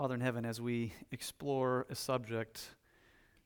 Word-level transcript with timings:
Father 0.00 0.14
in 0.14 0.22
heaven, 0.22 0.46
as 0.46 0.62
we 0.62 0.94
explore 1.12 1.84
a 1.90 1.94
subject 1.94 2.70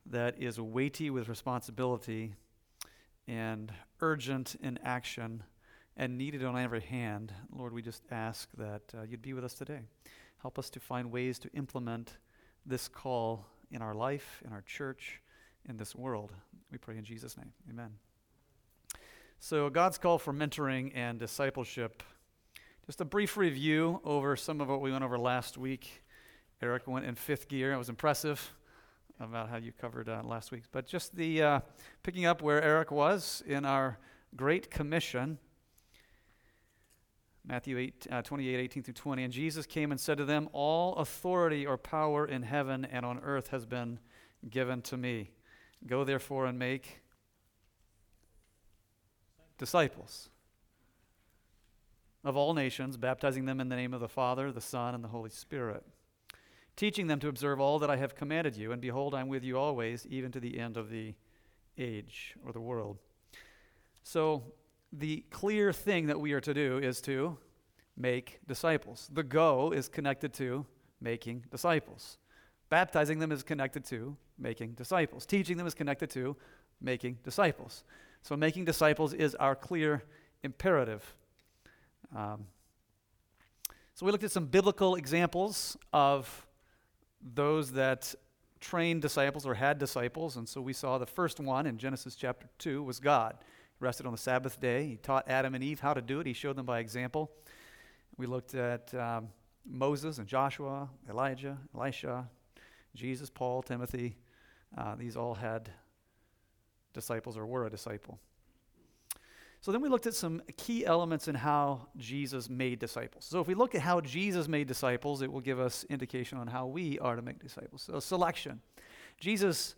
that 0.06 0.40
is 0.40 0.60
weighty 0.60 1.10
with 1.10 1.28
responsibility 1.28 2.32
and 3.26 3.72
urgent 4.00 4.54
in 4.62 4.78
action 4.84 5.42
and 5.96 6.16
needed 6.16 6.44
on 6.44 6.56
every 6.56 6.82
hand, 6.82 7.32
Lord, 7.50 7.72
we 7.72 7.82
just 7.82 8.04
ask 8.12 8.48
that 8.56 8.82
uh, 8.96 9.02
you'd 9.02 9.20
be 9.20 9.32
with 9.32 9.42
us 9.42 9.54
today. 9.54 9.80
Help 10.42 10.56
us 10.56 10.70
to 10.70 10.78
find 10.78 11.10
ways 11.10 11.40
to 11.40 11.50
implement 11.54 12.18
this 12.64 12.86
call 12.86 13.46
in 13.72 13.82
our 13.82 13.92
life, 13.92 14.40
in 14.46 14.52
our 14.52 14.62
church, 14.62 15.20
in 15.68 15.76
this 15.76 15.96
world. 15.96 16.30
We 16.70 16.78
pray 16.78 16.96
in 16.96 17.04
Jesus' 17.04 17.36
name. 17.36 17.52
Amen. 17.68 17.90
So, 19.40 19.68
God's 19.70 19.98
call 19.98 20.20
for 20.20 20.32
mentoring 20.32 20.92
and 20.94 21.18
discipleship. 21.18 22.04
Just 22.86 23.00
a 23.00 23.04
brief 23.04 23.36
review 23.36 24.00
over 24.04 24.36
some 24.36 24.60
of 24.60 24.68
what 24.68 24.80
we 24.80 24.92
went 24.92 25.02
over 25.02 25.18
last 25.18 25.58
week. 25.58 26.03
Eric 26.64 26.86
went 26.86 27.04
in 27.04 27.14
fifth 27.14 27.46
gear. 27.48 27.74
It 27.74 27.76
was 27.76 27.90
impressive 27.90 28.54
about 29.20 29.50
how 29.50 29.58
you 29.58 29.70
covered 29.70 30.08
uh, 30.08 30.22
last 30.24 30.50
week. 30.50 30.62
But 30.72 30.86
just 30.86 31.14
the 31.14 31.42
uh, 31.42 31.60
picking 32.02 32.24
up 32.24 32.40
where 32.40 32.62
Eric 32.62 32.90
was 32.90 33.42
in 33.46 33.66
our 33.66 33.98
Great 34.34 34.70
Commission, 34.70 35.36
Matthew 37.46 37.76
8, 37.76 38.06
uh, 38.10 38.22
28, 38.22 38.60
18 38.60 38.82
through 38.82 38.94
20. 38.94 39.24
And 39.24 39.32
Jesus 39.32 39.66
came 39.66 39.90
and 39.90 40.00
said 40.00 40.16
to 40.16 40.24
them, 40.24 40.48
All 40.54 40.94
authority 40.94 41.66
or 41.66 41.76
power 41.76 42.24
in 42.24 42.42
heaven 42.42 42.86
and 42.86 43.04
on 43.04 43.18
earth 43.18 43.48
has 43.48 43.66
been 43.66 43.98
given 44.48 44.80
to 44.82 44.96
me. 44.96 45.32
Go 45.86 46.02
therefore 46.02 46.46
and 46.46 46.58
make 46.58 47.02
disciples 49.58 50.30
of 52.24 52.38
all 52.38 52.54
nations, 52.54 52.96
baptizing 52.96 53.44
them 53.44 53.60
in 53.60 53.68
the 53.68 53.76
name 53.76 53.92
of 53.92 54.00
the 54.00 54.08
Father, 54.08 54.50
the 54.50 54.62
Son, 54.62 54.94
and 54.94 55.04
the 55.04 55.08
Holy 55.08 55.28
Spirit 55.28 55.84
teaching 56.76 57.06
them 57.06 57.20
to 57.20 57.28
observe 57.28 57.60
all 57.60 57.78
that 57.78 57.90
I 57.90 57.96
have 57.96 58.14
commanded 58.14 58.56
you. 58.56 58.72
And 58.72 58.80
behold, 58.80 59.14
I'm 59.14 59.28
with 59.28 59.44
you 59.44 59.58
always, 59.58 60.06
even 60.06 60.32
to 60.32 60.40
the 60.40 60.58
end 60.58 60.76
of 60.76 60.90
the 60.90 61.14
age 61.78 62.34
or 62.44 62.52
the 62.52 62.60
world. 62.60 62.98
So, 64.02 64.42
the 64.92 65.24
clear 65.30 65.72
thing 65.72 66.06
that 66.06 66.20
we 66.20 66.32
are 66.32 66.40
to 66.40 66.54
do 66.54 66.78
is 66.78 67.00
to 67.02 67.36
make 67.96 68.38
disciples. 68.46 69.08
The 69.12 69.24
go 69.24 69.72
is 69.72 69.88
connected 69.88 70.32
to 70.34 70.66
making 71.00 71.44
disciples. 71.50 72.18
Baptizing 72.68 73.18
them 73.18 73.32
is 73.32 73.42
connected 73.42 73.84
to 73.86 74.16
making 74.38 74.72
disciples. 74.72 75.26
Teaching 75.26 75.56
them 75.56 75.66
is 75.66 75.74
connected 75.74 76.10
to 76.10 76.36
making 76.80 77.18
disciples. 77.24 77.82
So, 78.22 78.36
making 78.36 78.64
disciples 78.64 79.12
is 79.14 79.34
our 79.36 79.54
clear 79.54 80.04
imperative. 80.42 81.16
Um, 82.14 82.46
so, 83.94 84.06
we 84.06 84.12
looked 84.12 84.24
at 84.24 84.32
some 84.32 84.46
biblical 84.46 84.96
examples 84.96 85.76
of 85.92 86.46
those 87.24 87.72
that 87.72 88.14
trained 88.60 89.02
disciples 89.02 89.46
or 89.46 89.54
had 89.54 89.78
disciples. 89.78 90.36
And 90.36 90.48
so 90.48 90.60
we 90.60 90.72
saw 90.72 90.98
the 90.98 91.06
first 91.06 91.40
one 91.40 91.66
in 91.66 91.78
Genesis 91.78 92.14
chapter 92.14 92.48
2 92.58 92.82
was 92.82 93.00
God. 93.00 93.36
He 93.40 93.84
rested 93.84 94.06
on 94.06 94.12
the 94.12 94.18
Sabbath 94.18 94.60
day. 94.60 94.86
He 94.86 94.96
taught 94.96 95.28
Adam 95.28 95.54
and 95.54 95.64
Eve 95.64 95.80
how 95.80 95.94
to 95.94 96.02
do 96.02 96.20
it, 96.20 96.26
he 96.26 96.32
showed 96.32 96.56
them 96.56 96.66
by 96.66 96.80
example. 96.80 97.30
We 98.16 98.26
looked 98.26 98.54
at 98.54 98.94
um, 98.94 99.28
Moses 99.66 100.18
and 100.18 100.26
Joshua, 100.28 100.88
Elijah, 101.08 101.58
Elisha, 101.74 102.28
Jesus, 102.94 103.28
Paul, 103.28 103.62
Timothy. 103.62 104.16
Uh, 104.76 104.94
these 104.94 105.16
all 105.16 105.34
had 105.34 105.70
disciples 106.92 107.36
or 107.36 107.44
were 107.44 107.66
a 107.66 107.70
disciple. 107.70 108.18
So 109.64 109.72
then 109.72 109.80
we 109.80 109.88
looked 109.88 110.06
at 110.06 110.12
some 110.12 110.42
key 110.58 110.84
elements 110.84 111.26
in 111.26 111.34
how 111.34 111.88
Jesus 111.96 112.50
made 112.50 112.78
disciples. 112.78 113.24
So 113.24 113.40
if 113.40 113.46
we 113.46 113.54
look 113.54 113.74
at 113.74 113.80
how 113.80 114.02
Jesus 114.02 114.46
made 114.46 114.68
disciples, 114.68 115.22
it 115.22 115.32
will 115.32 115.40
give 115.40 115.58
us 115.58 115.86
indication 115.88 116.36
on 116.36 116.48
how 116.48 116.66
we 116.66 116.98
are 116.98 117.16
to 117.16 117.22
make 117.22 117.42
disciples. 117.42 117.80
So 117.80 117.98
selection. 117.98 118.60
Jesus 119.18 119.74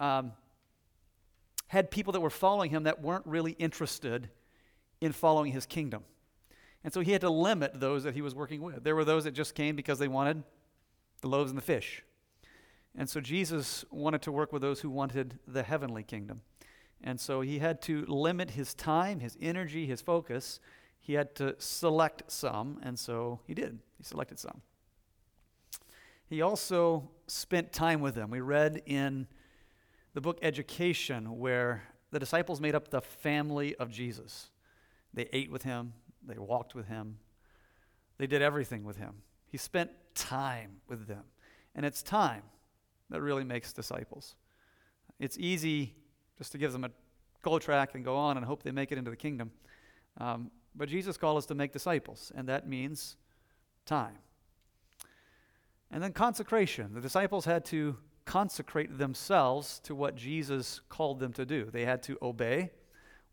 um, 0.00 0.32
had 1.68 1.88
people 1.88 2.12
that 2.14 2.20
were 2.20 2.30
following 2.30 2.72
him 2.72 2.82
that 2.82 3.00
weren't 3.00 3.24
really 3.24 3.52
interested 3.52 4.28
in 5.00 5.12
following 5.12 5.52
his 5.52 5.66
kingdom. 5.66 6.02
And 6.82 6.92
so 6.92 6.98
he 6.98 7.12
had 7.12 7.20
to 7.20 7.30
limit 7.30 7.78
those 7.78 8.02
that 8.02 8.14
he 8.14 8.22
was 8.22 8.34
working 8.34 8.60
with. 8.60 8.82
There 8.82 8.96
were 8.96 9.04
those 9.04 9.22
that 9.22 9.34
just 9.34 9.54
came 9.54 9.76
because 9.76 10.00
they 10.00 10.08
wanted 10.08 10.42
the 11.20 11.28
loaves 11.28 11.52
and 11.52 11.56
the 11.56 11.62
fish. 11.62 12.02
And 12.98 13.08
so 13.08 13.20
Jesus 13.20 13.84
wanted 13.88 14.22
to 14.22 14.32
work 14.32 14.52
with 14.52 14.62
those 14.62 14.80
who 14.80 14.90
wanted 14.90 15.38
the 15.46 15.62
heavenly 15.62 16.02
kingdom. 16.02 16.40
And 17.02 17.20
so 17.20 17.40
he 17.40 17.58
had 17.58 17.82
to 17.82 18.04
limit 18.06 18.50
his 18.50 18.74
time, 18.74 19.20
his 19.20 19.36
energy, 19.40 19.86
his 19.86 20.00
focus. 20.00 20.60
He 21.00 21.14
had 21.14 21.34
to 21.36 21.56
select 21.58 22.30
some, 22.30 22.78
and 22.82 22.98
so 22.98 23.40
he 23.46 23.54
did. 23.54 23.80
He 23.98 24.04
selected 24.04 24.38
some. 24.38 24.62
He 26.26 26.40
also 26.40 27.10
spent 27.26 27.72
time 27.72 28.00
with 28.00 28.14
them. 28.14 28.30
We 28.30 28.40
read 28.40 28.82
in 28.86 29.26
the 30.14 30.20
book 30.20 30.38
Education 30.42 31.38
where 31.38 31.82
the 32.10 32.18
disciples 32.18 32.60
made 32.60 32.74
up 32.74 32.88
the 32.88 33.00
family 33.00 33.74
of 33.76 33.90
Jesus. 33.90 34.50
They 35.12 35.28
ate 35.32 35.50
with 35.50 35.64
him, 35.64 35.94
they 36.26 36.38
walked 36.38 36.74
with 36.74 36.86
him, 36.86 37.18
they 38.18 38.26
did 38.26 38.42
everything 38.42 38.84
with 38.84 38.96
him. 38.96 39.22
He 39.46 39.58
spent 39.58 39.90
time 40.14 40.76
with 40.88 41.06
them. 41.06 41.24
And 41.74 41.84
it's 41.84 42.02
time 42.02 42.42
that 43.10 43.20
really 43.20 43.44
makes 43.44 43.72
disciples. 43.72 44.36
It's 45.18 45.36
easy 45.38 45.94
just 46.42 46.50
to 46.50 46.58
give 46.58 46.72
them 46.72 46.82
a 46.82 46.90
go 47.42 47.56
track 47.56 47.94
and 47.94 48.04
go 48.04 48.16
on 48.16 48.36
and 48.36 48.44
hope 48.44 48.64
they 48.64 48.72
make 48.72 48.90
it 48.90 48.98
into 48.98 49.12
the 49.12 49.16
kingdom. 49.16 49.52
Um, 50.18 50.50
but 50.74 50.88
Jesus 50.88 51.16
called 51.16 51.38
us 51.38 51.46
to 51.46 51.54
make 51.54 51.72
disciples, 51.72 52.32
and 52.34 52.48
that 52.48 52.68
means 52.68 53.14
time. 53.86 54.18
And 55.88 56.02
then 56.02 56.12
consecration. 56.12 56.94
The 56.94 57.00
disciples 57.00 57.44
had 57.44 57.64
to 57.66 57.96
consecrate 58.24 58.98
themselves 58.98 59.78
to 59.84 59.94
what 59.94 60.16
Jesus 60.16 60.80
called 60.88 61.20
them 61.20 61.32
to 61.34 61.46
do. 61.46 61.68
They 61.70 61.84
had 61.84 62.02
to 62.04 62.18
obey 62.20 62.70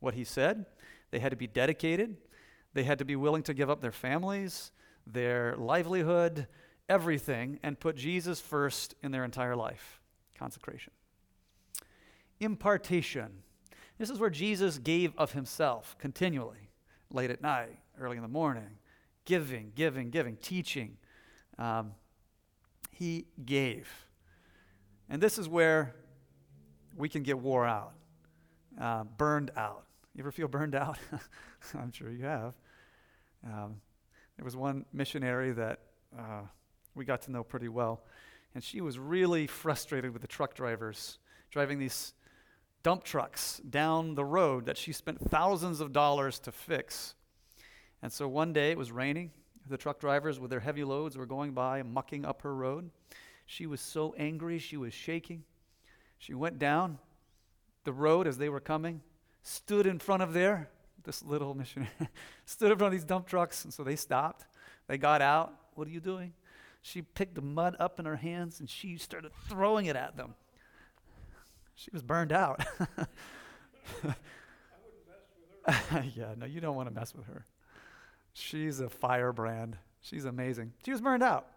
what 0.02 0.14
he 0.14 0.24
said, 0.24 0.68
they 1.09 1.18
had 1.18 1.31
to 1.31 1.36
be 1.36 1.47
dedicated, 1.47 2.16
they 2.76 2.84
had 2.84 3.00
to 3.00 3.06
be 3.06 3.16
willing 3.16 3.41
to 3.41 3.56
give 3.56 3.72
up 3.72 3.81
their 3.81 3.91
families, 3.91 4.72
their 5.08 5.56
livelihood, 5.58 6.46
everything, 6.88 7.59
and 7.64 7.80
put 7.80 7.96
Jesus 7.96 8.40
first 8.40 8.94
in 9.02 9.12
their 9.12 9.26
entire 9.26 9.56
life. 9.56 10.00
Consecration 10.38 10.94
impartation. 12.40 13.44
This 13.98 14.10
is 14.10 14.20
where 14.20 14.30
Jesus 14.30 14.78
gave 14.78 15.14
of 15.18 15.34
himself 15.34 15.96
continually, 16.00 16.70
late 17.12 17.30
at 17.30 17.42
night, 17.42 17.78
early 18.00 18.16
in 18.16 18.22
the 18.22 18.30
morning, 18.30 18.78
giving, 19.26 19.72
giving, 19.76 20.10
giving, 20.10 20.38
teaching. 20.38 20.98
Um, 21.58 21.92
he 22.92 23.26
gave. 23.46 23.90
And 25.10 25.22
this 25.22 25.38
is 25.38 25.50
where 25.50 25.96
we 26.96 27.10
can 27.10 27.24
get 27.24 27.40
wore 27.40 27.66
out, 27.66 27.94
uh, 28.80 29.04
burned 29.04 29.52
out. 29.56 29.86
You 30.16 30.24
ever 30.24 30.32
feel 30.32 30.48
burned 30.48 30.76
out? 30.76 30.98
I'm 31.74 31.92
sure 31.92 32.10
you 32.12 32.24
have. 32.26 32.54
Um, 33.46 33.82
there 34.38 34.46
was 34.46 34.56
one 34.56 34.86
missionary 34.94 35.52
that 35.52 35.80
uh, 36.18 36.42
we 36.96 37.06
got 37.06 37.22
to 37.24 37.32
know 37.32 37.44
pretty 37.44 37.70
well, 37.70 38.04
and 38.54 38.64
she 38.64 38.82
was 38.82 38.98
really 38.98 39.48
frustrated 39.48 40.12
with 40.12 40.22
the 40.22 40.28
truck 40.28 40.56
drivers 40.56 41.20
driving 41.52 41.80
these 41.80 42.14
dump 42.84 43.03
trucks 43.03 43.62
down 43.69 44.16
the 44.16 44.25
road 44.25 44.66
that 44.66 44.78
she 44.78 44.91
spent 44.91 45.29
thousands 45.29 45.79
of 45.81 45.91
dollars 45.91 46.40
to 46.40 46.51
fix. 46.51 47.16
And 48.01 48.12
so 48.12 48.28
one 48.28 48.53
day 48.53 48.72
it 48.72 48.78
was 48.78 48.91
raining. 48.91 49.31
The 49.67 49.78
truck 49.78 50.00
drivers 50.00 50.40
with 50.40 50.50
their 50.50 50.59
heavy 50.59 50.84
loads 50.84 51.17
were 51.17 51.25
going 51.25 51.51
by, 51.51 51.84
mucking 51.84 52.25
up 52.25 52.41
her 52.41 52.56
road. 52.56 52.90
She 53.45 53.66
was 53.66 53.81
so 53.81 54.16
angry, 54.17 54.59
she 54.59 54.78
was 54.78 54.94
shaking. 54.94 55.44
She 56.17 56.34
went 56.34 56.59
down 56.59 57.00
the 57.84 57.93
road 57.93 58.28
as 58.28 58.37
they 58.37 58.49
were 58.49 58.59
coming, 58.59 59.02
stood 59.41 59.85
in 59.85 59.99
front 59.99 60.22
of 60.22 60.34
there, 60.34 60.70
this 61.03 61.23
little 61.23 61.53
missionary, 61.53 61.90
stood 62.46 62.72
in 62.72 62.78
front 62.78 62.93
of 62.93 62.99
these 62.99 63.05
dump 63.05 63.28
trucks, 63.28 63.64
and 63.64 63.73
so 63.73 63.84
they 63.84 63.96
stopped. 63.96 64.46
They 64.87 64.97
got 64.97 65.22
out. 65.22 65.53
What 65.75 65.87
are 65.87 65.91
you 65.91 65.99
doing? 65.99 66.34
She 66.82 67.02
picked 67.02 67.35
the 67.35 67.41
mud 67.41 67.75
up 67.79 67.99
in 67.99 68.05
her 68.05 68.16
hands 68.16 68.59
and 68.59 68.70
she 68.70 68.97
started 68.97 69.32
throwing 69.47 69.85
it 69.85 69.96
at 69.96 70.17
them. 70.17 70.35
She 71.79 71.90
was 71.93 72.02
burned 72.03 72.34
out. 72.34 72.61
yeah, 76.14 76.34
no, 76.37 76.46
you 76.46 76.59
don't 76.59 76.76
want 76.76 76.90
to 76.90 76.93
mess 76.93 77.16
with 77.16 77.26
her. 77.28 77.46
She's 78.34 78.81
a 78.81 78.90
firebrand. 78.90 79.78
She's 80.02 80.26
amazing. 80.26 80.73
She 80.84 80.91
was 80.91 80.99
burned 80.99 81.23
out. 81.23 81.47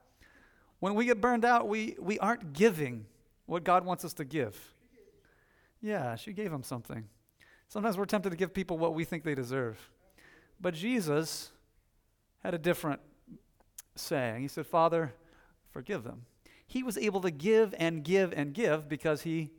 When 0.78 0.94
we 0.94 1.06
get 1.06 1.20
burned 1.20 1.44
out, 1.44 1.66
we, 1.66 1.96
we 1.98 2.20
aren't 2.20 2.52
giving 2.52 3.06
what 3.46 3.64
God 3.64 3.84
wants 3.84 4.04
us 4.04 4.12
to 4.14 4.24
give. 4.24 4.72
Yeah, 5.80 6.14
she 6.14 6.32
gave 6.32 6.52
him 6.52 6.62
something. 6.62 7.08
Sometimes 7.68 7.98
we're 7.98 8.04
tempted 8.04 8.30
to 8.30 8.36
give 8.36 8.54
people 8.54 8.78
what 8.78 8.94
we 8.94 9.04
think 9.04 9.25
they 9.25 9.34
deserve. 9.34 9.90
But 10.60 10.75
Jesus 10.75 11.50
had 12.44 12.54
a 12.54 12.58
different 12.58 13.00
saying. 13.96 14.42
He 14.42 14.46
said, 14.46 14.68
Father, 14.68 15.14
forgive 15.72 16.04
them. 16.04 16.26
He 16.64 16.84
was 16.84 16.96
able 16.96 17.22
to 17.22 17.32
give 17.32 17.75
and 17.76 18.04
give 18.04 18.32
and 18.32 18.54
give 18.54 18.88
because 18.88 19.22
he 19.22 19.50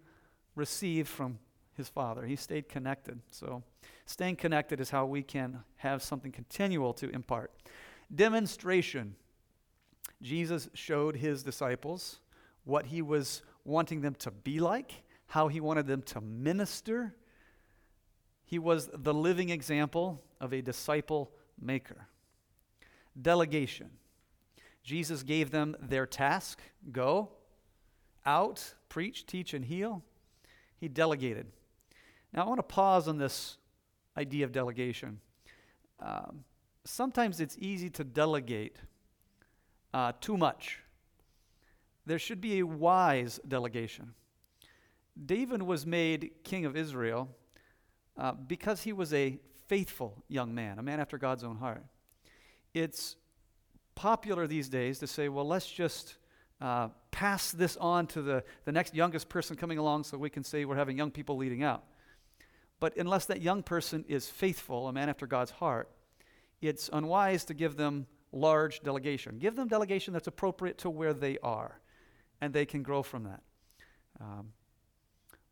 received 0.55 1.07
from 1.07 1.39
his 1.75 1.89
father. 1.89 2.25
He 2.25 2.35
stayed 2.35 2.69
connected. 2.69 3.19
So, 3.31 3.63
staying 4.05 4.37
connected 4.37 4.79
is 4.79 4.89
how 4.89 5.05
we 5.05 5.23
can 5.23 5.63
have 5.77 6.03
something 6.03 6.31
continual 6.31 6.93
to 6.95 7.09
impart. 7.09 7.51
Demonstration. 8.13 9.15
Jesus 10.21 10.69
showed 10.73 11.17
his 11.17 11.43
disciples 11.43 12.19
what 12.63 12.85
he 12.87 13.01
was 13.01 13.41
wanting 13.65 14.01
them 14.01 14.15
to 14.15 14.31
be 14.31 14.59
like, 14.59 15.03
how 15.27 15.47
he 15.47 15.59
wanted 15.59 15.87
them 15.87 16.01
to 16.03 16.21
minister. 16.21 17.15
He 18.45 18.59
was 18.59 18.89
the 18.93 19.13
living 19.13 19.49
example 19.49 20.23
of 20.39 20.53
a 20.53 20.61
disciple 20.61 21.31
maker. 21.59 22.07
Delegation. 23.19 23.89
Jesus 24.83 25.23
gave 25.23 25.51
them 25.51 25.75
their 25.81 26.05
task 26.05 26.61
go 26.91 27.29
out, 28.25 28.73
preach, 28.89 29.25
teach, 29.25 29.53
and 29.53 29.65
heal. 29.65 30.03
He 30.83 30.89
delegated. 30.89 31.45
Now, 32.33 32.43
I 32.43 32.45
want 32.45 32.59
to 32.59 32.63
pause 32.63 33.07
on 33.07 33.17
this 33.17 33.55
idea 34.17 34.43
of 34.43 34.51
delegation. 34.51 35.21
Um, 36.01 36.43
sometimes 36.83 37.39
it's 37.39 37.55
easy 37.57 37.89
to 37.91 38.03
delegate 38.03 38.75
uh, 39.93 40.11
too 40.19 40.35
much. 40.35 40.79
There 42.05 42.19
should 42.19 42.41
be 42.41 42.59
a 42.59 42.63
wise 42.63 43.39
delegation. 43.47 44.13
David 45.25 45.61
was 45.61 45.85
made 45.85 46.31
king 46.43 46.65
of 46.65 46.75
Israel 46.75 47.29
uh, 48.17 48.33
because 48.33 48.83
he 48.83 48.91
was 48.91 49.13
a 49.13 49.39
faithful 49.69 50.21
young 50.27 50.53
man, 50.53 50.79
a 50.79 50.83
man 50.83 50.99
after 50.99 51.17
God's 51.17 51.45
own 51.45 51.55
heart. 51.55 51.85
It's 52.73 53.15
popular 53.95 54.47
these 54.47 54.67
days 54.67 54.99
to 54.99 55.07
say, 55.07 55.29
well, 55.29 55.47
let's 55.47 55.71
just 55.71 56.15
uh, 56.61 56.89
pass 57.11 57.51
this 57.51 57.77
on 57.77 58.07
to 58.07 58.21
the, 58.21 58.43
the 58.65 58.71
next 58.71 58.95
youngest 58.95 59.29
person 59.29 59.55
coming 59.55 59.77
along 59.77 60.03
so 60.03 60.17
we 60.17 60.29
can 60.29 60.43
say 60.43 60.65
we're 60.65 60.75
having 60.75 60.97
young 60.97 61.11
people 61.11 61.37
leading 61.37 61.63
out. 61.63 61.83
But 62.79 62.97
unless 62.97 63.25
that 63.25 63.41
young 63.41 63.63
person 63.63 64.03
is 64.07 64.27
faithful, 64.27 64.87
a 64.87 64.93
man 64.93 65.09
after 65.09 65.27
God's 65.27 65.51
heart, 65.51 65.89
it's 66.61 66.89
unwise 66.91 67.45
to 67.45 67.53
give 67.53 67.77
them 67.77 68.07
large 68.31 68.81
delegation. 68.81 69.37
Give 69.37 69.55
them 69.55 69.67
delegation 69.67 70.13
that's 70.13 70.27
appropriate 70.27 70.77
to 70.79 70.89
where 70.89 71.13
they 71.13 71.37
are, 71.43 71.79
and 72.41 72.53
they 72.53 72.65
can 72.65 72.83
grow 72.83 73.03
from 73.03 73.23
that. 73.23 73.41
Um, 74.19 74.53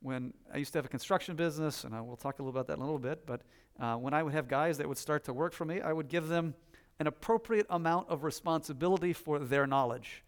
when 0.01 0.33
I 0.53 0.57
used 0.57 0.73
to 0.73 0.79
have 0.79 0.85
a 0.85 0.89
construction 0.89 1.35
business, 1.35 1.83
and 1.83 1.93
I 1.93 2.01
will 2.01 2.17
talk 2.17 2.39
a 2.39 2.41
little 2.41 2.49
about 2.49 2.67
that 2.67 2.73
in 2.73 2.81
a 2.81 2.85
little 2.85 2.99
bit, 2.99 3.25
but 3.25 3.41
uh, 3.79 3.95
when 3.95 4.13
I 4.13 4.23
would 4.23 4.33
have 4.33 4.47
guys 4.47 4.77
that 4.79 4.87
would 4.87 4.97
start 4.97 5.23
to 5.25 5.33
work 5.33 5.53
for 5.53 5.63
me, 5.63 5.79
I 5.79 5.93
would 5.93 6.07
give 6.07 6.27
them 6.27 6.55
an 6.99 7.07
appropriate 7.07 7.65
amount 7.69 8.09
of 8.09 8.23
responsibility 8.23 9.13
for 9.13 9.39
their 9.39 9.67
knowledge. 9.67 10.23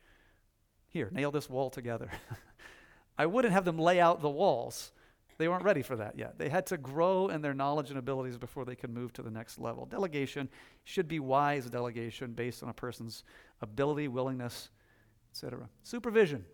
Here, 0.94 1.10
nail 1.12 1.32
this 1.32 1.50
wall 1.50 1.72
together. 1.72 2.12
I 3.18 3.26
wouldn't 3.26 3.52
have 3.52 3.66
them 3.66 3.80
lay 3.80 4.00
out 4.00 4.22
the 4.22 4.30
walls. 4.30 4.92
They 5.40 5.48
weren't 5.48 5.64
ready 5.64 5.82
for 5.82 5.96
that 5.96 6.20
yet. 6.20 6.38
They 6.38 6.50
had 6.50 6.68
to 6.68 6.78
grow 6.78 7.30
in 7.30 7.42
their 7.42 7.56
knowledge 7.56 7.90
and 7.90 7.98
abilities 7.98 8.38
before 8.38 8.64
they 8.64 8.76
could 8.76 8.92
move 8.92 9.12
to 9.14 9.24
the 9.24 9.32
next 9.32 9.58
level. 9.58 9.88
Delegation 9.88 10.50
should 10.84 11.08
be 11.08 11.20
wise 11.20 11.66
delegation 11.66 12.34
based 12.34 12.62
on 12.62 12.70
a 12.70 12.74
person's 12.74 13.24
ability, 13.60 14.08
willingness, 14.08 14.70
etc. 15.32 15.68
Supervision. 15.82 16.46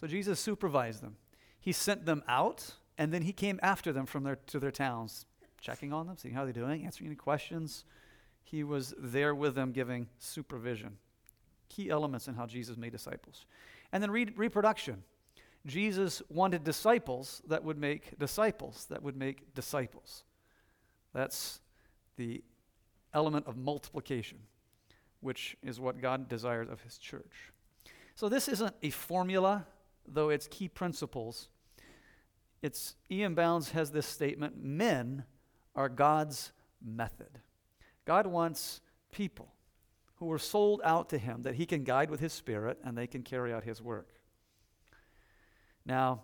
So 0.00 0.06
Jesus 0.06 0.38
supervised 0.38 1.02
them. 1.02 1.16
He 1.58 1.72
sent 1.72 2.06
them 2.06 2.22
out, 2.28 2.74
and 2.98 3.12
then 3.12 3.22
he 3.22 3.32
came 3.32 3.58
after 3.64 3.92
them 3.92 4.06
from 4.06 4.22
their 4.22 4.36
to 4.46 4.60
their 4.60 4.70
towns, 4.70 5.26
checking 5.60 5.92
on 5.92 6.06
them, 6.06 6.16
seeing 6.16 6.34
how 6.34 6.44
they're 6.44 6.52
doing, 6.52 6.84
answering 6.84 7.08
any 7.08 7.16
questions. 7.16 7.84
He 8.44 8.62
was 8.62 8.94
there 8.96 9.34
with 9.34 9.56
them, 9.56 9.72
giving 9.72 10.06
supervision 10.20 10.98
key 11.68 11.90
elements 11.90 12.28
in 12.28 12.34
how 12.34 12.46
Jesus 12.46 12.76
made 12.76 12.92
disciples. 12.92 13.46
And 13.92 14.02
then 14.02 14.10
re- 14.10 14.32
reproduction. 14.36 15.02
Jesus 15.66 16.22
wanted 16.28 16.64
disciples 16.64 17.42
that 17.46 17.64
would 17.64 17.78
make 17.78 18.18
disciples, 18.18 18.86
that 18.90 19.02
would 19.02 19.16
make 19.16 19.54
disciples. 19.54 20.24
That's 21.12 21.60
the 22.16 22.42
element 23.12 23.46
of 23.46 23.56
multiplication, 23.56 24.38
which 25.20 25.56
is 25.62 25.80
what 25.80 26.00
God 26.00 26.28
desires 26.28 26.68
of 26.70 26.80
his 26.82 26.98
church. 26.98 27.52
So 28.14 28.28
this 28.28 28.48
isn't 28.48 28.74
a 28.82 28.90
formula, 28.90 29.66
though 30.06 30.30
it's 30.30 30.48
key 30.48 30.68
principles. 30.68 31.48
It's 32.62 32.96
E.M. 33.10 33.34
Bounds 33.34 33.70
has 33.70 33.90
this 33.90 34.06
statement 34.06 34.62
men 34.62 35.24
are 35.74 35.88
God's 35.88 36.52
method. 36.84 37.40
God 38.04 38.26
wants 38.26 38.80
people 39.12 39.52
who 40.18 40.30
are 40.32 40.38
sold 40.38 40.80
out 40.84 41.08
to 41.10 41.18
him 41.18 41.42
that 41.42 41.54
he 41.54 41.66
can 41.66 41.84
guide 41.84 42.10
with 42.10 42.20
his 42.20 42.32
spirit 42.32 42.78
and 42.84 42.96
they 42.96 43.06
can 43.06 43.22
carry 43.22 43.52
out 43.52 43.64
his 43.64 43.80
work. 43.80 44.08
Now, 45.86 46.22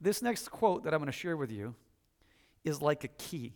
this 0.00 0.22
next 0.22 0.50
quote 0.50 0.84
that 0.84 0.92
I'm 0.92 1.00
going 1.00 1.06
to 1.06 1.12
share 1.12 1.36
with 1.36 1.50
you 1.50 1.74
is 2.64 2.82
like 2.82 3.04
a 3.04 3.08
key 3.08 3.54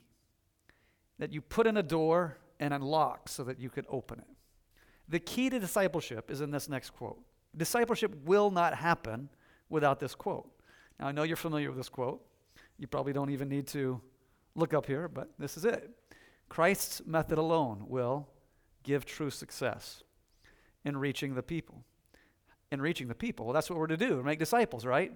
that 1.19 1.33
you 1.33 1.41
put 1.41 1.67
in 1.67 1.77
a 1.77 1.83
door 1.83 2.39
and 2.59 2.73
unlock 2.73 3.29
so 3.29 3.45
that 3.45 3.59
you 3.59 3.69
could 3.69 3.87
open 3.89 4.19
it. 4.21 4.27
The 5.09 5.19
key 5.19 5.51
to 5.51 5.59
discipleship 5.59 6.31
is 6.31 6.41
in 6.41 6.51
this 6.51 6.69
next 6.69 6.91
quote. 6.91 7.21
Discipleship 7.57 8.15
will 8.25 8.51
not 8.51 8.75
happen 8.75 9.29
without 9.69 10.01
this 10.01 10.15
quote. 10.15 10.49
Now, 10.99 11.09
I 11.09 11.13
know 11.13 11.25
you're 11.25 11.37
familiar 11.37 11.69
with 11.69 11.77
this 11.77 11.89
quote. 11.89 12.25
You 12.79 12.87
probably 12.87 13.13
don't 13.13 13.31
even 13.31 13.49
need 13.49 13.67
to 13.69 14.01
look 14.55 14.75
up 14.75 14.87
here, 14.87 15.09
but 15.09 15.31
this 15.39 15.57
is 15.57 15.65
it. 15.65 15.91
Christ's 16.49 17.03
method 17.05 17.39
alone 17.39 17.85
will 17.89 18.29
give 18.83 19.05
true 19.05 19.31
success 19.31 20.03
in 20.85 20.97
reaching 20.97 21.35
the 21.35 21.43
people. 21.43 21.85
In 22.71 22.81
reaching 22.81 23.09
the 23.09 23.15
people. 23.15 23.47
Well, 23.47 23.53
that's 23.53 23.69
what 23.69 23.79
we're 23.79 23.87
to 23.89 23.97
do, 23.97 24.23
make 24.23 24.39
disciples, 24.39 24.87
right? 24.87 25.13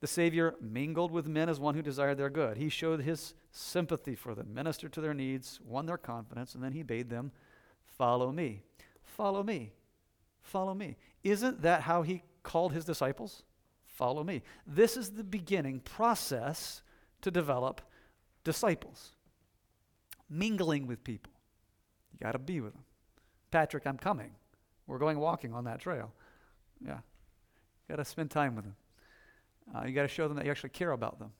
The 0.00 0.06
Savior 0.08 0.56
mingled 0.60 1.12
with 1.12 1.28
men 1.28 1.48
as 1.48 1.60
one 1.60 1.76
who 1.76 1.82
desired 1.82 2.18
their 2.18 2.28
good. 2.28 2.56
He 2.56 2.68
showed 2.68 3.02
his 3.02 3.34
sympathy 3.52 4.16
for 4.16 4.34
them, 4.34 4.52
ministered 4.52 4.92
to 4.94 5.00
their 5.00 5.14
needs, 5.14 5.60
won 5.64 5.86
their 5.86 5.96
confidence, 5.96 6.54
and 6.54 6.62
then 6.62 6.72
he 6.72 6.82
bade 6.82 7.08
them, 7.08 7.30
Follow 7.98 8.32
me. 8.32 8.62
Follow 9.02 9.42
me. 9.42 9.72
Follow 10.42 10.74
me. 10.74 10.96
Isn't 11.22 11.62
that 11.62 11.82
how 11.82 12.02
he 12.02 12.22
called 12.42 12.72
his 12.72 12.84
disciples? 12.84 13.44
Follow 13.84 14.24
me. 14.24 14.42
This 14.66 14.96
is 14.96 15.10
the 15.10 15.24
beginning 15.24 15.80
process 15.80 16.82
to 17.20 17.30
develop 17.30 17.80
disciples. 18.42 19.12
Mingling 20.28 20.86
with 20.86 21.04
people. 21.04 21.31
You 22.12 22.18
got 22.20 22.32
to 22.32 22.38
be 22.38 22.60
with 22.60 22.72
them. 22.72 22.84
Patrick, 23.50 23.86
I'm 23.86 23.98
coming. 23.98 24.30
We're 24.86 24.98
going 24.98 25.18
walking 25.18 25.52
on 25.52 25.64
that 25.64 25.80
trail. 25.80 26.12
Yeah. 26.84 26.98
Got 27.88 27.96
to 27.96 28.04
spend 28.04 28.30
time 28.30 28.56
with 28.56 28.64
them. 28.64 28.76
Uh, 29.74 29.86
you 29.86 29.92
got 29.92 30.02
to 30.02 30.08
show 30.08 30.28
them 30.28 30.36
that 30.36 30.44
you 30.44 30.50
actually 30.50 30.70
care 30.70 30.92
about 30.92 31.18
them. 31.18 31.32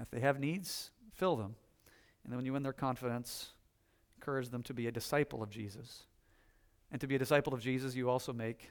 If 0.00 0.10
they 0.10 0.20
have 0.20 0.40
needs, 0.40 0.90
fill 1.12 1.36
them. 1.36 1.54
And 2.24 2.32
then 2.32 2.36
when 2.36 2.46
you 2.46 2.52
win 2.52 2.62
their 2.62 2.72
confidence, 2.72 3.50
encourage 4.16 4.48
them 4.48 4.62
to 4.64 4.74
be 4.74 4.86
a 4.86 4.92
disciple 4.92 5.42
of 5.42 5.50
Jesus. 5.50 6.04
And 6.90 7.00
to 7.00 7.06
be 7.06 7.14
a 7.14 7.18
disciple 7.18 7.54
of 7.54 7.60
Jesus, 7.60 7.94
you 7.94 8.10
also 8.10 8.32
make 8.32 8.70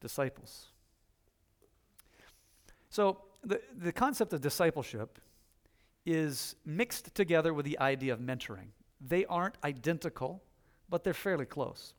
disciples. 0.00 0.66
So, 2.90 3.18
the, 3.44 3.60
the 3.76 3.92
concept 3.92 4.32
of 4.32 4.40
discipleship 4.40 5.18
is 6.04 6.56
mixed 6.64 7.14
together 7.14 7.52
with 7.52 7.64
the 7.64 7.78
idea 7.78 8.12
of 8.12 8.20
mentoring. 8.20 8.68
They 9.00 9.24
aren't 9.26 9.56
identical, 9.62 10.42
but 10.88 11.04
they're 11.04 11.14
fairly 11.14 11.46
close. 11.46 11.94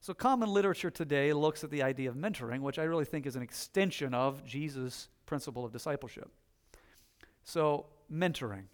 So, 0.00 0.14
common 0.14 0.48
literature 0.48 0.90
today 0.90 1.32
looks 1.32 1.62
at 1.62 1.70
the 1.70 1.82
idea 1.82 2.08
of 2.08 2.16
mentoring, 2.16 2.60
which 2.60 2.78
I 2.78 2.84
really 2.84 3.04
think 3.04 3.26
is 3.26 3.36
an 3.36 3.42
extension 3.42 4.14
of 4.14 4.44
Jesus' 4.46 5.08
principle 5.26 5.64
of 5.64 5.72
discipleship. 5.72 6.30
So, 7.44 7.86
mentoring. 8.10 8.64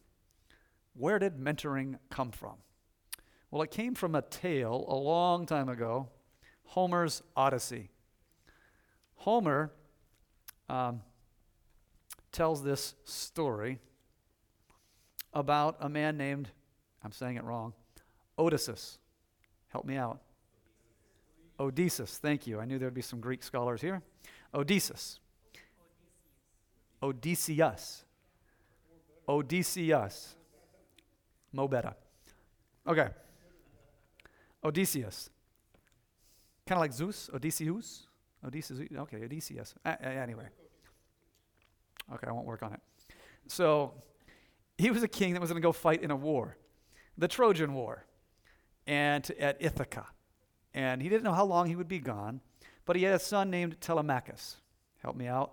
Where 0.95 1.19
did 1.19 1.37
mentoring 1.37 1.99
come 2.11 2.31
from? 2.31 2.57
Well, 3.51 3.63
it 3.63 3.71
came 3.71 3.95
from 3.95 4.15
a 4.15 4.23
tale 4.23 4.85
a 4.89 4.95
long 4.95 5.47
time 5.47 5.69
ago 5.69 6.09
Homer's 6.67 7.23
Odyssey. 7.37 7.91
Homer 9.17 9.73
um, 10.69 11.03
tells 12.33 12.63
this 12.63 12.95
story 13.05 13.79
about 15.33 15.77
a 15.81 15.89
man 15.89 16.17
named 16.17 16.51
I'm 17.07 17.13
saying 17.13 17.37
it 17.37 17.45
wrong. 17.45 17.73
Odysseus. 18.37 18.99
Help 19.69 19.85
me 19.85 19.97
out. 19.97 20.21
Odysseus. 21.61 22.19
Thank 22.19 22.49
you. 22.49 22.59
I 22.59 22.65
knew 22.65 22.81
there'd 22.81 22.93
be 22.93 23.01
some 23.01 23.21
Greek 23.21 23.45
scholars 23.45 23.81
here. 23.81 24.03
Odysseus. 24.53 25.21
Odysseus. 27.01 28.05
Odysseus. 29.29 30.35
Mo 31.53 31.69
better. 31.69 31.95
Okay. 32.89 33.09
Odysseus. 34.65 35.31
Kind 36.67 36.77
of 36.77 36.81
like 36.81 36.93
Zeus, 36.93 37.31
Odysseus. 37.33 38.09
Odysseus. 38.45 38.81
Okay, 38.99 39.23
Odysseus. 39.23 39.77
Anyway. 39.85 40.49
Okay, 42.13 42.27
I 42.27 42.33
won't 42.33 42.47
work 42.47 42.65
on 42.65 42.73
it. 42.73 42.81
So, 43.47 43.95
he 44.77 44.91
was 44.91 45.05
a 45.05 45.09
king 45.09 45.35
that 45.35 45.41
was 45.41 45.51
going 45.51 45.63
to 45.63 45.65
go 45.65 45.71
fight 45.71 46.03
in 46.03 46.11
a 46.11 46.17
war 46.17 46.57
the 47.19 47.29
Trojan 47.29 47.75
War 47.75 48.05
and 48.87 49.31
at 49.39 49.57
Ithaca. 49.61 50.07
And 50.75 51.03
he 51.03 51.09
didn't 51.09 51.25
know 51.25 51.33
how 51.33 51.45
long 51.45 51.67
he 51.67 51.77
would 51.77 51.89
be 51.89 51.99
gone, 51.99 52.41
but 52.85 52.97
he 52.97 53.03
had 53.05 53.15
a 53.15 53.19
son 53.19 53.51
named 53.51 53.81
Telemachus. 53.81 54.57
Help 55.03 55.17
me 55.17 55.27
out. 55.27 55.53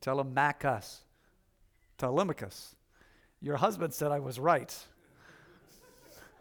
Telemachus. 0.00 1.02
Telemachus. 1.96 2.74
Your 3.40 3.56
husband 3.56 3.94
said 3.94 4.10
I 4.10 4.18
was 4.18 4.38
right. 4.38 4.76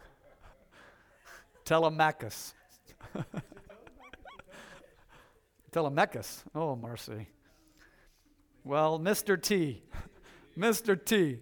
Telemachus. 1.66 2.54
Telemachus. 5.72 6.44
Oh, 6.54 6.76
mercy. 6.76 7.28
Well, 8.64 9.00
Mr. 9.00 9.42
T, 9.42 9.84
Mr. 10.58 11.04
T 11.04 11.40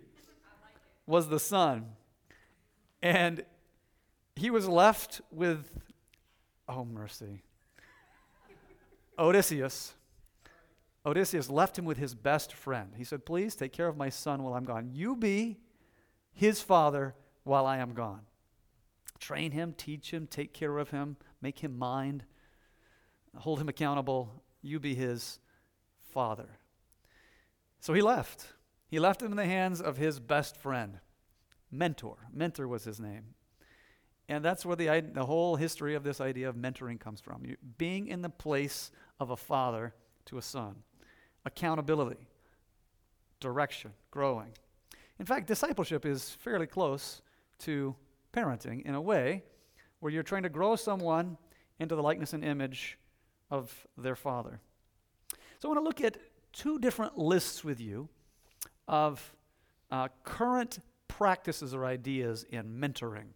was 1.06 1.28
the 1.30 1.40
son. 1.40 1.86
And 3.02 3.44
he 4.36 4.50
was 4.50 4.68
left 4.68 5.22
with, 5.32 5.72
oh, 6.68 6.86
mercy. 6.86 7.44
Odysseus. 9.18 9.94
Odysseus 11.06 11.50
left 11.50 11.78
him 11.78 11.86
with 11.86 11.98
his 11.98 12.14
best 12.14 12.54
friend. 12.54 12.94
He 12.98 13.04
said, 13.04 13.26
Please 13.26 13.56
take 13.56 13.74
care 13.74 13.88
of 13.88 13.98
my 13.98 14.10
son 14.10 14.44
while 14.44 14.54
I'm 14.54 14.66
gone. 14.66 14.90
You 14.94 15.16
be 15.16 15.58
his 16.34 16.62
father 16.62 17.16
while 17.44 17.66
I 17.66 17.78
am 17.78 17.94
gone. 17.94 18.22
Train 19.20 19.52
him, 19.52 19.74
teach 19.78 20.12
him, 20.12 20.28
take 20.28 20.54
care 20.54 20.78
of 20.78 20.90
him, 20.90 21.18
make 21.42 21.60
him 21.60 21.78
mind, 21.78 22.24
hold 23.38 23.60
him 23.60 23.70
accountable. 23.70 24.44
You 24.62 24.80
be 24.80 24.96
his 24.96 25.40
father. 26.12 26.58
So 27.80 27.94
he 27.94 28.02
left. 28.02 28.48
He 28.88 29.00
left 29.00 29.22
him 29.22 29.32
in 29.32 29.38
the 29.38 29.46
hands 29.46 29.82
of 29.82 29.98
his 29.98 30.20
best 30.20 30.58
friend, 30.58 31.00
mentor. 31.72 32.18
Mentor 32.34 32.68
was 32.68 32.84
his 32.84 33.00
name. 33.00 33.36
And 34.28 34.46
that's 34.46 34.66
where 34.66 34.76
the, 34.76 35.04
the 35.14 35.26
whole 35.26 35.56
history 35.56 35.96
of 35.96 36.04
this 36.04 36.22
idea 36.22 36.48
of 36.48 36.56
mentoring 36.56 37.00
comes 37.00 37.20
from. 37.20 37.46
You, 37.46 37.58
being 37.78 38.08
in 38.08 38.22
the 38.22 38.30
place 38.30 38.92
of 39.20 39.30
a 39.30 39.38
father 39.38 39.94
to 40.26 40.38
a 40.38 40.42
son, 40.42 40.76
accountability, 41.46 42.28
direction, 43.40 43.92
growing. 44.10 44.52
In 45.20 45.26
fact, 45.26 45.48
discipleship 45.48 46.06
is 46.06 46.30
fairly 46.30 46.68
close 46.68 47.22
to 47.60 47.96
parenting 48.34 48.86
in 48.86 48.96
a 48.96 49.02
way 49.02 49.44
where 50.00 50.12
you're 50.12 50.24
trying 50.24 50.44
to 50.44 50.50
grow 50.50 50.76
someone 50.76 51.38
into 51.80 51.96
the 51.96 52.02
likeness 52.02 52.34
and 52.34 52.44
image 52.44 52.98
of 53.50 53.86
their 53.98 54.16
father. 54.16 54.60
So 55.60 55.68
I 55.68 55.74
want 55.74 55.80
to 55.80 55.84
look 55.84 56.02
at 56.02 56.18
two 56.54 56.80
different 56.80 57.18
lists 57.18 57.64
with 57.64 57.80
you 57.80 58.10
of 58.88 59.36
uh, 59.92 60.08
current 60.24 60.80
practices 61.22 61.76
or 61.76 61.86
ideas 61.86 62.48
in 62.50 62.80
mentoring. 62.80 63.28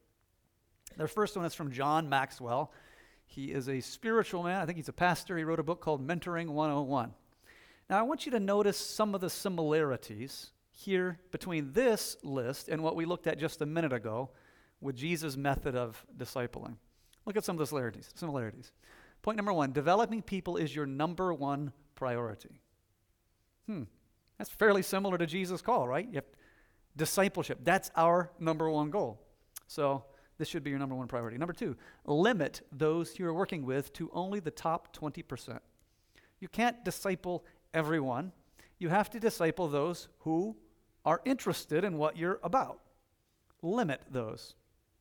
The 0.98 1.08
first 1.08 1.38
one 1.38 1.46
is 1.46 1.54
from 1.54 1.72
John 1.72 2.10
Maxwell. 2.10 2.74
He 3.28 3.52
is 3.52 3.70
a 3.70 3.80
spiritual 3.80 4.42
man. 4.42 4.60
I 4.60 4.66
think 4.66 4.78
he's 4.78 4.90
a 4.90 4.94
pastor. 4.94 5.38
He 5.38 5.44
wrote 5.44 5.60
a 5.60 5.64
book 5.64 5.82
called 5.82 6.02
Mentoring 6.02 6.48
101. 6.48 7.14
Now, 7.88 8.00
I 8.00 8.02
want 8.02 8.26
you 8.26 8.32
to 8.32 8.40
notice 8.40 8.76
some 8.76 9.14
of 9.14 9.22
the 9.22 9.30
similarities 9.30 10.50
here 10.72 11.20
between 11.30 11.74
this 11.74 12.18
list 12.24 12.70
and 12.70 12.82
what 12.82 12.96
we 12.96 13.06
looked 13.06 13.28
at 13.28 13.38
just 13.38 13.62
a 13.62 13.68
minute 13.68 13.94
ago 13.94 14.32
with 14.82 14.96
Jesus' 14.96 15.38
method 15.38 15.76
of 15.76 16.04
discipling. 16.18 16.78
Look 17.28 17.38
at 17.38 17.46
some 17.46 17.54
of 17.54 17.60
the 17.60 17.68
similarities. 17.68 18.10
similarities. 18.16 18.72
Point 19.22 19.36
number 19.36 19.54
one 19.54 19.72
developing 19.74 20.24
people 20.24 20.58
is 20.58 20.76
your 20.76 20.88
number 20.88 21.36
one 21.36 21.72
priority. 21.94 22.62
Hmm, 23.68 23.84
that's 24.40 24.50
fairly 24.50 24.82
similar 24.82 25.20
to 25.20 25.28
Jesus' 25.28 25.62
call, 25.62 25.88
right? 25.88 26.08
You 26.08 26.16
have 26.16 26.26
discipleship. 26.98 27.60
That's 27.64 27.92
our 27.96 28.32
number 28.40 28.70
one 28.70 28.90
goal. 28.90 29.22
So, 29.68 30.06
this 30.38 30.50
should 30.50 30.64
be 30.64 30.70
your 30.70 30.80
number 30.80 30.96
one 30.96 31.08
priority. 31.08 31.38
Number 31.38 31.54
two, 31.54 31.78
limit 32.06 32.62
those 32.72 33.18
you're 33.18 33.34
working 33.34 33.66
with 33.66 33.94
to 33.94 34.10
only 34.14 34.42
the 34.42 34.52
top 34.52 34.96
20%. 34.96 35.60
You 36.40 36.50
can't 36.50 36.84
disciple 36.84 37.46
everyone. 37.74 38.34
You 38.78 38.90
have 38.90 39.10
to 39.12 39.20
disciple 39.20 39.70
those 39.70 40.10
who 40.20 40.58
are 41.06 41.22
interested 41.24 41.84
in 41.84 41.98
what 41.98 42.18
you're 42.18 42.40
about. 42.44 42.82
Limit 43.62 44.02
those. 44.12 44.56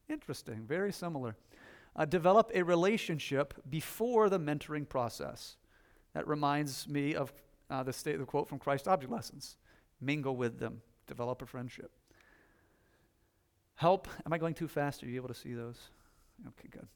Interesting, 0.08 0.64
very 0.66 0.92
similar. 0.92 1.36
Uh, 1.96 2.04
develop 2.04 2.50
a 2.54 2.62
relationship 2.62 3.54
before 3.68 4.28
the 4.28 4.38
mentoring 4.38 4.88
process. 4.88 5.56
That 6.12 6.28
reminds 6.28 6.88
me 6.88 7.14
of 7.14 7.32
uh, 7.70 7.82
the, 7.82 7.92
state, 7.92 8.18
the 8.18 8.24
quote 8.24 8.48
from 8.48 8.58
Christ 8.58 8.86
Object 8.86 9.12
Lessons 9.12 9.56
mingle 10.00 10.36
with 10.36 10.58
them, 10.58 10.82
develop 11.06 11.42
a 11.42 11.46
friendship. 11.46 11.90
Help, 13.76 14.08
am 14.24 14.32
I 14.32 14.38
going 14.38 14.54
too 14.54 14.68
fast? 14.68 15.02
Are 15.02 15.06
you 15.06 15.16
able 15.16 15.28
to 15.28 15.34
see 15.34 15.52
those? 15.52 15.78
Okay, 16.46 16.68
good. 16.70 16.86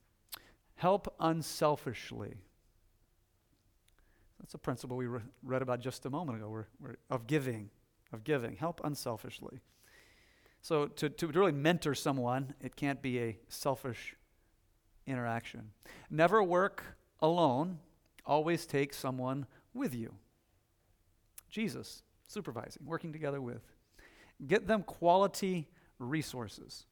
Help 0.76 1.12
unselfishly. 1.18 2.36
That's 4.38 4.54
a 4.54 4.58
principle 4.58 4.96
we 4.96 5.06
re- 5.06 5.20
read 5.42 5.62
about 5.62 5.80
just 5.80 6.06
a 6.06 6.10
moment 6.10 6.38
ago 6.38 6.48
we're, 6.48 6.66
we're, 6.80 6.96
of 7.10 7.26
giving, 7.26 7.70
of 8.12 8.22
giving. 8.22 8.56
Help 8.56 8.80
unselfishly. 8.84 9.60
So, 10.62 10.86
to, 10.86 11.08
to 11.08 11.26
really 11.28 11.52
mentor 11.52 11.94
someone, 11.94 12.54
it 12.60 12.76
can't 12.76 13.00
be 13.02 13.20
a 13.20 13.38
selfish 13.48 14.16
interaction. 15.06 15.70
Never 16.10 16.42
work 16.42 16.84
alone, 17.20 17.78
always 18.24 18.66
take 18.66 18.92
someone 18.92 19.46
with 19.74 19.94
you. 19.94 20.14
Jesus, 21.48 22.02
supervising, 22.26 22.82
working 22.84 23.12
together 23.12 23.40
with. 23.40 23.62
Get 24.46 24.66
them 24.66 24.82
quality 24.82 25.68
resources. 25.98 26.86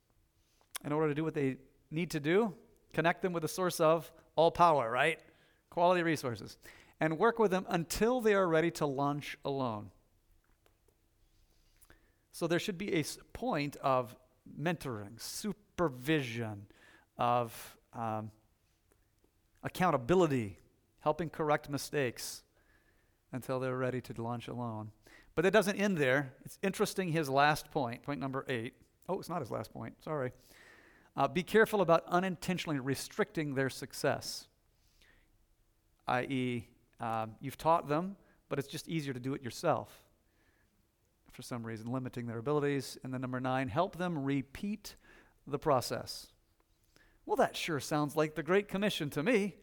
In 0.85 0.93
order 0.93 1.09
to 1.09 1.15
do 1.15 1.25
what 1.25 1.35
they 1.35 1.57
need 1.91 2.11
to 2.11 2.21
do, 2.21 2.55
connect 2.93 3.23
them 3.23 3.33
with 3.33 3.43
the 3.43 3.49
source 3.49 3.81
of 3.81 4.11
all 4.35 4.51
power, 4.51 4.91
right? 4.91 5.19
Quality 5.71 6.03
resources. 6.03 6.59
And 7.01 7.19
work 7.19 7.39
with 7.39 7.51
them 7.51 7.67
until 7.69 8.21
they 8.21 8.35
are 8.35 8.49
ready 8.49 8.71
to 8.73 8.87
launch 8.87 9.37
alone. 9.45 9.91
So 12.33 12.47
there 12.47 12.59
should 12.59 12.79
be 12.79 12.95
a 12.95 13.05
point 13.33 13.77
of 13.77 14.15
mentoring, 14.61 15.21
supervision, 15.21 16.67
of 17.19 17.77
um, 17.95 18.31
accountability, 19.63 20.59
helping 21.01 21.31
correct 21.31 21.71
mistakes 21.71 22.43
until 23.33 23.59
they're 23.59 23.77
ready 23.77 24.01
to 24.03 24.23
launch 24.23 24.49
alone. 24.49 24.91
But 25.37 25.45
it 25.45 25.53
doesn't 25.53 25.77
end 25.77 25.99
there. 25.99 26.33
It's 26.45 26.59
interesting 26.63 27.13
his 27.13 27.29
last 27.29 27.71
point, 27.71 28.03
point 28.03 28.19
number 28.19 28.45
eight. 28.49 28.75
Oh, 29.09 29.21
it's 29.21 29.29
not 29.29 29.41
his 29.41 29.51
last 29.51 29.73
point. 29.73 29.95
Sorry. 30.03 30.33
Uh, 31.15 31.29
be 31.29 31.43
careful 31.43 31.83
about 31.83 32.05
unintentionally 32.09 32.81
restricting 32.81 33.55
their 33.55 33.71
success, 33.71 34.49
i.e., 36.09 36.67
um, 37.01 37.37
you've 37.41 37.59
taught 37.59 37.89
them, 37.89 38.17
but 38.49 38.59
it's 38.59 38.69
just 38.69 38.89
easier 38.89 39.13
to 39.13 39.21
do 39.21 39.35
it 39.35 39.43
yourself 39.43 40.03
for 41.33 41.43
some 41.43 41.65
reason, 41.65 41.93
limiting 41.93 42.27
their 42.27 42.39
abilities. 42.39 42.97
And 43.05 43.13
then 43.13 43.21
number 43.21 43.41
nine, 43.41 43.69
help 43.69 43.97
them 43.97 44.25
repeat 44.25 44.97
the 45.47 45.59
process. 45.59 46.29
Well, 47.27 47.37
that 47.37 47.57
sure 47.57 47.79
sounds 47.79 48.17
like 48.17 48.35
the 48.35 48.43
Great 48.43 48.69
Commission 48.69 49.11
to 49.11 49.23
me. 49.23 49.57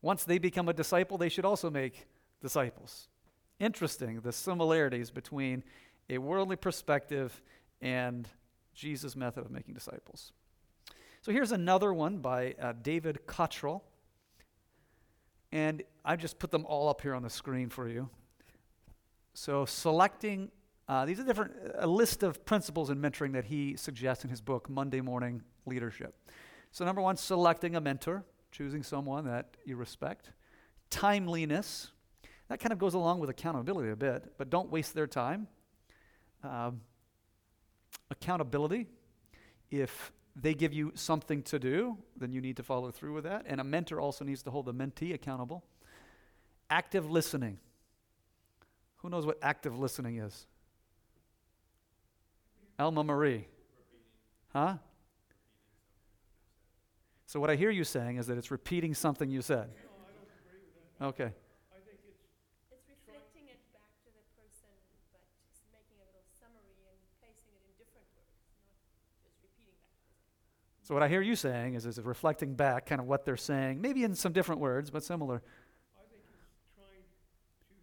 Once 0.00 0.24
they 0.24 0.38
become 0.38 0.70
a 0.70 0.72
disciple, 0.72 1.18
they 1.18 1.28
should 1.28 1.44
also 1.44 1.68
make 1.68 2.06
disciples. 2.40 3.08
Interesting, 3.58 4.20
the 4.20 4.32
similarities 4.32 5.10
between 5.10 5.64
a 6.10 6.18
worldly 6.18 6.56
perspective 6.56 7.40
and 7.80 8.28
Jesus' 8.74 9.16
method 9.16 9.44
of 9.44 9.50
making 9.50 9.74
disciples. 9.74 10.32
So 11.22 11.32
here's 11.32 11.52
another 11.52 11.92
one 11.92 12.18
by 12.18 12.54
uh, 12.60 12.74
David 12.82 13.26
Cottrell. 13.26 13.82
And 15.52 15.82
I 16.04 16.16
just 16.16 16.38
put 16.38 16.50
them 16.50 16.66
all 16.66 16.88
up 16.88 17.00
here 17.00 17.14
on 17.14 17.22
the 17.22 17.30
screen 17.30 17.70
for 17.70 17.88
you. 17.88 18.10
So 19.32 19.64
selecting, 19.64 20.50
uh, 20.88 21.04
these 21.06 21.18
are 21.18 21.24
different, 21.24 21.52
a 21.78 21.86
list 21.86 22.22
of 22.22 22.44
principles 22.44 22.90
in 22.90 23.00
mentoring 23.00 23.32
that 23.32 23.46
he 23.46 23.76
suggests 23.76 24.24
in 24.24 24.30
his 24.30 24.40
book, 24.40 24.68
Monday 24.68 25.00
Morning 25.00 25.42
Leadership. 25.64 26.14
So 26.72 26.84
number 26.84 27.00
one, 27.00 27.16
selecting 27.16 27.74
a 27.74 27.80
mentor, 27.80 28.24
choosing 28.52 28.82
someone 28.82 29.24
that 29.24 29.56
you 29.64 29.76
respect. 29.76 30.30
Timeliness, 30.90 31.90
that 32.48 32.60
kind 32.60 32.72
of 32.72 32.78
goes 32.78 32.94
along 32.94 33.18
with 33.18 33.30
accountability 33.30 33.90
a 33.90 33.96
bit, 33.96 34.32
but 34.38 34.50
don't 34.50 34.70
waste 34.70 34.94
their 34.94 35.06
time. 35.06 35.48
Um, 36.42 36.80
accountability. 38.10 38.86
If 39.70 40.12
they 40.36 40.54
give 40.54 40.72
you 40.72 40.92
something 40.94 41.42
to 41.44 41.58
do, 41.58 41.96
then 42.16 42.32
you 42.32 42.40
need 42.40 42.56
to 42.58 42.62
follow 42.62 42.90
through 42.90 43.14
with 43.14 43.24
that. 43.24 43.44
And 43.46 43.60
a 43.60 43.64
mentor 43.64 44.00
also 44.00 44.24
needs 44.24 44.42
to 44.44 44.50
hold 44.50 44.66
the 44.66 44.74
mentee 44.74 45.14
accountable. 45.14 45.64
Active 46.70 47.10
listening. 47.10 47.58
Who 48.98 49.08
knows 49.08 49.26
what 49.26 49.38
active 49.42 49.78
listening 49.78 50.18
is? 50.18 50.46
Alma 52.78 53.02
Marie. 53.02 53.46
Huh? 54.52 54.76
So, 57.26 57.40
what 57.40 57.50
I 57.50 57.56
hear 57.56 57.70
you 57.70 57.84
saying 57.84 58.18
is 58.18 58.26
that 58.28 58.38
it's 58.38 58.50
repeating 58.50 58.94
something 58.94 59.30
you 59.30 59.42
said. 59.42 59.70
Okay. 61.00 61.32
So, 70.86 70.94
what 70.94 71.02
I 71.02 71.10
hear 71.10 71.18
you 71.18 71.34
saying 71.34 71.74
is, 71.74 71.82
is 71.82 71.98
reflecting 71.98 72.54
back 72.54 72.86
kind 72.86 73.02
of 73.02 73.10
what 73.10 73.26
they're 73.26 73.34
saying, 73.34 73.82
maybe 73.82 74.06
in 74.06 74.14
some 74.14 74.30
different 74.30 74.62
words, 74.62 74.86
but 74.86 75.02
similar. 75.02 75.42
I 75.98 76.06
think 76.06 76.22
he's 76.30 76.46
trying 76.78 77.02
to 77.02 77.74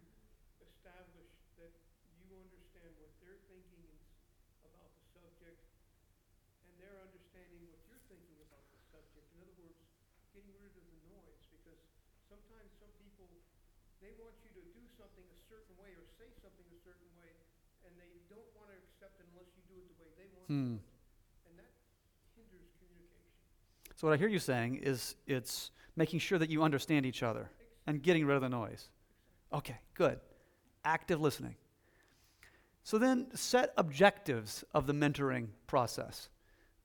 establish 0.64 1.28
that 1.60 1.68
you 2.16 2.32
understand 2.32 2.88
what 2.96 3.12
they're 3.20 3.44
thinking 3.44 3.84
about 4.64 4.88
the 4.96 5.04
subject 5.20 5.60
and 6.64 6.72
they're 6.80 6.96
understanding 7.04 7.60
what 7.68 7.76
you're 7.92 8.00
thinking 8.08 8.40
about 8.40 8.64
the 8.72 8.80
subject. 8.88 9.28
In 9.36 9.44
other 9.44 9.52
words, 9.60 9.84
getting 10.32 10.56
rid 10.56 10.72
of 10.72 10.88
the 10.88 10.96
noise 11.04 11.44
because 11.52 11.84
sometimes 12.24 12.72
some 12.80 12.88
people 13.04 13.28
they 14.00 14.16
want 14.16 14.32
you 14.48 14.48
to 14.56 14.64
do 14.72 14.80
something 14.96 15.28
a 15.28 15.40
certain 15.52 15.76
way 15.76 15.92
or 15.92 16.08
say 16.16 16.32
something 16.40 16.64
a 16.72 16.80
certain 16.80 17.12
way, 17.20 17.36
and 17.84 17.92
they 18.00 18.16
don't 18.32 18.48
want 18.56 18.72
to 18.72 18.80
accept 18.80 19.20
it 19.20 19.28
unless 19.36 19.52
you 19.60 19.62
do 19.68 19.76
it 19.76 19.92
the 19.92 19.96
way 20.00 20.08
they 20.16 20.28
want 20.32 20.48
to 20.48 20.56
Hmm. 20.56 20.80
do 20.80 20.88
it. 20.88 21.52
And 21.52 21.54
that 21.60 21.68
hinders 22.32 22.72
communication. 22.80 23.36
What 24.04 24.12
I 24.12 24.18
hear 24.18 24.28
you 24.28 24.38
saying 24.38 24.80
is 24.82 25.14
it's 25.26 25.70
making 25.96 26.18
sure 26.18 26.38
that 26.38 26.50
you 26.50 26.62
understand 26.62 27.06
each 27.06 27.22
other 27.22 27.48
and 27.86 28.02
getting 28.02 28.26
rid 28.26 28.34
of 28.34 28.42
the 28.42 28.50
noise. 28.50 28.90
Okay, 29.50 29.78
good. 29.94 30.20
Active 30.84 31.22
listening. 31.22 31.54
So, 32.82 32.98
then 32.98 33.28
set 33.34 33.72
objectives 33.78 34.62
of 34.74 34.86
the 34.86 34.92
mentoring 34.92 35.46
process. 35.66 36.28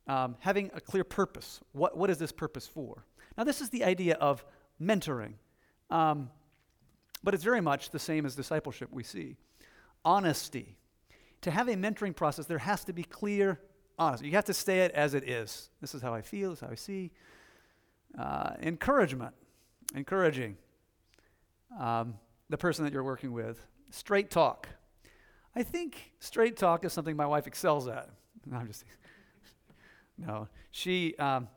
Um, 0.07 0.37
having 0.39 0.71
a 0.73 0.79
clear 0.79 1.03
purpose. 1.03 1.59
What, 1.73 1.97
what 1.97 2.09
is 2.09 2.19
this 2.19 2.31
purpose 2.31 2.67
for? 2.67 3.03
Now, 3.37 3.43
this 3.43 3.59
is 3.59 3.69
the 3.69 3.83
idea 3.83 4.15
of 4.15 4.45
mentoring, 4.81 5.33
um, 5.89 6.29
but 7.21 7.33
it's 7.33 7.43
very 7.43 7.59
much 7.59 7.89
the 7.89 7.99
same 7.99 8.25
as 8.25 8.33
discipleship 8.33 8.87
we 8.93 9.03
see. 9.03 9.35
Honesty. 10.05 10.77
To 11.41 11.51
have 11.51 11.67
a 11.67 11.73
mentoring 11.73 12.15
process, 12.15 12.45
there 12.45 12.59
has 12.59 12.85
to 12.85 12.93
be 12.93 13.03
clear 13.03 13.59
honesty. 13.99 14.27
You 14.27 14.33
have 14.33 14.45
to 14.45 14.53
say 14.53 14.79
it 14.79 14.91
as 14.93 15.13
it 15.13 15.27
is. 15.27 15.69
This 15.81 15.93
is 15.93 16.01
how 16.01 16.13
I 16.13 16.21
feel, 16.21 16.51
this 16.51 16.59
is 16.59 16.65
how 16.65 16.71
I 16.71 16.75
see. 16.75 17.11
Uh, 18.17 18.53
encouragement, 18.61 19.35
encouraging 19.93 20.57
um, 21.79 22.15
the 22.49 22.57
person 22.57 22.85
that 22.85 22.93
you're 22.93 23.03
working 23.03 23.33
with. 23.33 23.59
Straight 23.91 24.31
talk. 24.31 24.67
I 25.55 25.63
think 25.63 26.13
straight 26.19 26.57
talk 26.57 26.85
is 26.85 26.93
something 26.93 27.15
my 27.15 27.25
wife 27.25 27.47
excels 27.47 27.87
at. 27.87 28.09
No, 28.45 28.57
I'm 28.57 28.67
just 28.67 28.85
no. 30.17 30.47
She 30.71 31.13
um, 31.17 31.49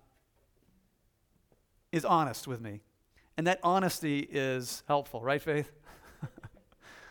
is 1.92 2.04
honest 2.04 2.48
with 2.48 2.60
me, 2.60 2.80
and 3.36 3.46
that 3.46 3.60
honesty 3.62 4.18
is 4.30 4.82
helpful, 4.88 5.22
right, 5.22 5.40
Faith? 5.40 5.70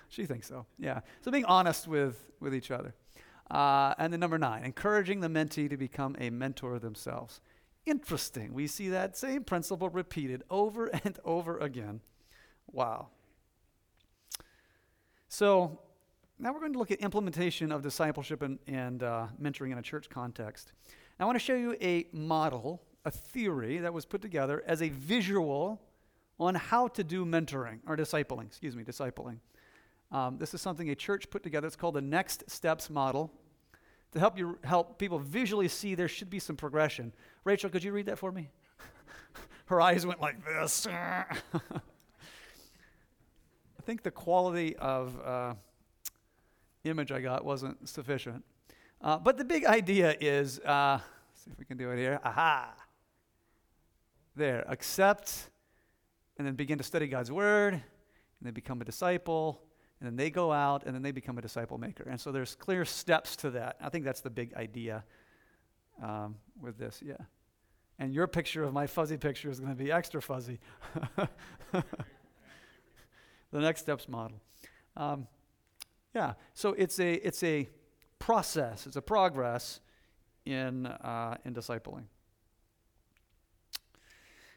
she 0.09 0.25
thinks 0.25 0.47
so. 0.47 0.65
Yeah. 0.77 0.99
So 1.21 1.31
being 1.31 1.45
honest 1.45 1.87
with 1.87 2.21
with 2.41 2.53
each 2.53 2.69
other. 2.69 2.93
Uh, 3.51 3.93
and 3.97 4.13
then 4.13 4.21
number 4.21 4.37
nine, 4.37 4.63
encouraging 4.63 5.19
the 5.19 5.27
mentee 5.27 5.69
to 5.69 5.75
become 5.75 6.15
a 6.19 6.29
mentor 6.29 6.79
themselves. 6.79 7.41
Interesting. 7.85 8.53
We 8.53 8.65
see 8.65 8.87
that 8.89 9.17
same 9.17 9.43
principle 9.43 9.89
repeated 9.89 10.43
over 10.49 10.87
and 11.03 11.19
over 11.25 11.57
again. 11.57 11.99
Wow. 12.71 13.09
So 15.27 15.79
now 16.39 16.53
we're 16.53 16.61
going 16.61 16.71
to 16.73 16.79
look 16.79 16.91
at 16.91 17.01
implementation 17.01 17.73
of 17.73 17.81
discipleship 17.81 18.41
and, 18.41 18.57
and 18.67 19.03
uh, 19.03 19.27
mentoring 19.41 19.73
in 19.73 19.77
a 19.77 19.81
church 19.81 20.09
context. 20.09 20.71
I 21.19 21.25
want 21.25 21.35
to 21.35 21.43
show 21.43 21.55
you 21.55 21.75
a 21.81 22.07
model, 22.13 22.81
a 23.03 23.11
theory 23.11 23.79
that 23.79 23.93
was 23.93 24.05
put 24.05 24.21
together 24.21 24.63
as 24.65 24.81
a 24.81 24.89
visual 24.89 25.81
on 26.39 26.55
how 26.55 26.87
to 26.87 27.03
do 27.03 27.25
mentoring 27.25 27.79
or 27.85 27.97
discipling. 27.97 28.45
Excuse 28.45 28.77
me, 28.77 28.83
discipling. 28.83 29.39
Um, 30.09 30.37
this 30.37 30.53
is 30.53 30.61
something 30.61 30.89
a 30.89 30.95
church 30.95 31.29
put 31.29 31.43
together. 31.43 31.67
It's 31.67 31.75
called 31.75 31.95
the 31.95 32.01
Next 32.01 32.49
Steps 32.49 32.89
Model 32.89 33.31
to 34.11 34.19
help 34.19 34.37
you 34.37 34.57
help 34.63 34.97
people 34.97 35.19
visually 35.19 35.67
see 35.67 35.95
there 35.95 36.07
should 36.07 36.29
be 36.29 36.39
some 36.39 36.55
progression. 36.55 37.13
Rachel, 37.43 37.69
could 37.69 37.83
you 37.83 37.91
read 37.91 38.07
that 38.07 38.17
for 38.17 38.31
me? 38.31 38.49
Her 39.65 39.81
eyes 39.81 40.05
went 40.05 40.19
like 40.19 40.43
this. 40.45 40.85
I 40.87 41.31
think 43.83 44.03
the 44.03 44.11
quality 44.11 44.75
of 44.75 45.19
uh, 45.25 45.53
image 46.83 47.11
I 47.11 47.21
got 47.21 47.45
wasn't 47.45 47.87
sufficient. 47.87 48.43
Uh, 49.01 49.17
but 49.17 49.37
the 49.37 49.45
big 49.45 49.65
idea 49.65 50.15
is 50.19 50.59
uh, 50.59 50.99
see 51.33 51.49
if 51.51 51.57
we 51.57 51.65
can 51.65 51.77
do 51.77 51.89
it 51.91 51.97
here. 51.97 52.19
Aha! 52.23 52.73
There, 54.35 54.63
accept 54.67 55.49
and 56.37 56.45
then 56.45 56.55
begin 56.55 56.77
to 56.77 56.83
study 56.83 57.07
God's 57.07 57.31
word 57.31 57.73
and 57.73 57.81
then 58.41 58.53
become 58.53 58.81
a 58.81 58.85
disciple 58.85 59.61
and 60.01 60.07
then 60.07 60.15
they 60.15 60.31
go 60.31 60.51
out 60.51 60.83
and 60.85 60.95
then 60.95 61.03
they 61.03 61.11
become 61.11 61.37
a 61.37 61.41
disciple 61.41 61.77
maker. 61.77 62.03
And 62.09 62.19
so 62.19 62.31
there's 62.31 62.55
clear 62.55 62.85
steps 62.85 63.35
to 63.37 63.51
that. 63.51 63.77
I 63.79 63.89
think 63.89 64.03
that's 64.03 64.21
the 64.21 64.31
big 64.31 64.55
idea 64.55 65.03
um, 66.01 66.37
with 66.59 66.79
this, 66.79 67.03
yeah. 67.05 67.17
And 67.99 68.11
your 68.11 68.25
picture 68.25 68.63
of 68.63 68.73
my 68.73 68.87
fuzzy 68.87 69.17
picture 69.17 69.51
is 69.51 69.59
going 69.59 69.71
to 69.71 69.77
be 69.77 69.91
extra 69.91 70.19
fuzzy. 70.19 70.59
the 71.71 71.83
next 73.51 73.81
steps 73.81 74.09
model. 74.09 74.41
Um, 74.97 75.27
yeah, 76.15 76.33
so 76.55 76.69
it's 76.69 76.99
a 76.99 77.13
it's 77.13 77.43
a 77.43 77.69
process. 78.17 78.87
It's 78.87 78.95
a 78.95 79.03
progress 79.03 79.81
in 80.45 80.87
uh, 80.87 81.37
in 81.45 81.53
discipling. 81.53 82.05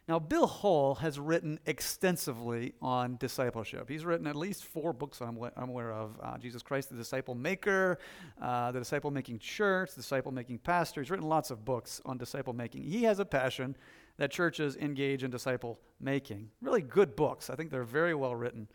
Now, 0.06 0.18
Bill 0.18 0.46
Hull 0.46 0.96
has 0.96 1.18
written 1.18 1.58
extensively 1.64 2.74
on 2.82 3.16
discipleship. 3.16 3.88
He's 3.88 4.04
written 4.04 4.26
at 4.26 4.36
least 4.36 4.64
four 4.64 4.92
books 4.92 5.22
I'm, 5.22 5.38
I'm 5.56 5.70
aware 5.70 5.92
of 5.92 6.18
uh, 6.22 6.36
Jesus 6.36 6.62
Christ, 6.62 6.90
the 6.90 6.96
Disciple 6.96 7.34
Maker, 7.34 7.98
uh, 8.40 8.70
the 8.70 8.80
Disciple 8.80 9.10
Making 9.10 9.38
Church, 9.38 9.94
the 9.94 10.02
Disciple 10.02 10.30
Making 10.30 10.58
Pastor. 10.58 11.00
He's 11.00 11.10
written 11.10 11.26
lots 11.26 11.50
of 11.50 11.64
books 11.64 12.02
on 12.04 12.18
disciple 12.18 12.52
making. 12.52 12.84
He 12.84 13.04
has 13.04 13.18
a 13.18 13.24
passion 13.24 13.76
that 14.18 14.30
churches 14.30 14.76
engage 14.76 15.24
in 15.24 15.30
disciple 15.30 15.80
making. 15.98 16.50
Really 16.60 16.82
good 16.82 17.16
books. 17.16 17.48
I 17.48 17.56
think 17.56 17.70
they're 17.70 17.82
very 17.82 18.14
well 18.14 18.34
written. 18.34 18.68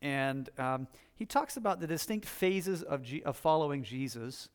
And 0.00 0.48
um, 0.58 0.88
he 1.14 1.26
talks 1.26 1.58
about 1.58 1.80
the 1.80 1.86
distinct 1.86 2.26
phases 2.26 2.82
of, 2.82 3.02
G- 3.02 3.22
of 3.24 3.36
following 3.36 3.82
Jesus. 3.82 4.48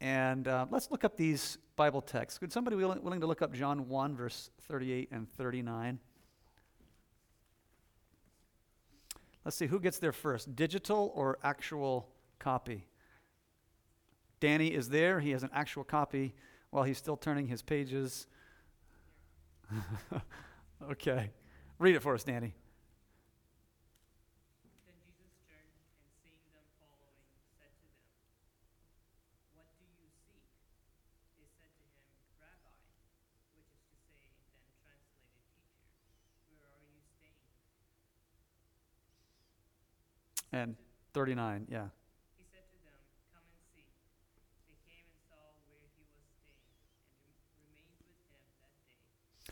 And 0.00 0.46
uh, 0.46 0.66
let's 0.70 0.90
look 0.90 1.04
up 1.04 1.16
these 1.16 1.58
Bible 1.76 2.02
texts. 2.02 2.38
Could 2.38 2.52
somebody 2.52 2.76
be 2.76 2.84
willing, 2.84 3.20
to 3.20 3.26
look 3.26 3.42
up 3.42 3.52
John 3.52 3.88
1, 3.88 4.16
verse 4.16 4.50
38 4.68 5.08
and 5.10 5.30
39? 5.32 5.98
Let's 9.44 9.56
see, 9.56 9.66
who 9.66 9.78
gets 9.78 9.98
there 9.98 10.12
first, 10.12 10.56
digital 10.56 11.12
or 11.14 11.38
actual 11.42 12.08
copy? 12.38 12.86
Danny 14.40 14.68
is 14.68 14.88
there. 14.88 15.20
He 15.20 15.30
has 15.30 15.42
an 15.42 15.50
actual 15.52 15.84
copy 15.84 16.34
while 16.70 16.84
he's 16.84 16.98
still 16.98 17.16
turning 17.16 17.46
his 17.46 17.62
pages. 17.62 18.26
okay. 20.90 21.30
Read 21.78 21.94
it 21.94 22.02
for 22.02 22.14
us, 22.14 22.24
Danny. 22.24 22.54
Then 24.64 24.96
Jesus 25.04 25.40
turned 25.44 25.72
and 26.00 26.12
seeing 26.20 26.44
them 26.52 26.64
following, 26.80 27.20
said 27.56 27.72
to 27.80 27.88
them, 27.90 28.06
What 29.56 29.68
do 29.76 29.84
you 29.84 30.08
seek? 30.24 30.46
They 31.36 31.48
said 31.56 31.68
to 31.76 31.84
him, 31.84 32.00
Rabbi, 32.40 32.72
which 32.80 33.56
is 33.60 33.66
to 33.76 33.88
say, 34.00 34.20
then 34.44 34.60
translated 34.84 35.46
teacher, 35.60 36.24
where 36.48 36.72
are 36.76 36.88
you 36.88 37.00
staying? 37.16 37.44
And 40.56 40.74
39, 41.12 41.66
yeah. 41.68 41.88
He 42.38 42.44
said 42.50 42.64
to 42.72 42.78
them, 42.80 42.96
Come 43.34 43.44
and 43.44 43.60
see. 43.74 43.84
They 44.68 44.78
came 44.88 45.04
and 45.04 45.20
saw 45.28 45.36
where 45.52 45.68
he 45.68 45.76
was 45.84 45.92
staying, 45.92 46.32
and 47.12 47.20
remained 47.60 47.92
with 47.92 48.08
him 48.08 48.16
that 48.32 48.48
day. 48.56 48.72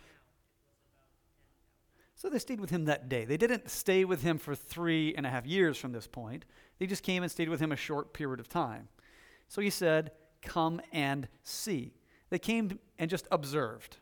Now 0.00 0.08
it 0.08 0.24
was 0.24 0.40
about 0.48 0.72
ten 0.72 0.96
hours. 0.96 1.12
So 2.14 2.30
they 2.30 2.38
stayed 2.38 2.60
with 2.60 2.70
him 2.70 2.86
that 2.86 3.10
day. 3.10 3.26
They 3.26 3.36
didn't 3.36 3.68
stay 3.68 4.06
with 4.06 4.22
him 4.22 4.38
for 4.38 4.54
three 4.54 5.14
and 5.14 5.26
a 5.26 5.28
half 5.28 5.44
years 5.44 5.76
from 5.76 5.92
this 5.92 6.06
point. 6.06 6.46
They 6.78 6.86
just 6.86 7.02
came 7.02 7.22
and 7.22 7.30
stayed 7.30 7.50
with 7.50 7.60
him 7.60 7.70
a 7.70 7.76
short 7.76 8.14
period 8.14 8.40
of 8.40 8.48
time. 8.48 8.88
So 9.48 9.60
he 9.60 9.68
said, 9.68 10.12
Come 10.40 10.80
and 10.90 11.28
see. 11.42 11.92
They 12.30 12.38
came 12.38 12.78
and 12.98 13.10
just 13.10 13.28
observed. 13.30 13.98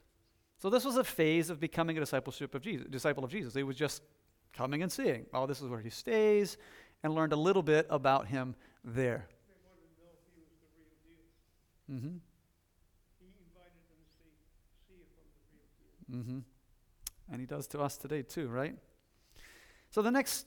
So 0.59 0.71
this 0.71 0.85
was 0.85 0.97
a 0.97 1.05
phase 1.05 1.51
of 1.51 1.59
becoming 1.59 1.97
a 1.97 2.01
discipleship 2.01 2.55
of 2.55 2.63
Jesus, 2.63 2.87
disciple 2.89 3.25
of 3.25 3.31
Jesus. 3.33 3.53
They 3.53 3.65
was 3.65 3.75
just 3.75 4.03
coming 4.53 4.83
and 4.83 4.93
seeing. 4.93 5.27
Oh, 5.33 5.47
this 5.47 5.61
is 5.61 5.69
where 5.69 5.81
he 5.81 5.91
stays, 5.91 6.57
and 7.03 7.15
learned 7.15 7.33
a 7.33 7.37
little 7.37 7.63
bit 7.63 7.87
about 7.91 8.29
him 8.29 8.55
there. 8.85 9.27
Mm-hmm. 11.91 12.17
Mm-hmm. 16.15 16.39
And 17.31 17.41
he 17.41 17.47
does 17.47 17.67
to 17.69 17.81
us 17.81 17.97
today 17.97 18.23
too, 18.23 18.49
right? 18.49 18.77
So 19.91 20.03
the 20.03 20.11
next 20.11 20.47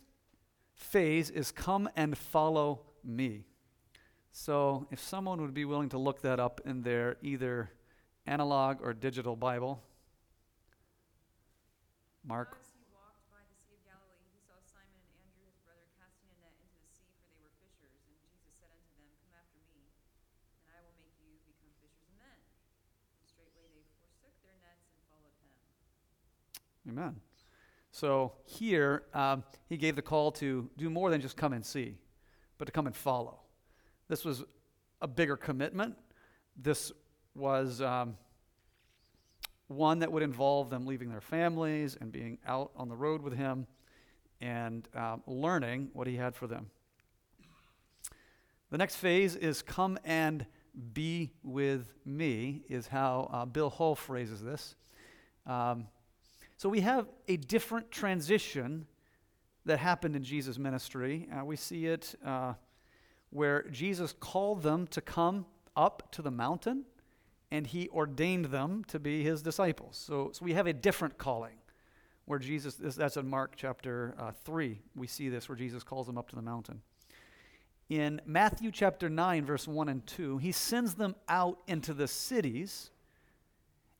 phase 0.75 1.29
is 1.29 1.51
come 1.51 1.89
and 1.95 2.17
follow 2.17 2.81
me. 3.03 3.45
So 4.31 4.87
if 4.91 4.99
someone 4.99 5.41
would 5.41 5.53
be 5.53 5.65
willing 5.65 5.89
to 5.89 5.97
look 5.97 6.21
that 6.21 6.39
up 6.39 6.61
in 6.65 6.81
their 6.81 7.17
either 7.21 7.71
analog 8.27 8.81
or 8.81 8.93
digital 8.93 9.35
Bible. 9.35 9.81
Mark. 12.25 12.57
As 12.57 12.73
he 12.73 12.81
walked 12.89 13.21
by 13.29 13.45
the 13.45 13.53
Sea 13.61 13.77
of 13.77 13.85
Galilee, 13.85 14.25
he 14.33 14.41
saw 14.49 14.57
Simon 14.65 14.97
and 14.97 15.13
Andrew 15.21 15.45
his 15.45 15.61
brother 15.61 15.85
casting 16.01 16.25
a 16.33 16.37
net 16.41 16.57
into 16.57 16.73
the 16.81 16.89
sea, 16.89 17.05
for 17.21 17.29
they 17.29 17.37
were 17.37 17.53
fishers. 17.61 17.93
And 18.01 18.17
Jesus 18.25 18.49
said 18.57 18.73
unto 18.73 18.97
them, 18.97 19.13
Come 19.21 19.29
after 19.37 19.61
me, 19.69 19.93
and 20.57 20.73
I 20.73 20.81
will 20.81 20.97
make 20.97 21.13
you 21.21 21.37
become 21.45 21.69
fishers 21.77 22.01
of 22.01 22.09
men. 22.17 22.37
And 23.13 23.21
straightway 23.29 23.69
they 23.77 23.85
forsook 23.93 24.33
their 24.41 24.57
nets 24.65 24.89
and 24.89 25.05
followed 25.05 25.37
him. 25.37 25.53
Amen. 26.87 27.15
So 27.91 28.33
here, 28.45 29.03
um, 29.13 29.43
he 29.67 29.77
gave 29.77 29.95
the 29.95 30.01
call 30.01 30.31
to 30.33 30.69
do 30.77 30.89
more 30.89 31.09
than 31.09 31.21
just 31.21 31.37
come 31.37 31.53
and 31.53 31.65
see, 31.65 31.97
but 32.57 32.65
to 32.65 32.71
come 32.71 32.87
and 32.87 32.95
follow. 32.95 33.39
This 34.07 34.25
was 34.25 34.43
a 35.01 35.07
bigger 35.07 35.37
commitment. 35.37 35.95
This 36.57 36.91
was 37.33 37.81
um, 37.81 38.17
one 39.67 39.99
that 39.99 40.11
would 40.11 40.23
involve 40.23 40.69
them 40.69 40.85
leaving 40.85 41.09
their 41.09 41.21
families 41.21 41.97
and 41.99 42.11
being 42.11 42.37
out 42.45 42.71
on 42.75 42.89
the 42.89 42.95
road 42.95 43.21
with 43.21 43.33
him 43.33 43.65
and 44.41 44.87
um, 44.95 45.23
learning 45.25 45.89
what 45.93 46.07
he 46.07 46.15
had 46.15 46.35
for 46.35 46.47
them. 46.47 46.69
The 48.71 48.77
next 48.77 48.97
phase 48.97 49.35
is 49.35 49.61
come 49.61 49.97
and 50.03 50.45
be 50.93 51.31
with 51.43 51.93
me, 52.05 52.63
is 52.67 52.87
how 52.87 53.29
uh, 53.31 53.45
Bill 53.45 53.69
Hull 53.69 53.95
phrases 53.95 54.41
this. 54.41 54.75
Um, 55.45 55.87
so 56.57 56.69
we 56.69 56.81
have 56.81 57.07
a 57.27 57.37
different 57.37 57.91
transition 57.91 58.85
that 59.65 59.79
happened 59.79 60.15
in 60.15 60.23
Jesus' 60.23 60.57
ministry. 60.57 61.27
Uh, 61.35 61.43
we 61.43 61.55
see 61.55 61.87
it 61.87 62.15
uh, 62.25 62.53
where 63.29 63.63
Jesus 63.69 64.13
called 64.19 64.63
them 64.63 64.87
to 64.87 65.01
come 65.01 65.45
up 65.75 66.11
to 66.11 66.21
the 66.21 66.31
mountain 66.31 66.85
and 67.51 67.67
he 67.67 67.89
ordained 67.89 68.45
them 68.45 68.83
to 68.87 68.99
be 68.99 69.23
his 69.23 69.41
disciples. 69.41 69.97
So, 69.97 70.31
so 70.33 70.45
we 70.45 70.53
have 70.53 70.67
a 70.67 70.73
different 70.73 71.17
calling 71.17 71.55
where 72.25 72.39
Jesus, 72.39 72.75
that's 72.75 73.17
in 73.17 73.29
Mark 73.29 73.53
chapter 73.55 74.15
uh, 74.17 74.31
3, 74.45 74.81
we 74.95 75.07
see 75.07 75.29
this 75.29 75.47
where 75.47 75.55
Jesus 75.55 75.83
calls 75.83 76.07
them 76.07 76.17
up 76.17 76.27
to 76.29 76.35
the 76.35 76.41
mountain. 76.41 76.81
In 77.87 78.19
Matthew 78.25 78.71
chapter 78.71 79.09
9, 79.09 79.45
verse 79.45 79.67
1 79.67 79.89
and 79.89 80.05
2, 80.07 80.39
he 80.39 80.51
sends 80.51 80.95
them 80.95 81.15
out 81.29 81.59
into 81.67 81.93
the 81.93 82.07
cities. 82.07 82.89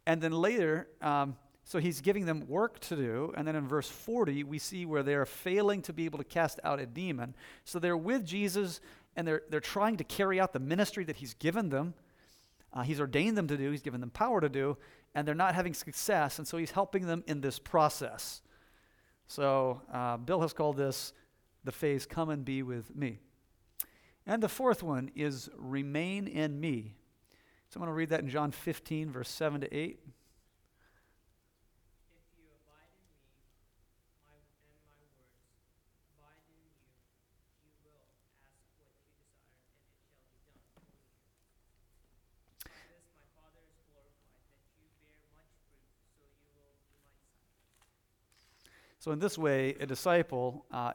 And 0.08 0.22
then 0.22 0.32
later, 0.32 0.88
um, 1.02 1.36
so 1.68 1.80
he's 1.80 2.00
giving 2.00 2.26
them 2.26 2.48
work 2.48 2.80
to 2.80 2.96
do. 2.96 3.34
And 3.36 3.48
then 3.48 3.56
in 3.56 3.68
verse 3.68 3.90
40, 3.90 4.44
we 4.44 4.60
see 4.60 4.86
where 4.86 5.02
they're 5.02 5.26
failing 5.26 5.82
to 5.84 5.94
be 5.94 6.06
able 6.06 6.20
to 6.20 6.24
cast 6.24 6.60
out 6.64 6.80
a 6.80 6.86
demon. 6.86 7.36
So 7.64 7.80
they're 7.80 7.98
with 7.98 8.24
Jesus 8.24 8.80
and 9.16 9.28
they're, 9.28 9.42
they're 9.50 9.60
trying 9.60 9.98
to 9.98 10.04
carry 10.04 10.40
out 10.40 10.54
the 10.54 10.60
ministry 10.60 11.04
that 11.06 11.16
he's 11.16 11.34
given 11.34 11.70
them. 11.70 11.96
Uh, 12.72 12.84
he's 12.84 13.00
ordained 13.00 13.36
them 13.36 13.48
to 13.48 13.58
do, 13.58 13.72
he's 13.72 13.82
given 13.82 14.00
them 14.00 14.12
power 14.12 14.40
to 14.42 14.50
do, 14.50 14.78
and 15.16 15.28
they're 15.28 15.34
not 15.34 15.56
having 15.56 15.74
success. 15.74 16.38
And 16.38 16.48
so 16.48 16.58
he's 16.58 16.72
helping 16.72 17.08
them 17.08 17.24
in 17.26 17.42
this 17.42 17.58
process. 17.58 18.42
So 19.28 19.82
uh, 19.92 20.18
Bill 20.18 20.42
has 20.42 20.54
called 20.54 20.78
this 20.78 21.14
the 21.64 21.72
phase 21.72 22.06
come 22.06 22.30
and 22.30 22.46
be 22.46 22.62
with 22.62 22.96
me. 22.96 23.18
And 24.28 24.44
the 24.44 24.50
fourth 24.50 24.84
one 24.84 25.10
is 25.16 25.50
remain 25.58 26.28
in 26.28 26.60
me. 26.60 26.94
So 27.70 27.78
I'm 27.78 27.82
going 27.82 27.90
to 27.90 27.94
read 27.96 28.10
that 28.10 28.20
in 28.20 28.30
John 28.30 28.52
15, 28.52 29.10
verse 29.10 29.30
7 29.30 29.62
to 29.62 29.76
8. 29.76 30.00
So, 49.06 49.12
in 49.12 49.20
this 49.20 49.38
way, 49.38 49.76
a 49.80 49.86
disciple 49.86 50.66
uh, 50.72 50.94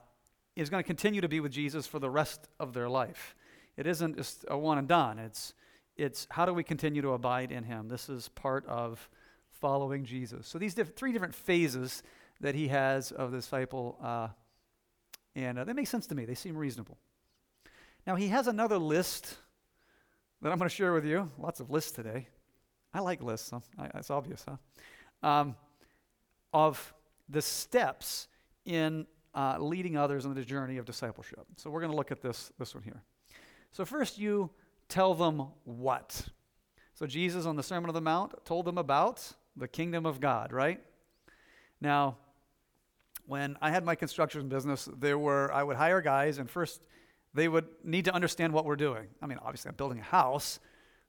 is 0.56 0.68
going 0.68 0.82
to 0.82 0.86
continue 0.86 1.20
to 1.20 1.28
be 1.28 1.38
with 1.38 1.52
Jesus 1.52 1.86
for 1.86 2.00
the 2.00 2.10
rest 2.10 2.48
of 2.58 2.72
their 2.72 2.88
life. 2.88 3.36
It 3.76 3.86
isn't 3.86 4.16
just 4.16 4.44
a 4.48 4.58
one 4.58 4.78
and 4.78 4.88
done. 4.88 5.20
It's, 5.20 5.54
it's 5.96 6.26
how 6.28 6.44
do 6.44 6.52
we 6.52 6.64
continue 6.64 7.02
to 7.02 7.10
abide 7.10 7.52
in 7.52 7.62
him? 7.62 7.86
This 7.86 8.08
is 8.08 8.26
part 8.30 8.66
of 8.66 9.08
following 9.60 10.04
Jesus. 10.04 10.48
So, 10.48 10.58
these 10.58 10.74
diff- 10.74 10.96
three 10.96 11.12
different 11.12 11.36
phases 11.36 12.02
that 12.40 12.56
he 12.56 12.66
has 12.66 13.12
of 13.12 13.30
the 13.30 13.38
disciple, 13.38 13.96
uh, 14.02 14.26
and 15.36 15.60
uh, 15.60 15.62
they 15.62 15.72
make 15.72 15.86
sense 15.86 16.08
to 16.08 16.16
me. 16.16 16.24
They 16.24 16.34
seem 16.34 16.56
reasonable. 16.56 16.98
Now, 18.08 18.16
he 18.16 18.26
has 18.26 18.48
another 18.48 18.78
list 18.78 19.36
that 20.42 20.50
I'm 20.50 20.58
going 20.58 20.68
to 20.68 20.74
share 20.74 20.92
with 20.92 21.04
you. 21.04 21.30
Lots 21.38 21.60
of 21.60 21.70
lists 21.70 21.92
today. 21.92 22.26
I 22.92 23.02
like 23.02 23.22
lists? 23.22 23.52
I, 23.52 23.88
it's 23.94 24.10
obvious, 24.10 24.44
huh? 24.48 24.56
Um, 25.22 25.54
of 26.52 26.92
the 27.30 27.42
steps 27.42 28.28
in 28.64 29.06
uh, 29.34 29.56
leading 29.58 29.96
others 29.96 30.26
on 30.26 30.34
the 30.34 30.44
journey 30.44 30.76
of 30.78 30.84
discipleship. 30.84 31.46
So 31.56 31.70
we're 31.70 31.80
going 31.80 31.92
to 31.92 31.96
look 31.96 32.10
at 32.10 32.20
this, 32.20 32.52
this 32.58 32.74
one 32.74 32.82
here. 32.82 33.02
So, 33.72 33.84
first, 33.84 34.18
you 34.18 34.50
tell 34.88 35.14
them 35.14 35.46
what. 35.64 36.28
So, 36.94 37.06
Jesus 37.06 37.46
on 37.46 37.56
the 37.56 37.62
Sermon 37.62 37.88
on 37.88 37.94
the 37.94 38.00
Mount 38.00 38.34
told 38.44 38.64
them 38.64 38.78
about 38.78 39.32
the 39.56 39.68
kingdom 39.68 40.06
of 40.06 40.20
God, 40.20 40.52
right? 40.52 40.80
Now, 41.80 42.16
when 43.26 43.56
I 43.60 43.70
had 43.70 43.84
my 43.84 43.94
construction 43.94 44.48
business, 44.48 44.88
there 44.98 45.18
were, 45.18 45.52
I 45.52 45.62
would 45.62 45.76
hire 45.76 46.00
guys, 46.00 46.38
and 46.38 46.50
first, 46.50 46.82
they 47.32 47.46
would 47.46 47.66
need 47.84 48.06
to 48.06 48.12
understand 48.12 48.52
what 48.52 48.64
we're 48.64 48.76
doing. 48.76 49.06
I 49.22 49.26
mean, 49.26 49.38
obviously, 49.40 49.68
I'm 49.68 49.76
building 49.76 50.00
a 50.00 50.04
house 50.04 50.58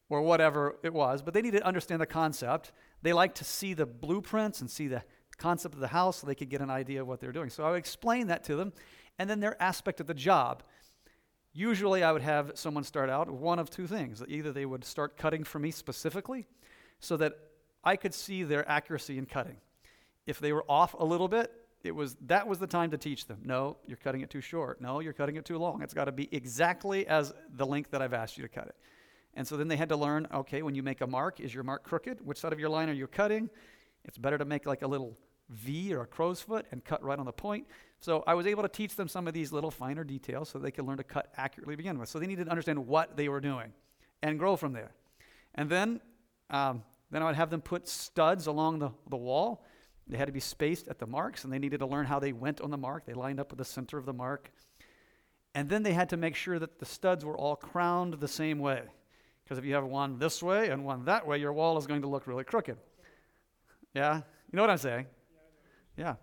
or 0.08 0.22
whatever 0.22 0.76
it 0.84 0.94
was, 0.94 1.24
but 1.24 1.34
they 1.34 1.42
need 1.42 1.54
to 1.54 1.66
understand 1.66 2.00
the 2.00 2.06
concept. 2.06 2.74
They 3.02 3.14
like 3.14 3.34
to 3.36 3.44
see 3.44 3.74
the 3.74 3.88
blueprints 3.88 4.62
and 4.62 4.70
see 4.70 4.88
the 4.88 5.02
concept 5.42 5.74
of 5.76 5.82
the 5.82 5.88
house 5.88 6.18
so 6.18 6.28
they 6.28 6.36
could 6.36 6.50
get 6.50 6.62
an 6.62 6.70
idea 6.70 7.02
of 7.02 7.08
what 7.08 7.20
they're 7.20 7.32
doing. 7.32 7.50
So 7.50 7.64
I 7.64 7.72
would 7.72 7.80
explain 7.80 8.28
that 8.28 8.44
to 8.46 8.56
them, 8.56 8.74
and 9.18 9.30
then 9.30 9.40
their 9.40 9.62
aspect 9.62 10.00
of 10.00 10.08
the 10.08 10.14
job. 10.14 10.64
Usually, 11.54 12.02
I 12.04 12.12
would 12.12 12.22
have 12.22 12.52
someone 12.56 12.84
start 12.84 13.10
out 13.10 13.30
one 13.30 13.60
of 13.60 13.70
two 13.70 13.88
things. 13.88 14.24
Either 14.28 14.52
they 14.52 14.66
would 14.66 14.86
start 14.86 15.18
cutting 15.18 15.44
for 15.44 15.60
me 15.60 15.72
specifically 15.72 16.48
so 17.00 17.18
that 17.18 17.34
I 17.84 17.96
could 17.98 18.14
see 18.14 18.44
their 18.44 18.68
accuracy 18.70 19.18
in 19.18 19.26
cutting. 19.26 19.58
If 20.26 20.40
they 20.40 20.54
were 20.54 20.64
off 20.70 20.94
a 20.94 21.04
little 21.04 21.28
bit, 21.28 21.52
it 21.84 21.96
was 21.96 22.16
that 22.28 22.48
was 22.48 22.60
the 22.60 22.68
time 22.68 22.92
to 22.92 22.98
teach 22.98 23.26
them. 23.26 23.40
No, 23.44 23.78
you're 23.88 23.98
cutting 23.98 24.22
it 24.22 24.30
too 24.30 24.40
short. 24.40 24.80
No, 24.80 25.00
you're 25.00 25.14
cutting 25.14 25.36
it 25.36 25.46
too 25.46 25.58
long. 25.58 25.82
It's 25.82 25.96
got 25.96 26.06
to 26.06 26.12
be 26.12 26.30
exactly 26.32 27.08
as 27.08 27.34
the 27.56 27.66
length 27.66 27.92
that 27.92 28.02
I've 28.02 28.14
asked 28.14 28.38
you 28.38 28.44
to 28.44 28.50
cut 28.50 28.68
it. 28.68 28.76
And 29.34 29.48
so 29.48 29.58
then 29.58 29.68
they 29.68 29.78
had 29.78 29.90
to 29.90 29.96
learn, 29.96 30.28
okay, 30.34 30.62
when 30.62 30.76
you 30.76 30.84
make 30.84 31.02
a 31.02 31.08
mark, 31.08 31.40
is 31.40 31.54
your 31.54 31.64
mark 31.64 31.84
crooked? 31.84 32.26
Which 32.26 32.38
side 32.38 32.54
of 32.54 32.60
your 32.60 32.70
line 32.70 32.90
are 32.90 32.94
you 32.94 33.08
cutting? 33.08 33.50
It's 34.04 34.18
better 34.18 34.38
to 34.38 34.46
make 34.46 34.66
like 34.66 34.82
a 34.82 34.88
little 34.88 35.18
V 35.52 35.94
or 35.94 36.02
a 36.02 36.08
crow's 36.08 36.42
foot 36.42 36.66
and 36.72 36.84
cut 36.84 37.04
right 37.04 37.20
on 37.20 37.26
the 37.26 37.32
point. 37.32 37.68
So 38.00 38.24
I 38.26 38.34
was 38.34 38.48
able 38.48 38.64
to 38.64 38.70
teach 38.70 38.96
them 38.96 39.08
some 39.08 39.28
of 39.28 39.34
these 39.34 39.52
little 39.52 39.70
finer 39.70 40.04
details 40.04 40.50
so 40.50 40.58
they 40.58 40.72
could 40.72 40.86
learn 40.86 40.98
to 40.98 41.04
cut 41.04 41.32
accurately 41.38 41.74
to 41.74 41.78
begin 41.78 42.00
with. 42.00 42.10
So 42.10 42.20
they 42.20 42.28
needed 42.28 42.46
to 42.46 42.52
understand 42.52 42.88
what 42.88 43.16
they 43.16 43.30
were 43.30 43.42
doing 43.42 43.74
and 44.24 44.40
grow 44.40 44.56
from 44.56 44.74
there. 44.74 44.92
And 45.54 45.70
then, 45.70 46.02
um, 46.50 46.84
then 47.12 47.22
I 47.22 47.26
would 47.26 47.36
have 47.36 47.50
them 47.50 47.62
put 47.62 47.88
studs 47.88 48.48
along 48.48 48.80
the, 48.80 48.90
the 49.10 49.18
wall. 49.18 49.64
They 50.08 50.18
had 50.18 50.26
to 50.26 50.32
be 50.32 50.40
spaced 50.40 50.88
at 50.88 50.98
the 50.98 51.06
marks, 51.06 51.44
and 51.44 51.54
they 51.54 51.60
needed 51.60 51.80
to 51.80 51.86
learn 51.86 52.06
how 52.06 52.20
they 52.20 52.34
went 52.34 52.60
on 52.60 52.72
the 52.72 52.78
mark. 52.78 53.06
They 53.06 53.14
lined 53.14 53.40
up 53.40 53.52
with 53.52 53.60
the 53.60 53.66
center 53.66 53.98
of 53.98 54.06
the 54.06 54.14
mark. 54.14 54.52
And 55.54 55.70
then 55.70 55.84
they 55.84 55.94
had 55.94 56.10
to 56.10 56.18
make 56.18 56.36
sure 56.36 56.58
that 56.60 56.80
the 56.80 56.86
studs 56.86 57.24
were 57.24 57.38
all 57.38 57.56
crowned 57.56 58.16
the 58.16 58.28
same 58.28 58.60
way. 58.60 58.82
Because 59.44 59.58
if 59.58 59.66
you 59.66 59.74
have 59.76 59.84
one 59.84 60.18
this 60.18 60.42
way 60.42 60.70
and 60.70 60.86
one 60.86 61.06
that 61.06 61.28
way, 61.28 61.38
your 61.38 61.54
wall 61.54 61.78
is 61.78 61.86
going 61.86 62.02
to 62.02 62.08
look 62.08 62.26
really 62.26 62.46
crooked. 62.46 62.78
Yeah? 63.94 64.16
You 64.16 64.22
know 64.54 64.64
what 64.64 64.70
I'm 64.70 64.78
saying? 64.78 65.08
Yeah. 65.98 66.16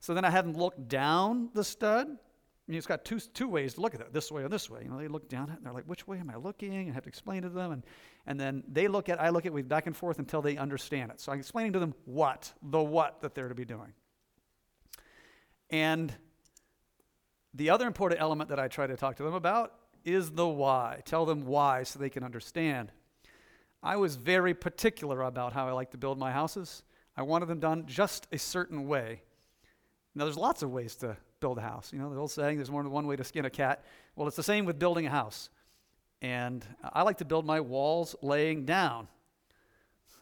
So 0.00 0.14
then 0.14 0.24
I 0.24 0.30
had 0.30 0.44
them 0.44 0.54
look 0.54 0.88
down 0.88 1.50
the 1.54 1.64
stud. 1.64 2.08
I 2.08 2.70
mean, 2.70 2.78
it's 2.78 2.86
got 2.86 3.04
two, 3.04 3.18
two 3.18 3.48
ways 3.48 3.74
to 3.74 3.80
look 3.80 3.94
at 3.94 4.00
it, 4.00 4.12
this 4.12 4.30
way 4.30 4.42
or 4.42 4.48
this 4.48 4.70
way. 4.70 4.82
You 4.84 4.90
know, 4.90 4.98
they 4.98 5.08
look 5.08 5.28
down 5.28 5.50
at 5.50 5.54
it 5.54 5.56
and 5.56 5.66
they're 5.66 5.72
like, 5.72 5.86
which 5.86 6.06
way 6.06 6.18
am 6.18 6.30
I 6.30 6.36
looking? 6.36 6.88
I 6.88 6.92
have 6.92 7.02
to 7.02 7.08
explain 7.08 7.42
to 7.42 7.48
them. 7.48 7.72
And, 7.72 7.84
and 8.26 8.38
then 8.38 8.62
they 8.68 8.86
look 8.86 9.08
at, 9.08 9.20
I 9.20 9.30
look 9.30 9.44
at, 9.44 9.52
we 9.52 9.62
back 9.62 9.86
and 9.86 9.96
forth 9.96 10.18
until 10.18 10.40
they 10.40 10.56
understand 10.56 11.10
it. 11.10 11.20
So 11.20 11.32
I'm 11.32 11.40
explaining 11.40 11.72
to 11.72 11.80
them 11.80 11.94
what, 12.04 12.52
the 12.62 12.80
what 12.80 13.20
that 13.22 13.34
they're 13.34 13.48
to 13.48 13.54
be 13.54 13.64
doing. 13.64 13.92
And 15.68 16.14
the 17.54 17.70
other 17.70 17.86
important 17.86 18.20
element 18.20 18.50
that 18.50 18.60
I 18.60 18.68
try 18.68 18.86
to 18.86 18.96
talk 18.96 19.16
to 19.16 19.22
them 19.22 19.34
about 19.34 19.74
is 20.04 20.30
the 20.30 20.46
why. 20.46 21.02
Tell 21.04 21.26
them 21.26 21.46
why 21.46 21.82
so 21.82 21.98
they 21.98 22.10
can 22.10 22.22
understand. 22.22 22.92
I 23.82 23.96
was 23.96 24.16
very 24.16 24.54
particular 24.54 25.22
about 25.22 25.52
how 25.52 25.66
I 25.66 25.72
like 25.72 25.90
to 25.90 25.98
build 25.98 26.18
my 26.18 26.30
houses. 26.30 26.82
I 27.16 27.22
wanted 27.22 27.46
them 27.46 27.60
done 27.60 27.84
just 27.86 28.26
a 28.32 28.38
certain 28.38 28.86
way. 28.86 29.22
Now, 30.14 30.24
there's 30.24 30.36
lots 30.36 30.62
of 30.62 30.70
ways 30.70 30.94
to 30.96 31.16
build 31.40 31.58
a 31.58 31.62
house. 31.62 31.92
You 31.92 31.98
know, 31.98 32.12
the 32.12 32.18
old 32.18 32.30
saying, 32.30 32.56
there's 32.56 32.70
more 32.70 32.82
than 32.82 32.92
one 32.92 33.06
way 33.06 33.16
to 33.16 33.24
skin 33.24 33.44
a 33.44 33.50
cat. 33.50 33.84
Well, 34.16 34.26
it's 34.26 34.36
the 34.36 34.42
same 34.42 34.64
with 34.64 34.78
building 34.78 35.06
a 35.06 35.10
house. 35.10 35.50
And 36.22 36.64
I 36.82 37.02
like 37.02 37.18
to 37.18 37.24
build 37.24 37.46
my 37.46 37.60
walls 37.60 38.14
laying 38.22 38.64
down. 38.64 39.08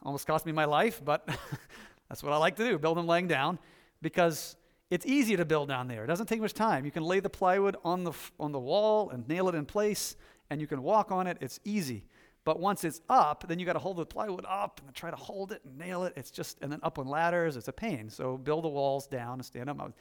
Almost 0.03 0.27
cost 0.27 0.45
me 0.45 0.51
my 0.51 0.65
life, 0.65 1.01
but 1.03 1.27
that's 2.09 2.23
what 2.23 2.31
I 2.31 2.37
like 2.37 2.55
to 2.55 2.67
do 2.67 2.77
build 2.79 2.97
them 2.97 3.07
laying 3.07 3.27
down 3.27 3.59
because 4.01 4.55
it's 4.89 5.05
easy 5.05 5.35
to 5.35 5.45
build 5.45 5.67
down 5.67 5.87
there. 5.87 6.03
It 6.03 6.07
doesn't 6.07 6.27
take 6.27 6.39
much 6.39 6.53
time. 6.53 6.85
You 6.85 6.91
can 6.91 7.03
lay 7.03 7.19
the 7.19 7.29
plywood 7.29 7.75
on 7.83 8.03
the, 8.03 8.13
on 8.39 8.51
the 8.51 8.59
wall 8.59 9.09
and 9.09 9.27
nail 9.27 9.49
it 9.49 9.55
in 9.55 9.65
place, 9.65 10.15
and 10.49 10.59
you 10.59 10.67
can 10.67 10.81
walk 10.81 11.11
on 11.11 11.27
it. 11.27 11.37
It's 11.41 11.59
easy. 11.63 12.05
But 12.49 12.59
once 12.59 12.83
it's 12.83 12.99
up, 13.09 13.45
then 13.47 13.59
you 13.59 13.65
got 13.67 13.73
to 13.73 13.79
hold 13.79 13.97
the 13.97 14.07
plywood 14.07 14.43
up 14.49 14.81
and 14.83 14.95
try 14.95 15.11
to 15.11 15.15
hold 15.15 15.51
it 15.51 15.61
and 15.63 15.77
nail 15.77 16.03
it. 16.05 16.13
It's 16.15 16.31
just, 16.31 16.57
and 16.63 16.71
then 16.71 16.79
up 16.81 16.97
on 16.97 17.07
ladders, 17.07 17.55
it's 17.55 17.67
a 17.67 17.71
pain. 17.71 18.09
So 18.09 18.39
build 18.39 18.63
the 18.63 18.69
walls 18.69 19.05
down 19.05 19.33
and 19.33 19.45
stand 19.45 19.69
up. 19.69 19.93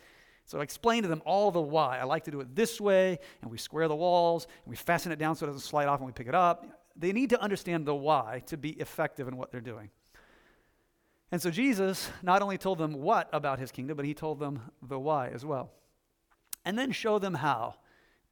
So 0.47 0.59
I 0.59 0.63
explain 0.63 1.03
to 1.03 1.11
them 1.11 1.21
all 1.27 1.51
the 1.51 1.61
why. 1.61 1.99
I 1.99 2.05
like 2.05 2.25
to 2.25 2.31
do 2.31 2.41
it 2.41 2.57
this 2.57 2.81
way, 2.81 3.19
and 3.43 3.51
we 3.51 3.59
square 3.59 3.87
the 3.87 3.95
walls, 3.95 4.47
and 4.65 4.71
we 4.71 4.77
fasten 4.77 5.13
it 5.13 5.19
down 5.19 5.37
so 5.37 5.45
it 5.45 5.49
doesn't 5.51 5.61
slide 5.61 5.89
off 5.89 6.01
when 6.01 6.07
we 6.07 6.15
pick 6.15 6.27
it 6.27 6.35
up. 6.35 6.65
They 6.97 7.13
need 7.13 7.29
to 7.29 7.43
understand 7.43 7.85
the 7.85 7.95
why 7.95 8.45
to 8.47 8.57
be 8.57 8.71
effective 8.71 9.29
in 9.29 9.37
what 9.37 9.53
they're 9.53 9.61
doing. 9.61 9.91
And 11.31 11.43
so 11.43 11.51
Jesus 11.51 12.11
not 12.23 12.41
only 12.41 12.57
told 12.57 12.79
them 12.79 12.95
what 12.95 13.29
about 13.31 13.59
his 13.59 13.71
kingdom, 13.71 13.95
but 13.95 14.07
he 14.07 14.15
told 14.15 14.41
them 14.41 14.63
the 14.81 14.99
why 14.99 15.29
as 15.29 15.45
well. 15.45 15.71
And 16.65 16.79
then 16.79 16.93
show 16.93 17.19
them 17.19 17.35
how 17.35 17.75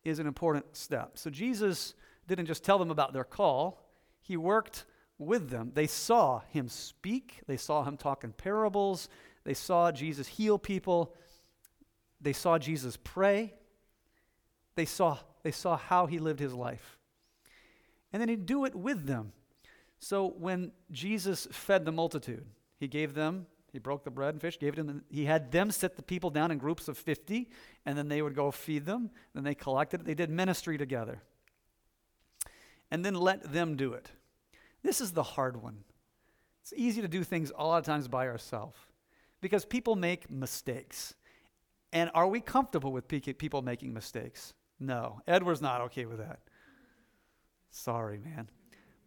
is 0.05 0.20
an 0.20 0.26
important 0.26 0.74
step. 0.74 1.18
So 1.18 1.29
Jesus 1.29 1.92
didn't 2.26 2.46
just 2.46 2.64
tell 2.64 2.79
them 2.79 2.90
about 2.90 3.12
their 3.12 3.22
call, 3.22 3.83
he 4.26 4.36
worked 4.36 4.84
with 5.18 5.50
them. 5.50 5.72
They 5.74 5.86
saw 5.86 6.40
him 6.50 6.68
speak, 6.68 7.40
they 7.46 7.56
saw 7.56 7.84
him 7.84 7.96
talk 7.96 8.24
in 8.24 8.32
parables, 8.32 9.08
they 9.44 9.54
saw 9.54 9.92
Jesus 9.92 10.26
heal 10.26 10.58
people. 10.58 11.14
they 12.20 12.32
saw 12.32 12.58
Jesus 12.58 12.98
pray, 13.04 13.54
they 14.74 14.84
saw, 14.84 15.18
they 15.42 15.52
saw 15.52 15.76
how 15.76 16.06
he 16.06 16.18
lived 16.18 16.40
his 16.40 16.54
life. 16.54 16.98
And 18.12 18.20
then 18.20 18.28
he'd 18.28 18.46
do 18.46 18.64
it 18.64 18.74
with 18.74 19.06
them. 19.06 19.32
So 19.98 20.34
when 20.38 20.72
Jesus 20.90 21.46
fed 21.50 21.84
the 21.84 21.92
multitude, 21.92 22.46
he 22.78 22.88
gave 22.88 23.14
them, 23.14 23.46
he 23.72 23.78
broke 23.78 24.04
the 24.04 24.10
bread 24.10 24.34
and 24.34 24.40
fish, 24.40 24.58
gave 24.58 24.74
them, 24.74 25.04
he 25.10 25.26
had 25.26 25.52
them 25.52 25.70
sit 25.70 25.96
the 25.96 26.02
people 26.02 26.30
down 26.30 26.50
in 26.50 26.58
groups 26.58 26.88
of 26.88 26.96
50, 26.96 27.50
and 27.84 27.96
then 27.96 28.08
they 28.08 28.22
would 28.22 28.34
go 28.34 28.50
feed 28.50 28.86
them. 28.86 29.10
Then 29.34 29.44
they 29.44 29.54
collected 29.54 30.00
it. 30.00 30.06
They 30.06 30.14
did 30.14 30.30
ministry 30.30 30.78
together. 30.78 31.22
And 32.90 33.04
then 33.04 33.14
let 33.14 33.52
them 33.52 33.76
do 33.76 33.92
it. 33.92 34.10
This 34.87 35.01
is 35.01 35.11
the 35.11 35.25
hard 35.25 35.61
one. 35.61 35.79
It's 36.62 36.72
easy 36.77 37.03
to 37.03 37.09
do 37.09 37.25
things 37.25 37.51
a 37.59 37.66
lot 37.66 37.79
of 37.79 37.85
times 37.85 38.07
by 38.07 38.29
ourselves 38.29 38.79
because 39.40 39.64
people 39.64 39.96
make 39.96 40.31
mistakes. 40.31 41.14
And 41.92 42.09
are 42.14 42.29
we 42.29 42.40
comfortable 42.40 42.92
with 42.92 43.09
people 43.09 43.62
making 43.62 43.92
mistakes? 43.92 44.55
No. 44.79 45.20
Edward's 45.27 45.61
not 45.61 45.81
okay 45.83 46.07
with 46.07 46.18
that. 46.18 46.38
Sorry, 47.70 48.18
man. 48.18 48.49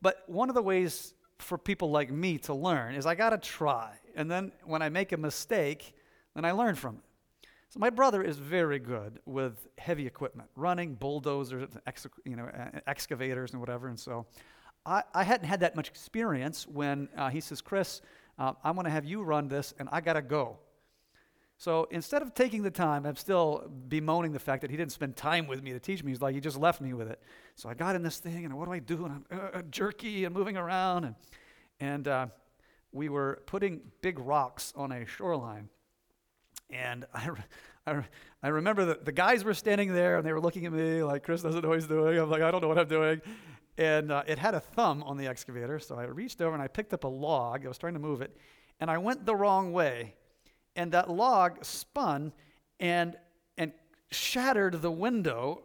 But 0.01 0.23
one 0.27 0.49
of 0.49 0.55
the 0.55 0.61
ways 0.61 1.13
for 1.37 1.57
people 1.57 1.89
like 1.91 2.11
me 2.11 2.37
to 2.39 2.53
learn 2.53 2.95
is 2.95 3.05
I 3.05 3.15
got 3.15 3.29
to 3.29 3.37
try. 3.37 3.93
And 4.15 4.29
then 4.29 4.51
when 4.65 4.81
I 4.81 4.89
make 4.89 5.13
a 5.13 5.17
mistake, 5.17 5.95
then 6.35 6.43
I 6.43 6.51
learn 6.51 6.75
from 6.75 6.95
it. 6.97 7.47
So 7.69 7.79
my 7.79 7.89
brother 7.89 8.21
is 8.21 8.37
very 8.37 8.79
good 8.79 9.19
with 9.25 9.65
heavy 9.77 10.05
equipment, 10.05 10.49
running 10.57 10.95
bulldozers, 10.95 11.69
ex, 11.87 12.05
you 12.25 12.35
know, 12.35 12.49
excavators 12.85 13.51
and 13.51 13.61
whatever. 13.61 13.87
And 13.87 13.97
so 13.97 14.25
I, 14.85 15.03
I 15.13 15.23
hadn't 15.23 15.47
had 15.47 15.59
that 15.61 15.75
much 15.75 15.89
experience 15.89 16.67
when 16.67 17.09
uh, 17.17 17.29
he 17.29 17.41
says, 17.41 17.61
Chris, 17.61 18.01
uh, 18.37 18.53
I'm 18.63 18.75
going 18.75 18.85
to 18.85 18.91
have 18.91 19.05
you 19.05 19.21
run 19.21 19.47
this, 19.47 19.73
and 19.79 19.89
I 19.91 20.01
got 20.01 20.13
to 20.13 20.21
go. 20.21 20.57
So 21.57 21.87
instead 21.91 22.21
of 22.21 22.33
taking 22.33 22.63
the 22.63 22.71
time, 22.71 23.05
I'm 23.05 23.17
still 23.17 23.69
bemoaning 23.89 24.31
the 24.31 24.39
fact 24.39 24.61
that 24.61 24.71
he 24.71 24.77
didn't 24.77 24.93
spend 24.93 25.17
time 25.17 25.45
with 25.45 25.61
me 25.61 25.73
to 25.73 25.79
teach 25.79 26.01
me. 26.03 26.11
He's 26.11 26.21
like, 26.21 26.33
he 26.33 26.39
just 26.39 26.57
left 26.57 26.79
me 26.79 26.93
with 26.93 27.09
it. 27.09 27.21
So 27.55 27.67
I 27.67 27.73
got 27.73 27.97
in 27.97 28.01
this 28.01 28.17
thing, 28.17 28.45
and 28.45 28.57
what 28.57 28.65
do 28.65 28.71
I 28.71 28.79
do? 28.79 29.05
And 29.05 29.13
I'm 29.13 29.25
uh, 29.37 29.57
uh 29.57 29.61
jerky 29.63 30.23
and 30.23 30.33
moving 30.33 30.55
around. 30.55 31.03
And, 31.03 31.15
and 31.81 32.07
uh, 32.07 32.27
we 32.93 33.09
were 33.09 33.43
putting 33.45 33.81
big 34.01 34.19
rocks 34.19 34.71
on 34.77 34.93
a 34.93 35.05
shoreline. 35.05 35.67
And 36.69 37.05
I, 37.13 37.29
I, 37.85 38.03
I 38.41 38.47
remember 38.47 38.85
that 38.85 39.03
the 39.03 39.11
guys 39.11 39.43
were 39.43 39.53
standing 39.53 39.93
there, 39.93 40.15
and 40.17 40.25
they 40.25 40.31
were 40.31 40.39
looking 40.39 40.65
at 40.65 40.71
me 40.71 41.03
like, 41.03 41.23
Chris 41.23 41.41
doesn't 41.41 41.61
know 41.61 41.67
what 41.67 41.79
he's 41.79 41.87
doing. 41.87 42.17
I'm 42.17 42.29
like, 42.29 42.41
I 42.41 42.51
don't 42.51 42.61
know 42.61 42.69
what 42.69 42.79
I'm 42.79 42.87
doing. 42.87 43.21
And 43.79 44.11
uh, 44.11 44.23
it 44.27 44.37
had 44.37 44.53
a 44.53 44.59
thumb 44.59 45.01
on 45.03 45.17
the 45.17 45.25
excavator. 45.25 45.79
So 45.79 45.95
I 45.95 46.03
reached 46.03 46.41
over 46.41 46.53
and 46.53 46.61
I 46.61 46.67
picked 46.67 46.93
up 46.93 47.05
a 47.05 47.07
log. 47.07 47.65
I 47.65 47.67
was 47.67 47.79
trying 47.79 47.93
to 47.93 47.99
move 47.99 48.21
it. 48.21 48.37
And 48.79 48.91
I 48.91 48.99
went 48.99 49.25
the 49.25 49.35
wrong 49.35 49.71
way 49.73 50.13
and 50.75 50.91
that 50.93 51.09
log 51.09 51.63
spun 51.65 52.31
and, 52.79 53.17
and 53.57 53.73
shattered 54.11 54.81
the 54.81 54.91
window 54.91 55.63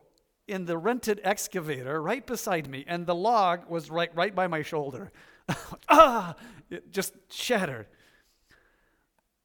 in 0.49 0.65
the 0.65 0.77
rented 0.77 1.21
excavator 1.23 2.03
right 2.03 2.27
beside 2.27 2.69
me, 2.69 2.85
and 2.87 3.07
the 3.07 3.15
log 3.15 3.69
was 3.69 3.91
right, 3.91 4.15
right 4.15 4.35
by 4.35 4.47
my 4.47 4.63
shoulder. 4.63 5.13
ah! 5.89 6.35
It 6.69 6.91
just 6.91 7.15
shattered. 7.31 7.87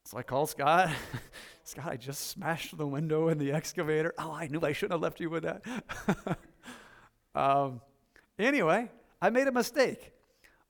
So 0.06 0.18
I 0.18 0.24
called 0.24 0.50
Scott. 0.50 0.90
Scott, 1.64 1.92
I 1.92 1.98
just 1.98 2.30
smashed 2.30 2.76
the 2.76 2.88
window 2.88 3.28
in 3.28 3.38
the 3.38 3.52
excavator. 3.52 4.14
Oh, 4.18 4.32
I 4.32 4.48
knew 4.48 4.60
I 4.62 4.74
shouldn't 4.74 4.94
have 4.94 5.02
left 5.02 5.20
you 5.20 5.30
with 5.30 5.44
that. 5.44 5.62
um, 7.36 7.82
anyway, 8.48 8.90
I 9.22 9.30
made 9.30 9.48
a 9.48 9.52
mistake. 9.52 10.14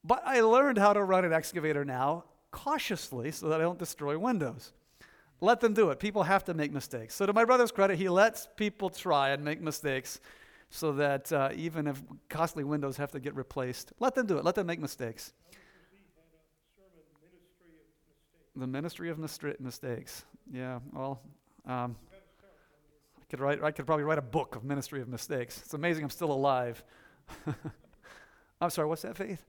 But 0.03 0.23
I 0.25 0.41
learned 0.41 0.77
how 0.77 0.93
to 0.93 1.03
run 1.03 1.25
an 1.25 1.33
excavator 1.33 1.83
now 1.83 2.25
cautiously 2.51 3.31
so 3.31 3.49
that 3.49 3.59
I 3.59 3.63
don't 3.63 3.79
destroy 3.79 4.17
windows. 4.17 4.71
Let 5.41 5.61
them 5.61 5.73
do 5.73 5.89
it. 5.89 5.99
People 5.99 6.23
have 6.23 6.43
to 6.45 6.53
make 6.53 6.71
mistakes. 6.71 7.15
So, 7.15 7.25
to 7.25 7.33
my 7.33 7.45
brother's 7.45 7.71
credit, 7.71 7.97
he 7.97 8.09
lets 8.09 8.47
people 8.57 8.89
try 8.89 9.29
and 9.29 9.43
make 9.43 9.61
mistakes 9.61 10.19
so 10.69 10.91
that 10.93 11.31
uh, 11.31 11.49
even 11.55 11.87
if 11.87 12.01
costly 12.27 12.63
windows 12.63 12.97
have 12.97 13.11
to 13.11 13.19
get 13.19 13.35
replaced, 13.35 13.93
let 13.99 14.15
them 14.15 14.25
do 14.25 14.37
it. 14.37 14.43
Let 14.43 14.55
them 14.55 14.67
make 14.67 14.79
mistakes. 14.79 15.33
The 18.55 18.67
ministry 18.67 19.09
of 19.09 19.17
mistri- 19.17 19.59
mistakes. 19.59 20.25
Yeah, 20.51 20.79
well, 20.91 21.21
um, 21.65 21.95
I 22.11 23.25
could 23.29 23.39
write. 23.39 23.63
I 23.63 23.71
could 23.71 23.85
probably 23.85 24.03
write 24.03 24.17
a 24.17 24.23
book 24.23 24.55
of 24.55 24.65
ministry 24.65 25.01
of 25.01 25.07
mistakes. 25.07 25.61
It's 25.63 25.73
amazing 25.73 26.03
I'm 26.03 26.09
still 26.09 26.31
alive. 26.31 26.83
I'm 28.61 28.69
sorry. 28.69 28.87
What's 28.87 29.03
that, 29.03 29.15
Faith? 29.15 29.45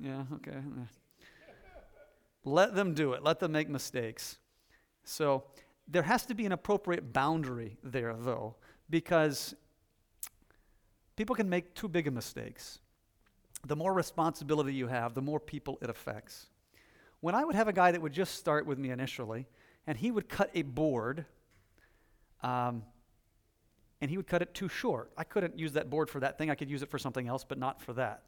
Yeah. 0.00 0.24
Okay. 0.34 0.56
Let 2.44 2.74
them 2.74 2.94
do 2.94 3.12
it. 3.12 3.22
Let 3.22 3.40
them 3.40 3.52
make 3.52 3.68
mistakes. 3.68 4.38
So 5.04 5.44
there 5.88 6.02
has 6.02 6.26
to 6.26 6.34
be 6.34 6.46
an 6.46 6.52
appropriate 6.52 7.12
boundary 7.12 7.76
there, 7.82 8.14
though, 8.16 8.56
because 8.88 9.54
people 11.16 11.34
can 11.34 11.48
make 11.48 11.74
too 11.74 11.88
big 11.88 12.06
of 12.06 12.14
mistakes. 12.14 12.80
The 13.66 13.76
more 13.76 13.92
responsibility 13.92 14.74
you 14.74 14.86
have, 14.86 15.14
the 15.14 15.22
more 15.22 15.40
people 15.40 15.78
it 15.82 15.90
affects. 15.90 16.46
When 17.20 17.34
I 17.34 17.44
would 17.44 17.54
have 17.54 17.68
a 17.68 17.72
guy 17.72 17.92
that 17.92 18.00
would 18.00 18.12
just 18.12 18.34
start 18.34 18.66
with 18.66 18.78
me 18.78 18.90
initially, 18.90 19.46
and 19.86 19.96
he 19.96 20.10
would 20.10 20.28
cut 20.28 20.50
a 20.54 20.62
board, 20.62 21.24
um, 22.42 22.82
and 24.06 24.10
he 24.12 24.16
would 24.16 24.28
cut 24.28 24.40
it 24.40 24.54
too 24.54 24.68
short. 24.68 25.10
I 25.16 25.24
couldn't 25.24 25.58
use 25.58 25.72
that 25.72 25.90
board 25.90 26.08
for 26.08 26.20
that 26.20 26.38
thing. 26.38 26.48
I 26.48 26.54
could 26.54 26.70
use 26.70 26.80
it 26.80 26.88
for 26.88 26.96
something 26.96 27.26
else, 27.26 27.42
but 27.42 27.58
not 27.58 27.82
for 27.82 27.92
that. 27.94 28.22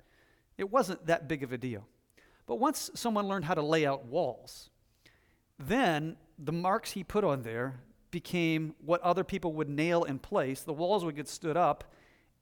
It 0.57 0.73
wasn't 0.73 1.07
that 1.07 1.29
big 1.29 1.45
of 1.45 1.53
a 1.53 1.57
deal. 1.57 1.87
But 2.49 2.57
once 2.57 2.91
someone 2.95 3.29
learned 3.29 3.45
how 3.45 3.55
to 3.55 3.62
lay 3.62 3.87
out 3.87 4.05
walls, 4.07 4.71
then 5.57 6.17
the 6.37 6.51
marks 6.51 6.91
he 6.91 7.05
put 7.05 7.23
on 7.23 7.43
there 7.43 7.79
became 8.11 8.75
what 8.85 9.01
other 9.03 9.23
people 9.23 9.53
would 9.53 9.69
nail 9.69 10.03
in 10.03 10.19
place. 10.19 10.62
The 10.62 10.73
walls 10.73 11.05
would 11.05 11.14
get 11.14 11.29
stood 11.29 11.57
up, 11.57 11.85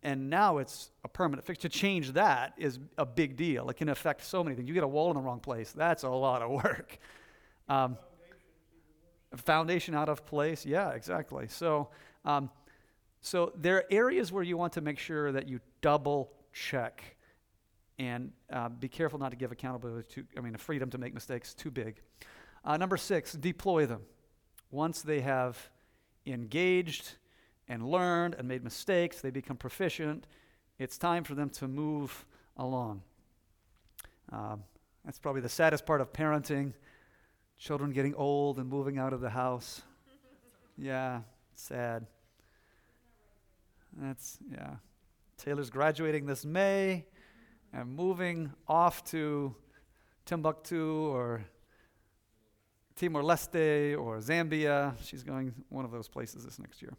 and 0.03 0.31
now 0.31 0.57
it's 0.57 0.91
a 1.05 1.09
permanent 1.09 1.47
fix. 1.47 1.59
To 1.59 1.69
change 1.69 2.13
that 2.13 2.55
is 2.57 2.79
a 2.97 3.05
big 3.05 3.37
deal. 3.37 3.69
It 3.69 3.77
can 3.77 3.91
affect 3.91 4.25
so 4.25 4.43
many 4.43 4.57
things. 4.57 4.67
You 4.67 4.73
get 4.73 4.83
a 4.83 4.89
wall 4.89 5.11
in 5.11 5.17
the 5.17 5.21
wrong 5.21 5.41
place, 5.41 5.73
that's 5.73 6.05
a 6.05 6.09
lot 6.09 6.41
of 6.41 6.51
work. 6.53 6.99
Um, 7.69 7.99
foundation 9.35 9.95
out 9.95 10.09
of 10.09 10.25
place, 10.25 10.65
yeah, 10.65 10.93
exactly. 10.93 11.49
So, 11.49 11.91
um, 12.25 12.49
so 13.27 13.53
there 13.57 13.79
are 13.79 13.85
areas 13.91 14.31
where 14.31 14.45
you 14.45 14.57
want 14.57 14.75
to 14.75 14.81
make 14.81 15.01
sure 15.01 15.33
that 15.33 15.49
you 15.49 15.59
double 15.81 16.31
check 16.53 17.03
and 17.99 18.31
uh, 18.53 18.69
be 18.69 18.89
careful 18.89 19.19
not 19.19 19.31
to 19.31 19.37
give 19.37 19.51
accountability 19.51 20.07
to, 20.15 20.25
I 20.39 20.41
mean, 20.43 20.55
a 20.55 20.59
freedom 20.59 20.91
to 20.91 20.99
make 20.99 21.13
mistakes 21.13 21.53
too 21.53 21.73
big. 21.73 22.01
Uh, 22.65 22.77
number 22.77 22.97
six, 22.97 23.33
deploy 23.33 23.85
them. 23.85 24.03
Once 24.71 25.03
they 25.03 25.23
have 25.23 25.59
engaged 26.25 27.17
and 27.67 27.85
learned 27.89 28.37
and 28.39 28.47
made 28.47 28.63
mistakes, 28.63 29.21
they 29.21 29.31
become 29.31 29.57
proficient, 29.57 30.29
it's 30.79 30.97
time 30.97 31.25
for 31.25 31.35
them 31.35 31.51
to 31.51 31.67
move 31.67 32.25
along. 32.57 33.03
Um, 34.31 34.63
that's 35.05 35.19
probably 35.19 35.41
the 35.41 35.49
saddest 35.49 35.85
part 35.85 36.01
of 36.01 36.13
parenting 36.13 36.75
children 37.59 37.91
getting 37.91 38.15
old 38.15 38.61
and 38.61 38.69
moving 38.69 38.99
out 38.99 39.13
of 39.13 39.21
the 39.21 39.31
house. 39.31 39.83
yeah, 40.79 41.23
sad. 41.57 42.07
That's, 43.99 44.39
yeah. 44.51 44.77
Taylor's 45.39 45.71
graduating 45.71 46.27
this 46.27 46.45
May 46.45 47.07
and 47.73 47.89
moving 47.95 48.53
off 48.69 49.05
to 49.05 49.55
Timbuktu 50.27 51.09
or 51.09 51.45
Timor 52.95 53.23
Leste 53.23 53.99
or 53.99 54.19
Zambia. 54.19 54.95
She's 55.03 55.23
going 55.23 55.55
one 55.69 55.85
of 55.85 55.91
those 55.91 56.09
places 56.09 56.45
this 56.45 56.59
next 56.59 56.83
year. 56.83 56.95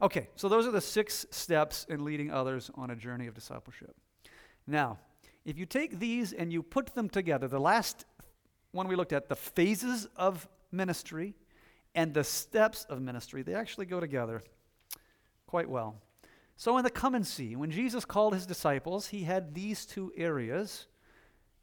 Okay, 0.00 0.28
so 0.36 0.48
those 0.48 0.66
are 0.66 0.70
the 0.70 0.80
six 0.80 1.26
steps 1.30 1.84
in 1.88 2.04
leading 2.04 2.30
others 2.30 2.70
on 2.74 2.90
a 2.90 2.96
journey 2.96 3.26
of 3.26 3.34
discipleship. 3.34 3.94
Now, 4.66 4.98
if 5.44 5.58
you 5.58 5.66
take 5.66 5.98
these 5.98 6.32
and 6.32 6.52
you 6.52 6.62
put 6.62 6.94
them 6.94 7.08
together, 7.08 7.48
the 7.48 7.60
last 7.60 8.04
one 8.72 8.88
we 8.88 8.96
looked 8.96 9.12
at, 9.12 9.28
the 9.28 9.36
phases 9.36 10.06
of 10.16 10.48
ministry 10.70 11.34
and 11.94 12.14
the 12.14 12.24
steps 12.24 12.84
of 12.84 13.00
ministry, 13.00 13.42
they 13.42 13.54
actually 13.54 13.86
go 13.86 13.98
together 13.98 14.42
quite 15.48 15.68
well. 15.68 15.96
So, 16.56 16.76
in 16.76 16.84
the 16.84 16.90
come 16.90 17.14
and 17.14 17.26
see, 17.26 17.56
when 17.56 17.70
Jesus 17.70 18.04
called 18.04 18.34
his 18.34 18.46
disciples, 18.46 19.08
he 19.08 19.22
had 19.22 19.54
these 19.54 19.86
two 19.86 20.12
areas 20.16 20.86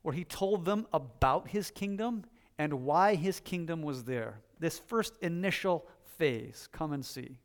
where 0.01 0.13
he 0.13 0.23
told 0.23 0.65
them 0.65 0.87
about 0.93 1.49
his 1.49 1.71
kingdom 1.71 2.25
and 2.57 2.85
why 2.85 3.15
his 3.15 3.39
kingdom 3.39 3.81
was 3.81 4.05
there. 4.05 4.41
This 4.59 4.79
first 4.79 5.17
initial 5.21 5.87
phase, 6.17 6.67
come 6.71 6.93
and 6.93 7.05
see. 7.05 7.37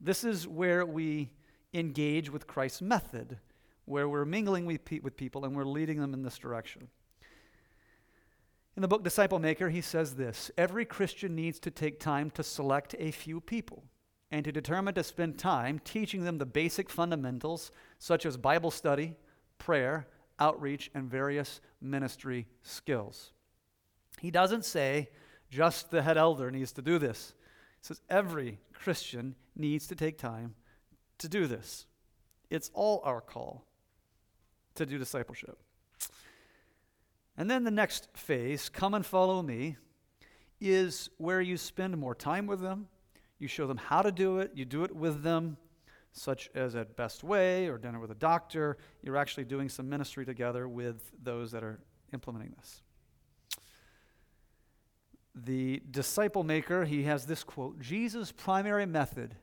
This 0.00 0.24
is 0.24 0.46
where 0.46 0.86
we 0.86 1.30
engage 1.74 2.30
with 2.30 2.46
Christ's 2.46 2.82
method, 2.82 3.38
where 3.84 4.08
we're 4.08 4.24
mingling 4.24 4.64
with, 4.64 4.84
pe- 4.84 5.00
with 5.00 5.16
people 5.16 5.44
and 5.44 5.56
we're 5.56 5.64
leading 5.64 6.00
them 6.00 6.14
in 6.14 6.22
this 6.22 6.38
direction. 6.38 6.88
In 8.76 8.82
the 8.82 8.88
book 8.88 9.02
Disciple 9.02 9.40
Maker, 9.40 9.70
he 9.70 9.80
says 9.80 10.14
this 10.14 10.52
Every 10.56 10.84
Christian 10.84 11.34
needs 11.34 11.58
to 11.60 11.70
take 11.70 11.98
time 11.98 12.30
to 12.30 12.44
select 12.44 12.94
a 13.00 13.10
few 13.10 13.40
people 13.40 13.82
and 14.30 14.44
to 14.44 14.52
determine 14.52 14.94
to 14.94 15.02
spend 15.02 15.38
time 15.38 15.80
teaching 15.84 16.24
them 16.24 16.38
the 16.38 16.46
basic 16.46 16.90
fundamentals 16.90 17.70
such 17.98 18.26
as 18.26 18.36
Bible 18.36 18.70
study, 18.70 19.16
prayer, 19.58 20.06
outreach, 20.38 20.90
and 20.94 21.10
various 21.10 21.60
ministry 21.80 22.46
skills. 22.62 23.32
He 24.20 24.30
doesn't 24.30 24.64
say 24.64 25.08
just 25.50 25.90
the 25.90 26.02
head 26.02 26.16
elder 26.16 26.50
needs 26.50 26.72
to 26.72 26.82
do 26.82 26.98
this. 26.98 27.34
He 27.80 27.86
says 27.86 28.00
every 28.10 28.58
Christian 28.72 29.34
needs 29.56 29.86
to 29.86 29.94
take 29.94 30.18
time 30.18 30.54
to 31.18 31.28
do 31.28 31.46
this. 31.46 31.86
It's 32.50 32.70
all 32.74 33.00
our 33.04 33.20
call 33.20 33.64
to 34.74 34.86
do 34.86 34.98
discipleship. 34.98 35.58
And 37.36 37.50
then 37.50 37.64
the 37.64 37.70
next 37.70 38.08
phase, 38.14 38.68
come 38.68 38.94
and 38.94 39.06
follow 39.06 39.42
me, 39.42 39.76
is 40.60 41.08
where 41.18 41.40
you 41.40 41.56
spend 41.56 41.96
more 41.96 42.14
time 42.14 42.46
with 42.46 42.60
them. 42.60 42.88
You 43.38 43.48
show 43.48 43.66
them 43.66 43.76
how 43.76 44.02
to 44.02 44.10
do 44.10 44.38
it, 44.38 44.52
you 44.54 44.64
do 44.64 44.84
it 44.84 44.94
with 44.94 45.22
them, 45.22 45.56
such 46.12 46.50
as 46.54 46.74
at 46.74 46.96
Best 46.96 47.22
Way 47.22 47.68
or 47.68 47.78
dinner 47.78 48.00
with 48.00 48.10
a 48.10 48.16
doctor. 48.16 48.78
You're 49.02 49.16
actually 49.16 49.44
doing 49.44 49.68
some 49.68 49.88
ministry 49.88 50.24
together 50.24 50.68
with 50.68 51.12
those 51.22 51.52
that 51.52 51.62
are 51.62 51.80
implementing 52.12 52.54
this. 52.56 52.82
The 55.34 55.82
disciple 55.90 56.42
maker, 56.42 56.84
he 56.84 57.04
has 57.04 57.26
this 57.26 57.44
quote 57.44 57.78
Jesus' 57.78 58.32
primary 58.32 58.86
method 58.86 59.36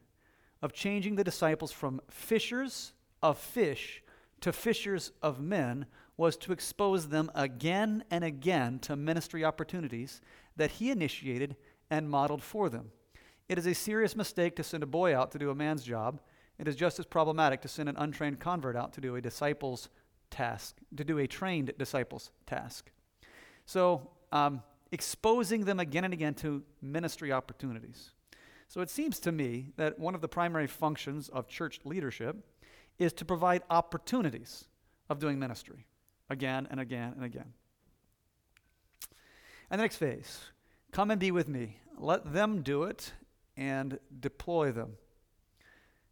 of 0.62 0.74
changing 0.74 1.16
the 1.16 1.24
disciples 1.24 1.72
from 1.72 2.02
fishers 2.10 2.94
of 3.22 3.38
fish 3.38 4.04
to 4.42 4.52
fishers 4.52 5.12
of 5.22 5.40
men 5.40 5.86
was 6.18 6.38
to 6.38 6.52
expose 6.52 7.10
them 7.10 7.32
again 7.34 8.04
and 8.12 8.24
again 8.24 8.80
to 8.80 8.96
ministry 8.96 9.44
opportunities 9.44 10.22
that 10.56 10.72
he 10.72 10.92
initiated 10.92 11.56
and 11.90 12.10
modeled 12.10 12.44
for 12.44 12.70
them. 12.70 12.92
It 13.48 13.58
is 13.58 13.68
a 13.68 13.76
serious 13.76 14.16
mistake 14.16 14.56
to 14.56 14.64
send 14.64 14.82
a 14.84 14.88
boy 14.88 15.16
out 15.16 15.32
to 15.32 15.40
do 15.40 15.52
a 15.52 15.56
man's 15.56 15.84
job. 15.84 16.20
It 16.58 16.68
is 16.68 16.76
just 16.76 17.00
as 17.00 17.06
problematic 17.06 17.62
to 17.62 17.68
send 17.68 17.90
an 17.90 17.98
untrained 17.98 18.40
convert 18.40 18.76
out 18.76 18.94
to 18.94 19.02
do 19.02 19.16
a 19.16 19.22
disciple's 19.22 19.90
task, 20.32 20.78
to 20.96 21.04
do 21.04 21.20
a 21.20 21.28
trained 21.28 21.72
disciple's 21.78 22.32
task. 22.46 22.92
So, 23.66 24.10
um, 24.32 24.64
exposing 24.92 25.66
them 25.66 25.80
again 25.80 26.06
and 26.06 26.14
again 26.14 26.34
to 26.36 26.64
ministry 26.82 27.32
opportunities. 27.32 28.12
So, 28.68 28.82
it 28.82 28.90
seems 28.90 29.20
to 29.22 29.32
me 29.32 29.72
that 29.78 30.00
one 30.00 30.16
of 30.16 30.22
the 30.22 30.28
primary 30.28 30.68
functions 30.68 31.30
of 31.30 31.48
church 31.48 31.80
leadership 31.84 32.38
is 32.98 33.14
to 33.14 33.26
provide 33.26 33.62
opportunities 33.70 34.66
of 35.10 35.20
doing 35.20 35.38
ministry 35.38 35.86
again 36.30 36.68
and 36.72 36.80
again 36.80 37.14
and 37.16 37.24
again. 37.24 37.54
And 39.70 39.80
the 39.80 39.84
next 39.84 39.98
phase 39.98 40.40
come 40.92 41.12
and 41.12 41.20
be 41.20 41.32
with 41.32 41.48
me. 41.48 41.80
Let 41.98 42.34
them 42.34 42.62
do 42.62 42.84
it 42.84 43.14
and 43.58 44.00
deploy 44.20 44.72
them. 44.72 44.94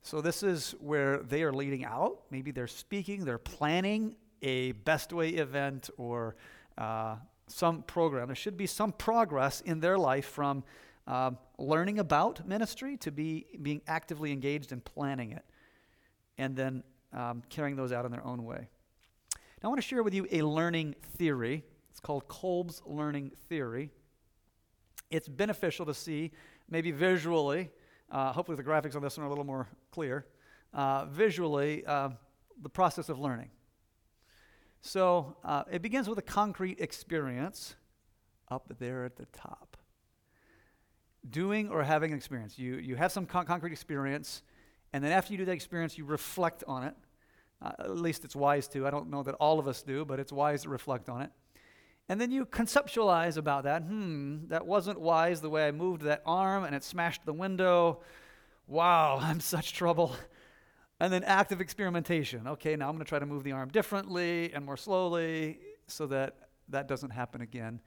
So, 0.01 0.21
this 0.21 0.43
is 0.43 0.75
where 0.79 1.19
they 1.19 1.43
are 1.43 1.53
leading 1.53 1.85
out. 1.85 2.23
Maybe 2.29 2.51
they're 2.51 2.67
speaking, 2.67 3.23
they're 3.23 3.37
planning 3.37 4.15
a 4.41 4.73
best 4.73 5.13
way 5.13 5.29
event 5.29 5.89
or 5.97 6.35
uh, 6.77 7.15
some 7.47 7.83
program. 7.83 8.27
There 8.27 8.35
should 8.35 8.57
be 8.57 8.67
some 8.67 8.91
progress 8.91 9.61
in 9.61 9.79
their 9.79 9.97
life 9.97 10.25
from 10.25 10.63
um, 11.07 11.37
learning 11.57 11.99
about 11.99 12.47
ministry 12.47 12.97
to 12.97 13.11
be 13.11 13.45
being 13.61 13.81
actively 13.87 14.31
engaged 14.31 14.71
in 14.71 14.81
planning 14.81 15.31
it 15.31 15.45
and 16.37 16.55
then 16.55 16.83
um, 17.13 17.43
carrying 17.49 17.75
those 17.75 17.91
out 17.91 18.05
in 18.05 18.11
their 18.11 18.25
own 18.25 18.43
way. 18.43 18.67
Now, 19.61 19.67
I 19.67 19.67
want 19.67 19.81
to 19.81 19.87
share 19.87 20.03
with 20.03 20.13
you 20.13 20.27
a 20.31 20.41
learning 20.41 20.95
theory. 21.17 21.63
It's 21.91 21.99
called 21.99 22.27
Kolb's 22.27 22.81
learning 22.85 23.31
theory. 23.47 23.91
It's 25.09 25.27
beneficial 25.27 25.85
to 25.85 25.93
see, 25.93 26.31
maybe 26.69 26.91
visually, 26.91 27.69
uh, 28.11 28.31
hopefully 28.31 28.57
the 28.57 28.63
graphics 28.63 28.95
on 28.95 29.01
this 29.01 29.17
one 29.17 29.23
are 29.23 29.27
a 29.27 29.29
little 29.29 29.43
more 29.43 29.67
clear, 29.91 30.25
uh, 30.73 31.05
visually, 31.05 31.85
uh, 31.85 32.09
the 32.61 32.69
process 32.69 33.09
of 33.09 33.19
learning. 33.19 33.49
So 34.81 35.37
uh, 35.43 35.63
it 35.71 35.81
begins 35.81 36.09
with 36.09 36.17
a 36.17 36.23
concrete 36.23 36.79
experience 36.79 37.75
up 38.51 38.71
there 38.79 39.05
at 39.05 39.15
the 39.15 39.25
top. 39.27 39.77
Doing 41.29 41.69
or 41.69 41.83
having 41.83 42.11
an 42.11 42.17
experience. 42.17 42.59
You, 42.59 42.75
you 42.75 42.95
have 42.95 43.11
some 43.11 43.25
con- 43.25 43.45
concrete 43.45 43.71
experience, 43.71 44.43
and 44.91 45.03
then 45.03 45.11
after 45.11 45.31
you 45.31 45.37
do 45.37 45.45
that 45.45 45.53
experience, 45.53 45.97
you 45.97 46.03
reflect 46.03 46.63
on 46.67 46.83
it. 46.83 46.95
Uh, 47.61 47.71
at 47.79 47.97
least 47.97 48.25
it's 48.25 48.35
wise 48.35 48.67
to. 48.67 48.85
I 48.85 48.91
don't 48.91 49.09
know 49.09 49.23
that 49.23 49.35
all 49.35 49.57
of 49.57 49.67
us 49.67 49.81
do, 49.83 50.03
but 50.03 50.19
it's 50.19 50.33
wise 50.33 50.63
to 50.63 50.69
reflect 50.69 51.07
on 51.07 51.21
it. 51.21 51.31
And 52.09 52.19
then 52.19 52.31
you 52.31 52.45
conceptualize 52.45 53.37
about 53.37 53.63
that. 53.63 53.83
Hmm, 53.83 54.47
that 54.47 54.65
wasn't 54.65 54.99
wise 54.99 55.41
the 55.41 55.49
way 55.49 55.67
I 55.67 55.71
moved 55.71 56.01
that 56.03 56.21
arm 56.25 56.63
and 56.63 56.75
it 56.75 56.83
smashed 56.83 57.25
the 57.25 57.33
window. 57.33 58.01
Wow, 58.67 59.19
I'm 59.21 59.39
such 59.39 59.73
trouble. 59.73 60.15
And 60.99 61.11
then 61.11 61.23
active 61.23 61.61
experimentation. 61.61 62.47
Okay, 62.47 62.75
now 62.75 62.87
I'm 62.87 62.95
going 62.95 63.05
to 63.05 63.09
try 63.09 63.19
to 63.19 63.25
move 63.25 63.43
the 63.43 63.51
arm 63.51 63.69
differently 63.69 64.53
and 64.53 64.65
more 64.65 64.77
slowly 64.77 65.59
so 65.87 66.07
that 66.07 66.35
that 66.69 66.87
doesn't 66.87 67.09
happen 67.11 67.41
again. 67.41 67.81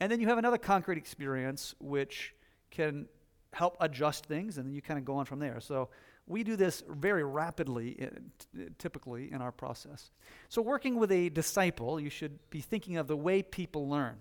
And 0.00 0.10
then 0.10 0.20
you 0.20 0.28
have 0.28 0.38
another 0.38 0.58
concrete 0.58 0.98
experience 0.98 1.74
which 1.78 2.34
can 2.70 3.06
help 3.52 3.76
adjust 3.80 4.26
things, 4.26 4.58
and 4.58 4.66
then 4.66 4.74
you 4.74 4.82
kind 4.82 4.98
of 4.98 5.04
go 5.04 5.16
on 5.16 5.24
from 5.24 5.38
there. 5.38 5.60
So 5.60 5.88
we 6.26 6.44
do 6.44 6.56
this 6.56 6.82
very 6.88 7.24
rapidly, 7.24 7.96
uh, 8.00 8.60
typically, 8.78 9.32
in 9.32 9.42
our 9.42 9.50
process. 9.50 10.10
So, 10.48 10.62
working 10.62 10.96
with 10.96 11.10
a 11.10 11.28
disciple, 11.28 11.98
you 11.98 12.10
should 12.10 12.38
be 12.50 12.60
thinking 12.60 12.96
of 12.96 13.08
the 13.08 13.16
way 13.16 13.42
people 13.42 13.88
learn, 13.88 14.16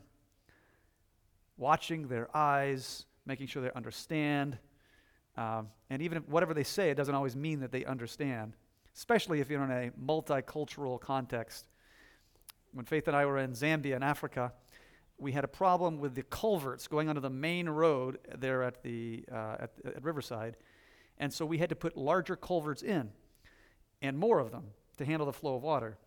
watching 1.58 2.08
their 2.08 2.36
eyes, 2.36 3.06
making 3.26 3.48
sure 3.48 3.62
they 3.62 3.72
understand, 3.76 4.58
um, 5.38 5.70
and 5.90 6.02
even 6.02 6.18
if 6.18 6.28
whatever 6.28 6.54
they 6.54 6.64
say, 6.64 6.90
it 6.90 6.96
doesn't 6.96 7.16
always 7.16 7.36
mean 7.36 7.60
that 7.60 7.72
they 7.72 7.86
understand, 7.86 8.58
especially 8.96 9.40
if 9.40 9.50
you're 9.50 9.64
in 9.64 9.72
a 9.72 9.92
multicultural 9.92 11.00
context. 11.00 11.66
When 12.74 12.86
Faith 12.86 13.08
and 13.08 13.16
I 13.16 13.26
were 13.26 13.38
in 13.38 13.52
Zambia 13.52 13.96
in 13.96 14.04
Africa, 14.04 14.52
we 15.20 15.32
had 15.32 15.44
a 15.44 15.48
problem 15.48 16.00
with 16.00 16.16
the 16.16 16.24
culverts 16.24 16.88
going 16.88 17.10
onto 17.10 17.22
the 17.22 17.30
main 17.30 17.70
road 17.70 18.20
there 18.38 18.64
at, 18.64 18.82
the, 18.84 19.26
uh, 19.32 19.58
at, 19.60 19.72
at 19.86 20.04
Riverside. 20.04 20.58
And 21.18 21.34
so 21.34 21.46
we 21.46 21.58
had 21.58 21.70
to 21.70 21.76
put 21.76 21.98
larger 21.98 22.36
culverts 22.36 22.82
in 22.82 23.12
and 24.02 24.18
more 24.18 24.40
of 24.40 24.52
them 24.52 24.66
to 24.98 25.06
handle 25.06 25.26
the 25.26 25.34
flow 25.34 25.56
of 25.56 25.64
water. 25.64 25.98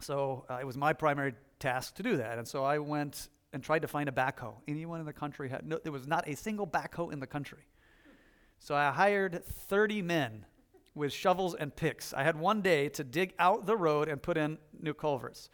So 0.00 0.44
uh, 0.50 0.58
it 0.60 0.66
was 0.66 0.76
my 0.76 0.92
primary 0.92 1.34
task 1.60 1.94
to 1.96 2.02
do 2.02 2.16
that. 2.16 2.38
And 2.38 2.46
so 2.46 2.64
I 2.64 2.78
went 2.78 3.28
and 3.52 3.62
tried 3.62 3.82
to 3.82 3.88
find 3.88 4.08
a 4.08 4.12
backhoe. 4.12 4.54
Anyone 4.66 5.00
in 5.00 5.06
the 5.06 5.12
country 5.12 5.48
had 5.48 5.66
no, 5.66 5.78
there 5.82 5.92
was 5.92 6.06
not 6.06 6.28
a 6.28 6.34
single 6.34 6.66
backhoe 6.66 7.12
in 7.12 7.20
the 7.20 7.26
country. 7.26 7.66
So 8.58 8.74
I 8.74 8.90
hired 8.90 9.44
30 9.44 10.02
men 10.02 10.46
with 10.94 11.12
shovels 11.12 11.54
and 11.54 11.74
picks. 11.74 12.12
I 12.12 12.22
had 12.22 12.38
one 12.38 12.62
day 12.62 12.88
to 12.90 13.04
dig 13.04 13.34
out 13.38 13.66
the 13.66 13.76
road 13.76 14.08
and 14.08 14.20
put 14.20 14.36
in 14.36 14.58
new 14.80 14.94
culverts. 14.94 15.50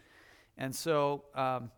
And 0.56 0.74
so, 0.74 1.24
um, 1.34 1.70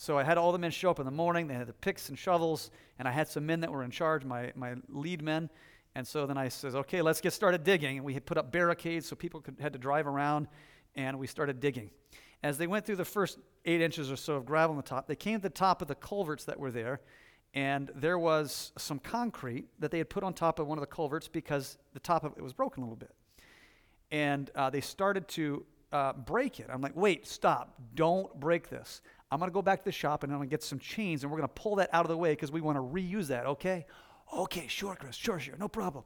so 0.00 0.16
I 0.16 0.22
had 0.22 0.38
all 0.38 0.52
the 0.52 0.60
men 0.60 0.70
show 0.70 0.90
up 0.90 1.00
in 1.00 1.04
the 1.04 1.10
morning. 1.10 1.48
They 1.48 1.54
had 1.54 1.66
the 1.66 1.72
picks 1.72 2.08
and 2.08 2.16
shovels, 2.16 2.70
and 3.00 3.08
I 3.08 3.10
had 3.10 3.26
some 3.26 3.44
men 3.44 3.60
that 3.60 3.72
were 3.72 3.82
in 3.82 3.90
charge, 3.90 4.24
my, 4.24 4.52
my 4.54 4.76
lead 4.88 5.22
men. 5.22 5.50
And 5.96 6.06
so 6.06 6.24
then 6.24 6.38
I 6.38 6.50
says, 6.50 6.76
okay, 6.76 7.02
let's 7.02 7.20
get 7.20 7.32
started 7.32 7.64
digging. 7.64 7.96
And 7.96 8.06
we 8.06 8.14
had 8.14 8.24
put 8.24 8.38
up 8.38 8.52
barricades 8.52 9.08
so 9.08 9.16
people 9.16 9.40
could, 9.40 9.56
had 9.60 9.72
to 9.72 9.78
drive 9.78 10.06
around, 10.06 10.46
and 10.94 11.18
we 11.18 11.26
started 11.26 11.58
digging. 11.58 11.90
As 12.44 12.58
they 12.58 12.68
went 12.68 12.86
through 12.86 12.94
the 12.94 13.04
first 13.04 13.40
eight 13.64 13.80
inches 13.80 14.08
or 14.08 14.14
so 14.14 14.34
of 14.34 14.46
gravel 14.46 14.70
on 14.70 14.76
the 14.76 14.88
top, 14.88 15.08
they 15.08 15.16
came 15.16 15.40
to 15.40 15.42
the 15.42 15.50
top 15.50 15.82
of 15.82 15.88
the 15.88 15.96
culverts 15.96 16.44
that 16.44 16.60
were 16.60 16.70
there, 16.70 17.00
and 17.52 17.90
there 17.96 18.20
was 18.20 18.70
some 18.78 19.00
concrete 19.00 19.66
that 19.80 19.90
they 19.90 19.98
had 19.98 20.08
put 20.08 20.22
on 20.22 20.32
top 20.32 20.60
of 20.60 20.68
one 20.68 20.78
of 20.78 20.82
the 20.82 20.86
culverts 20.86 21.26
because 21.26 21.76
the 21.92 21.98
top 21.98 22.22
of 22.22 22.34
it 22.36 22.42
was 22.44 22.52
broken 22.52 22.84
a 22.84 22.86
little 22.86 22.94
bit. 22.94 23.16
And 24.12 24.48
uh, 24.54 24.70
they 24.70 24.80
started 24.80 25.26
to 25.28 25.66
uh, 25.92 26.12
break 26.12 26.60
it. 26.60 26.68
I'm 26.72 26.80
like, 26.80 26.94
wait, 26.94 27.26
stop. 27.26 27.74
Don't 27.94 28.32
break 28.38 28.68
this. 28.68 29.00
I'm 29.30 29.38
going 29.38 29.50
to 29.50 29.54
go 29.54 29.62
back 29.62 29.80
to 29.80 29.84
the 29.84 29.92
shop 29.92 30.22
and 30.22 30.32
I'm 30.32 30.38
going 30.38 30.48
to 30.48 30.50
get 30.50 30.62
some 30.62 30.78
chains 30.78 31.22
and 31.22 31.30
we're 31.30 31.38
going 31.38 31.48
to 31.48 31.54
pull 31.54 31.76
that 31.76 31.90
out 31.92 32.04
of 32.04 32.08
the 32.08 32.16
way 32.16 32.32
because 32.32 32.50
we 32.50 32.60
want 32.60 32.76
to 32.76 32.82
reuse 32.82 33.26
that, 33.28 33.46
okay? 33.46 33.86
Okay, 34.34 34.66
sure, 34.68 34.94
Chris, 34.94 35.16
sure, 35.16 35.38
sure, 35.38 35.56
no 35.58 35.68
problem. 35.68 36.04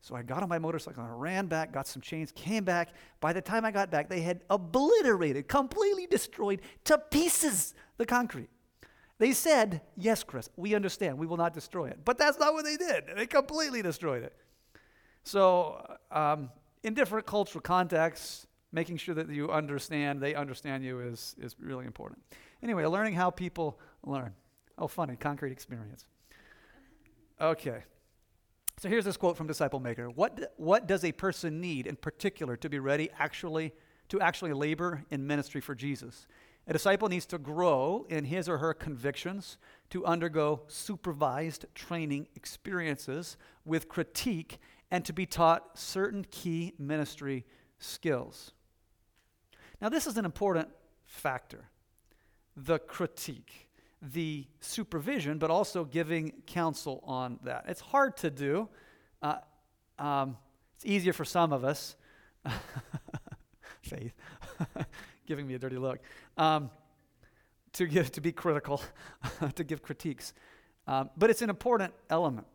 So 0.00 0.16
I 0.16 0.22
got 0.22 0.42
on 0.42 0.48
my 0.48 0.58
motorcycle 0.58 1.02
and 1.02 1.12
I 1.12 1.14
ran 1.14 1.46
back, 1.46 1.72
got 1.72 1.86
some 1.86 2.02
chains, 2.02 2.32
came 2.32 2.64
back. 2.64 2.88
By 3.20 3.32
the 3.32 3.40
time 3.40 3.64
I 3.64 3.70
got 3.70 3.90
back, 3.90 4.08
they 4.08 4.20
had 4.20 4.40
obliterated, 4.50 5.46
completely 5.46 6.06
destroyed 6.06 6.60
to 6.84 6.98
pieces 6.98 7.74
the 7.98 8.06
concrete. 8.06 8.50
They 9.18 9.32
said, 9.32 9.80
Yes, 9.96 10.24
Chris, 10.24 10.50
we 10.56 10.74
understand. 10.74 11.18
We 11.18 11.28
will 11.28 11.36
not 11.36 11.54
destroy 11.54 11.86
it. 11.86 12.00
But 12.04 12.18
that's 12.18 12.40
not 12.40 12.52
what 12.52 12.64
they 12.64 12.76
did. 12.76 13.04
They 13.14 13.26
completely 13.26 13.80
destroyed 13.80 14.24
it. 14.24 14.34
So, 15.22 15.86
um, 16.10 16.50
in 16.82 16.94
different 16.94 17.24
cultural 17.24 17.62
contexts, 17.62 18.48
making 18.72 18.96
sure 18.96 19.14
that 19.14 19.28
you 19.28 19.50
understand, 19.52 20.20
they 20.20 20.34
understand 20.34 20.82
you, 20.82 20.98
is, 20.98 21.36
is 21.40 21.54
really 21.60 21.86
important. 21.86 22.20
Anyway, 22.62 22.84
learning 22.84 23.14
how 23.14 23.30
people 23.30 23.78
learn. 24.04 24.34
Oh, 24.78 24.86
funny, 24.86 25.16
concrete 25.16 25.52
experience. 25.52 26.06
Okay. 27.40 27.82
So 28.78 28.88
here's 28.88 29.04
this 29.04 29.16
quote 29.16 29.36
from 29.36 29.46
Disciple 29.46 29.80
Maker. 29.80 30.08
What, 30.08 30.54
what 30.56 30.86
does 30.86 31.04
a 31.04 31.12
person 31.12 31.60
need 31.60 31.86
in 31.86 31.96
particular 31.96 32.56
to 32.56 32.68
be 32.68 32.78
ready 32.78 33.10
actually 33.18 33.72
to 34.08 34.20
actually 34.20 34.52
labor 34.52 35.04
in 35.10 35.26
ministry 35.26 35.60
for 35.60 35.74
Jesus? 35.74 36.26
A 36.66 36.72
disciple 36.72 37.08
needs 37.08 37.26
to 37.26 37.38
grow 37.38 38.06
in 38.08 38.24
his 38.24 38.48
or 38.48 38.58
her 38.58 38.72
convictions, 38.72 39.58
to 39.90 40.06
undergo 40.06 40.62
supervised 40.68 41.66
training 41.74 42.28
experiences 42.36 43.36
with 43.64 43.88
critique, 43.88 44.58
and 44.90 45.04
to 45.04 45.12
be 45.12 45.26
taught 45.26 45.76
certain 45.76 46.24
key 46.30 46.72
ministry 46.78 47.44
skills. 47.78 48.52
Now, 49.80 49.88
this 49.88 50.06
is 50.06 50.16
an 50.16 50.24
important 50.24 50.68
factor 51.04 51.68
the 52.56 52.78
critique. 52.78 53.68
the 54.02 54.44
supervision, 54.58 55.38
but 55.38 55.48
also 55.48 55.84
giving 55.84 56.32
counsel 56.46 57.00
on 57.04 57.38
that. 57.44 57.64
It's 57.68 57.80
hard 57.80 58.16
to 58.16 58.30
do. 58.30 58.68
Uh, 59.22 59.36
um, 59.96 60.36
it's 60.74 60.84
easier 60.84 61.12
for 61.12 61.24
some 61.24 61.52
of 61.52 61.64
us. 61.64 61.94
Faith, 63.82 64.12
giving 65.26 65.46
me 65.46 65.54
a 65.54 65.58
dirty 65.58 65.76
look. 65.76 66.00
Um, 66.36 66.70
to 67.74 67.86
give 67.86 68.10
to 68.12 68.20
be 68.20 68.32
critical, 68.32 68.82
to 69.54 69.64
give 69.64 69.82
critiques, 69.82 70.34
um, 70.86 71.10
but 71.16 71.30
it's 71.30 71.42
an 71.42 71.50
important 71.50 71.94
element. 72.10 72.46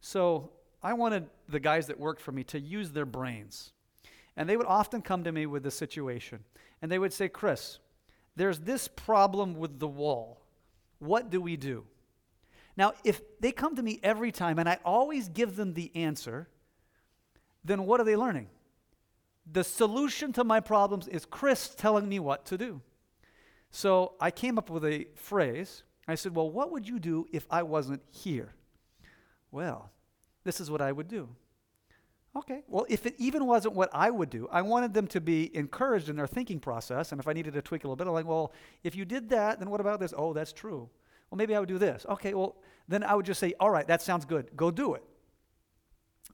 So 0.00 0.50
I 0.82 0.92
wanted 0.92 1.26
the 1.48 1.60
guys 1.60 1.86
that 1.86 1.98
worked 1.98 2.20
for 2.20 2.32
me 2.32 2.44
to 2.44 2.60
use 2.60 2.90
their 2.90 3.06
brains, 3.06 3.72
and 4.36 4.48
they 4.48 4.56
would 4.56 4.66
often 4.66 5.02
come 5.02 5.24
to 5.24 5.32
me 5.32 5.46
with 5.46 5.62
this 5.62 5.74
situation, 5.74 6.40
and 6.80 6.92
they 6.92 6.98
would 6.98 7.12
say, 7.12 7.28
"Chris, 7.28 7.78
there's 8.36 8.60
this 8.60 8.88
problem 8.88 9.54
with 9.54 9.78
the 9.78 9.88
wall. 9.88 10.42
What 10.98 11.30
do 11.30 11.40
we 11.40 11.56
do?" 11.56 11.86
Now, 12.76 12.94
if 13.04 13.20
they 13.40 13.52
come 13.52 13.76
to 13.76 13.82
me 13.82 14.00
every 14.02 14.32
time 14.32 14.58
and 14.58 14.68
I 14.68 14.78
always 14.84 15.28
give 15.28 15.56
them 15.56 15.74
the 15.74 15.94
answer, 15.94 16.48
then 17.64 17.84
what 17.84 18.00
are 18.00 18.04
they 18.04 18.16
learning? 18.16 18.48
The 19.50 19.64
solution 19.64 20.32
to 20.34 20.44
my 20.44 20.60
problems 20.60 21.08
is 21.08 21.26
Chris 21.26 21.74
telling 21.74 22.08
me 22.08 22.18
what 22.18 22.46
to 22.46 22.58
do. 22.58 22.80
So 23.70 24.14
I 24.20 24.30
came 24.30 24.58
up 24.58 24.70
with 24.70 24.84
a 24.84 25.06
phrase. 25.14 25.82
I 26.06 26.14
said, 26.14 26.34
Well, 26.34 26.50
what 26.50 26.70
would 26.70 26.88
you 26.88 26.98
do 26.98 27.26
if 27.32 27.46
I 27.50 27.62
wasn't 27.62 28.02
here? 28.10 28.54
Well, 29.50 29.90
this 30.44 30.60
is 30.60 30.70
what 30.70 30.80
I 30.80 30.92
would 30.92 31.08
do. 31.08 31.28
Okay, 32.34 32.62
well, 32.66 32.86
if 32.88 33.04
it 33.04 33.14
even 33.18 33.46
wasn't 33.46 33.74
what 33.74 33.90
I 33.92 34.10
would 34.10 34.30
do, 34.30 34.48
I 34.50 34.62
wanted 34.62 34.94
them 34.94 35.06
to 35.08 35.20
be 35.20 35.54
encouraged 35.54 36.08
in 36.08 36.16
their 36.16 36.26
thinking 36.26 36.60
process. 36.60 37.12
And 37.12 37.20
if 37.20 37.28
I 37.28 37.34
needed 37.34 37.52
to 37.54 37.62
tweak 37.62 37.84
a 37.84 37.86
little 37.86 37.96
bit, 37.96 38.06
I'm 38.06 38.14
like, 38.14 38.26
Well, 38.26 38.52
if 38.82 38.96
you 38.96 39.04
did 39.04 39.28
that, 39.30 39.58
then 39.58 39.68
what 39.68 39.80
about 39.80 40.00
this? 40.00 40.14
Oh, 40.16 40.32
that's 40.32 40.52
true. 40.52 40.88
Well, 41.30 41.36
maybe 41.36 41.54
I 41.54 41.60
would 41.60 41.68
do 41.68 41.78
this. 41.78 42.06
Okay, 42.08 42.32
well, 42.32 42.56
then 42.88 43.02
I 43.04 43.14
would 43.14 43.26
just 43.26 43.38
say, 43.38 43.52
All 43.60 43.70
right, 43.70 43.86
that 43.86 44.00
sounds 44.00 44.24
good. 44.24 44.50
Go 44.56 44.70
do 44.70 44.94
it. 44.94 45.04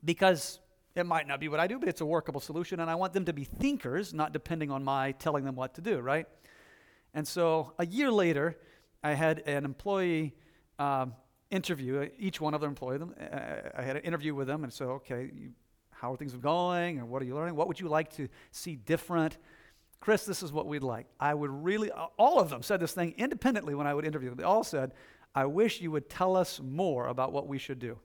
Because 0.05 0.61
it 0.95 1.05
might 1.05 1.27
not 1.27 1.41
be 1.41 1.49
what 1.49 1.59
I 1.59 1.67
do, 1.67 1.79
but 1.81 1.89
it's 1.89 2.01
a 2.01 2.07
workable 2.07 2.41
solution. 2.41 2.79
And 2.79 2.89
I 2.89 2.95
want 2.95 3.13
them 3.13 3.25
to 3.25 3.33
be 3.33 3.45
thinkers, 3.45 4.15
not 4.15 4.33
depending 4.33 4.71
on 4.71 4.85
my 4.85 5.13
telling 5.13 5.45
them 5.45 5.57
what 5.57 5.75
to 5.75 5.81
do, 5.81 5.99
right? 5.99 6.27
And 7.13 7.27
so 7.27 7.73
a 7.79 7.87
year 7.87 8.11
later, 8.13 8.57
I 9.03 9.15
had 9.15 9.41
an 9.47 9.65
employee 9.65 10.35
um, 10.79 11.15
interview, 11.51 12.09
each 12.19 12.41
one 12.41 12.55
of 12.55 12.61
them 12.61 12.71
employee 12.71 12.99
them. 12.99 13.15
uh, 13.21 13.71
I 13.77 13.83
had 13.83 13.97
an 13.97 14.03
interview 14.03 14.35
with 14.35 14.47
them 14.47 14.65
and 14.65 14.73
so 14.73 14.91
okay, 14.91 15.31
you, 15.35 15.51
how 16.01 16.13
are 16.13 16.17
things 16.17 16.33
going 16.35 16.99
and 16.99 17.09
what 17.09 17.23
are 17.23 17.25
you 17.25 17.35
learning? 17.35 17.55
What 17.55 17.69
would 17.69 17.81
you 17.81 17.89
like 17.89 18.15
to 18.17 18.29
see 18.51 18.77
different? 18.77 19.39
Chris, 20.01 20.25
this 20.25 20.43
is 20.43 20.53
what 20.53 20.67
we'd 20.67 20.83
like. 20.83 21.07
I 21.19 21.35
would 21.35 21.51
really, 21.51 21.91
all 21.91 22.39
of 22.39 22.51
them 22.51 22.63
said 22.63 22.81
this 22.81 22.93
thing 22.93 23.15
independently 23.17 23.75
when 23.75 23.87
I 23.87 23.95
would 23.95 24.05
interview 24.05 24.29
them. 24.29 24.39
They 24.39 24.45
all 24.45 24.65
said, 24.65 24.93
I 25.35 25.47
wish 25.47 25.81
you 25.81 25.91
would 25.91 26.09
tell 26.09 26.37
us 26.37 26.61
more 26.63 27.09
about 27.09 27.33
what 27.33 27.49
we 27.49 27.59
should 27.59 27.79
do. 27.79 27.99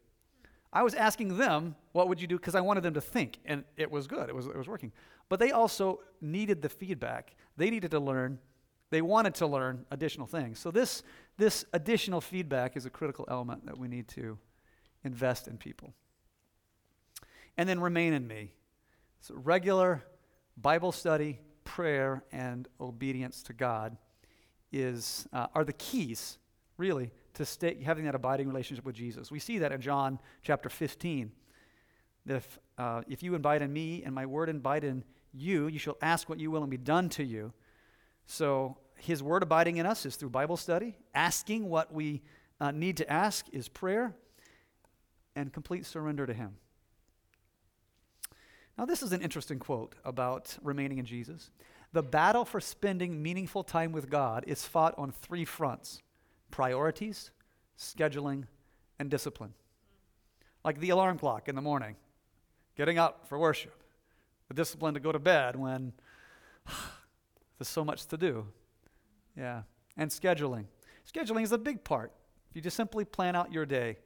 I 0.72 0.82
was 0.82 0.96
asking 0.96 1.38
them, 1.38 1.76
what 1.92 2.10
would 2.10 2.20
you 2.20 2.26
do? 2.26 2.38
Because 2.38 2.56
I 2.56 2.62
wanted 2.62 2.82
them 2.82 2.96
to 2.96 3.02
think, 3.02 3.38
and 3.46 3.64
it 3.78 3.92
was 3.92 4.08
good, 4.08 4.28
it 4.28 4.36
was, 4.36 4.48
it 4.48 4.58
was 4.58 4.68
working. 4.68 4.92
But 5.30 5.40
they 5.40 5.52
also 5.52 6.00
needed 6.20 6.64
the 6.64 6.70
feedback. 6.70 7.36
They 7.58 7.70
needed 7.70 7.92
to 7.92 8.00
learn 8.00 8.40
they 8.94 9.02
wanted 9.02 9.34
to 9.36 9.48
learn 9.48 9.88
additional 9.90 10.28
things. 10.28 10.60
So, 10.60 10.70
this, 10.70 11.02
this 11.36 11.66
additional 11.74 12.22
feedback 12.22 12.78
is 12.78 12.86
a 12.86 12.92
critical 12.92 13.26
element 13.28 13.66
that 13.66 13.76
we 13.76 13.88
need 13.88 14.08
to 14.10 14.38
invest 15.04 15.48
in 15.48 15.58
people. 15.58 15.96
And 17.58 17.68
then 17.68 17.80
remain 17.80 18.14
in 18.14 18.28
me. 18.28 18.54
So, 19.22 19.36
regular 19.36 20.04
Bible 20.58 20.92
study, 20.92 21.40
prayer, 21.64 22.24
and 22.32 22.68
obedience 22.80 23.44
to 23.44 23.54
God 23.54 23.98
is, 24.72 25.28
uh, 25.32 25.48
are 25.54 25.64
the 25.64 25.74
keys, 25.74 26.38
really, 26.78 27.12
to 27.36 27.46
stay, 27.46 27.82
having 27.84 28.06
that 28.06 28.16
abiding 28.16 28.48
relationship 28.48 28.86
with 28.86 28.96
Jesus. 28.96 29.32
We 29.32 29.40
see 29.40 29.60
that 29.60 29.72
in 29.72 29.82
John 29.82 30.20
chapter 30.42 30.70
15. 30.70 31.32
That 32.26 32.38
if, 32.38 32.60
uh, 32.78 33.02
if 33.08 33.24
you 33.24 33.36
abide 33.36 33.62
in 33.62 33.72
me 33.72 34.04
and 34.04 34.14
my 34.14 34.26
word 34.26 34.50
abide 34.50 34.84
in 34.84 35.04
you, 35.32 35.68
you 35.68 35.80
shall 35.80 35.98
ask 36.02 36.28
what 36.28 36.40
you 36.40 36.52
will 36.52 36.62
and 36.62 36.72
be 36.72 36.78
done 36.78 37.10
to 37.10 37.24
you. 37.24 37.54
So, 38.26 38.78
his 38.96 39.22
word 39.22 39.44
abiding 39.44 39.78
in 39.78 39.86
us 39.86 40.06
is 40.06 40.16
through 40.16 40.30
Bible 40.30 40.58
study. 40.58 40.96
Asking 41.14 41.70
what 41.70 41.94
we 41.94 42.22
uh, 42.60 42.72
need 42.72 42.98
to 42.98 43.12
ask 43.12 43.46
is 43.52 43.68
prayer 43.68 44.16
and 45.36 45.52
complete 45.52 45.86
surrender 45.86 46.26
to 46.26 46.34
Him. 46.34 46.56
Now, 48.78 48.86
this 48.86 49.04
is 49.04 49.12
an 49.14 49.22
interesting 49.22 49.60
quote 49.60 49.96
about 50.04 50.58
remaining 50.64 50.98
in 50.98 51.06
Jesus. 51.06 51.52
The 51.92 52.02
battle 52.02 52.44
for 52.44 52.60
spending 52.60 53.22
meaningful 53.22 53.64
time 53.64 53.92
with 53.92 54.10
God 54.10 54.44
is 54.48 54.66
fought 54.66 54.96
on 54.98 55.12
three 55.12 55.46
fronts 55.46 56.02
priorities, 56.50 57.32
scheduling, 57.78 58.46
and 59.00 59.10
discipline. 59.10 59.54
Like 60.64 60.80
the 60.80 60.90
alarm 60.90 61.20
clock 61.20 61.50
in 61.50 61.56
the 61.56 61.62
morning, 61.62 61.96
getting 62.76 62.98
up 62.98 63.28
for 63.28 63.38
worship, 63.38 63.76
the 64.48 64.54
discipline 64.54 64.94
to 64.94 65.00
go 65.00 65.12
to 65.12 65.20
bed 65.20 65.56
when 65.56 65.94
there's 67.58 67.68
so 67.68 67.84
much 67.84 68.06
to 68.08 68.18
do. 68.18 68.48
Yeah. 69.38 69.64
And 69.98 70.10
scheduling. 70.10 70.66
Scheduling 71.12 71.44
is 71.44 71.52
a 71.52 71.58
big 71.58 71.84
part. 71.84 72.12
If 72.50 72.56
you 72.56 72.62
just 72.62 72.78
simply 72.78 73.06
plan 73.06 73.36
out 73.36 73.52
your 73.52 73.66
day, 73.66 73.98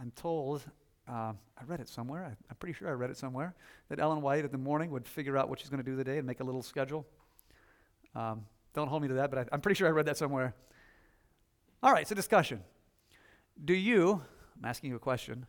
I'm 0.00 0.12
told, 0.12 0.62
uh, 1.08 1.32
I 1.32 1.64
read 1.66 1.80
it 1.80 1.88
somewhere, 1.88 2.24
I, 2.24 2.28
am 2.28 2.56
pretty 2.58 2.74
sure 2.74 2.88
I 2.88 2.92
read 2.92 3.10
it 3.10 3.16
somewhere, 3.16 3.54
that 3.88 3.98
Ellen 3.98 4.20
White 4.20 4.44
in 4.44 4.50
the 4.50 4.58
morning 4.58 4.90
would 4.90 5.08
figure 5.08 5.36
out 5.36 5.48
what 5.48 5.58
she's 5.58 5.70
going 5.70 5.82
to 5.82 5.90
do 5.90 5.96
the 5.96 6.04
day 6.04 6.18
and 6.18 6.26
make 6.26 6.40
a 6.40 6.44
little 6.44 6.62
schedule. 6.62 7.06
Um, 8.14 8.44
don't 8.74 8.88
hold 8.88 9.02
me 9.02 9.08
to 9.08 9.14
that, 9.14 9.30
but 9.30 9.38
I, 9.38 9.44
I'm 9.52 9.60
pretty 9.60 9.76
sure 9.76 9.88
I 9.88 9.90
read 9.90 10.06
that 10.06 10.16
somewhere. 10.16 10.54
All 11.82 11.92
right, 11.92 12.06
so 12.06 12.14
discussion. 12.14 12.62
Do 13.64 13.74
you, 13.74 14.22
I'm 14.56 14.64
asking 14.64 14.90
you 14.90 14.96
a 14.96 15.00
question, 15.00 15.46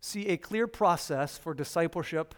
see 0.00 0.28
a 0.28 0.36
clear 0.36 0.66
process 0.66 1.36
for 1.36 1.54
discipleship 1.54 2.34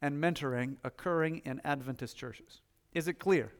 and 0.00 0.22
mentoring 0.22 0.76
occurring 0.84 1.42
in 1.44 1.60
Adventist 1.64 2.16
churches? 2.16 2.60
Is 2.92 3.08
it 3.08 3.18
clear? 3.18 3.52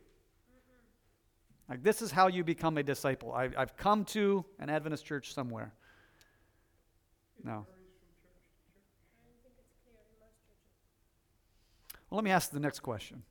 Like, 1.68 1.82
this 1.82 2.02
is 2.02 2.10
how 2.10 2.28
you 2.28 2.44
become 2.44 2.76
a 2.78 2.82
disciple. 2.82 3.32
I, 3.32 3.48
I've 3.56 3.76
come 3.76 4.04
to 4.06 4.44
an 4.58 4.68
Adventist 4.68 5.04
church 5.04 5.32
somewhere. 5.32 5.72
No. 7.42 7.66
Well, 12.14 12.18
let 12.18 12.26
me 12.26 12.30
ask 12.30 12.52
the 12.52 12.60
next 12.60 12.78
question. 12.78 13.24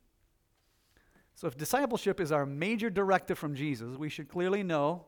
So, 1.36 1.46
if 1.46 1.56
discipleship 1.56 2.20
is 2.20 2.30
our 2.30 2.44
major 2.44 2.90
directive 2.90 3.38
from 3.38 3.54
Jesus, 3.54 3.96
we 3.96 4.10
should 4.10 4.28
clearly 4.28 4.62
know 4.62 5.06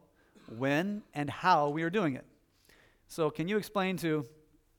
when 0.56 1.02
and 1.12 1.28
how 1.28 1.68
we 1.68 1.82
are 1.82 1.90
doing 1.90 2.14
it. 2.14 2.24
So, 3.06 3.28
can 3.28 3.48
you 3.48 3.58
explain 3.58 3.98
to 3.98 4.24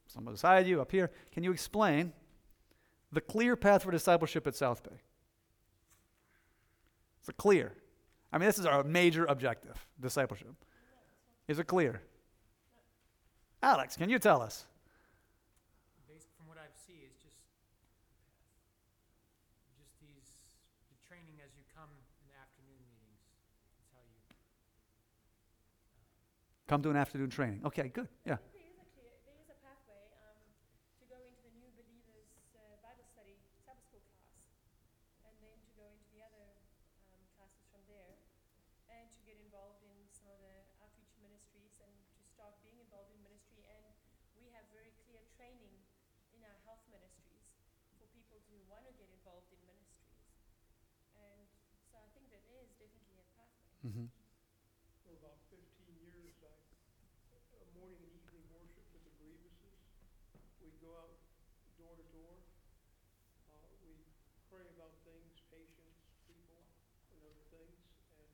someone 0.08 0.34
beside 0.34 0.66
you, 0.66 0.82
up 0.82 0.92
here, 0.92 1.12
can 1.32 1.44
you 1.44 1.52
explain 1.52 2.12
the 3.12 3.22
clear 3.22 3.56
path 3.56 3.84
for 3.84 3.92
discipleship 3.92 4.48
at 4.48 4.56
South 4.56 4.82
Bay? 4.82 4.98
It's 7.20 7.30
a 7.30 7.34
clear. 7.34 7.74
I 8.34 8.40
mean, 8.40 8.48
this 8.48 8.58
is 8.58 8.66
our 8.66 8.84
major 8.84 9.26
objective 9.26 9.78
discipleship. 10.02 10.56
Is 11.48 11.60
it 11.60 11.68
clear? 11.68 12.02
Alex, 13.62 13.96
can 13.96 14.10
you 14.10 14.18
tell 14.18 14.42
us? 14.42 14.66
Based 16.10 16.30
from 16.36 16.48
what 16.48 16.58
I 16.58 16.66
see, 16.74 17.06
it's 17.06 17.22
just 17.22 17.38
just 19.78 19.94
these 20.02 20.26
the 20.90 20.98
training 21.06 21.38
as 21.46 21.54
you 21.54 21.62
come 21.70 21.88
in 21.94 22.26
the 22.26 22.36
afternoon 22.36 22.82
meetings. 22.90 23.22
That's 23.78 23.94
how 23.94 24.02
you. 24.02 24.18
Come 26.68 26.84
to 26.84 26.92
an 26.92 27.00
afternoon 27.00 27.32
training. 27.32 27.64
Okay, 27.64 27.88
good. 27.96 28.12
Yeah. 28.28 28.44
There 28.52 28.60
is 28.68 28.76
a 28.76 28.84
clear, 28.92 29.16
there 29.24 29.40
is 29.40 29.48
a 29.48 29.56
pathway 29.64 30.04
um, 30.20 30.36
to 31.00 31.08
go 31.08 31.16
into 31.24 31.40
the 31.48 31.56
new 31.56 31.72
believers 31.80 32.28
uh, 32.60 32.76
Bible 32.84 33.08
study 33.08 33.40
Sabbath 33.64 33.88
school 33.88 34.04
class, 34.04 34.36
and 35.24 35.32
then 35.40 35.56
to 35.64 35.72
go 35.80 35.88
into 35.88 36.04
the 36.12 36.28
other 36.28 36.60
um, 37.16 37.24
classes 37.40 37.64
from 37.72 37.88
there, 37.88 38.20
and 38.92 39.08
to 39.16 39.20
get 39.24 39.40
involved 39.40 39.80
in 39.88 39.96
some 40.12 40.28
of 40.28 40.44
the 40.44 40.68
outreach 40.84 41.16
ministries, 41.24 41.72
and 41.80 41.96
to 42.20 42.20
start 42.36 42.60
being 42.60 42.84
involved 42.84 43.16
in 43.16 43.24
ministry. 43.24 43.64
And 43.72 43.88
we 44.36 44.52
have 44.52 44.68
very 44.68 44.92
clear 45.08 45.24
training 45.40 45.72
in 46.36 46.44
our 46.44 46.60
health 46.68 46.84
ministries 46.92 47.48
for 47.96 48.12
people 48.12 48.44
who 48.52 48.60
want 48.68 48.84
to 48.84 48.92
get 49.00 49.08
involved 49.08 49.48
in 49.56 49.60
ministries. 49.64 50.20
And 51.16 51.48
so 51.88 51.96
I 51.96 52.12
think 52.12 52.28
that 52.36 52.44
is 52.52 52.76
definitely 52.76 53.24
a 53.24 53.28
pathway. 53.40 53.72
Mm-hmm. 53.88 54.08
For 55.08 55.16
about 55.16 55.40
fifteen 55.48 55.96
years, 56.04 56.36
I, 56.44 56.52
uh, 56.52 57.64
morning 57.80 58.04
and 58.04 58.12
evening 58.12 58.44
worship 58.52 58.84
with 58.92 59.08
the 59.08 59.14
Grievuses. 59.16 59.80
We'd 60.60 60.77
go 60.88 60.96
out 60.96 61.12
door 61.76 61.92
to 62.00 62.06
door. 62.16 62.32
Uh, 63.52 63.60
we'd 63.84 64.00
pray 64.48 64.64
about 64.80 64.96
things, 65.04 65.28
patience, 65.52 66.00
people, 66.32 66.64
and 67.12 67.20
other 67.28 67.44
things. 67.52 67.76
And 68.16 68.32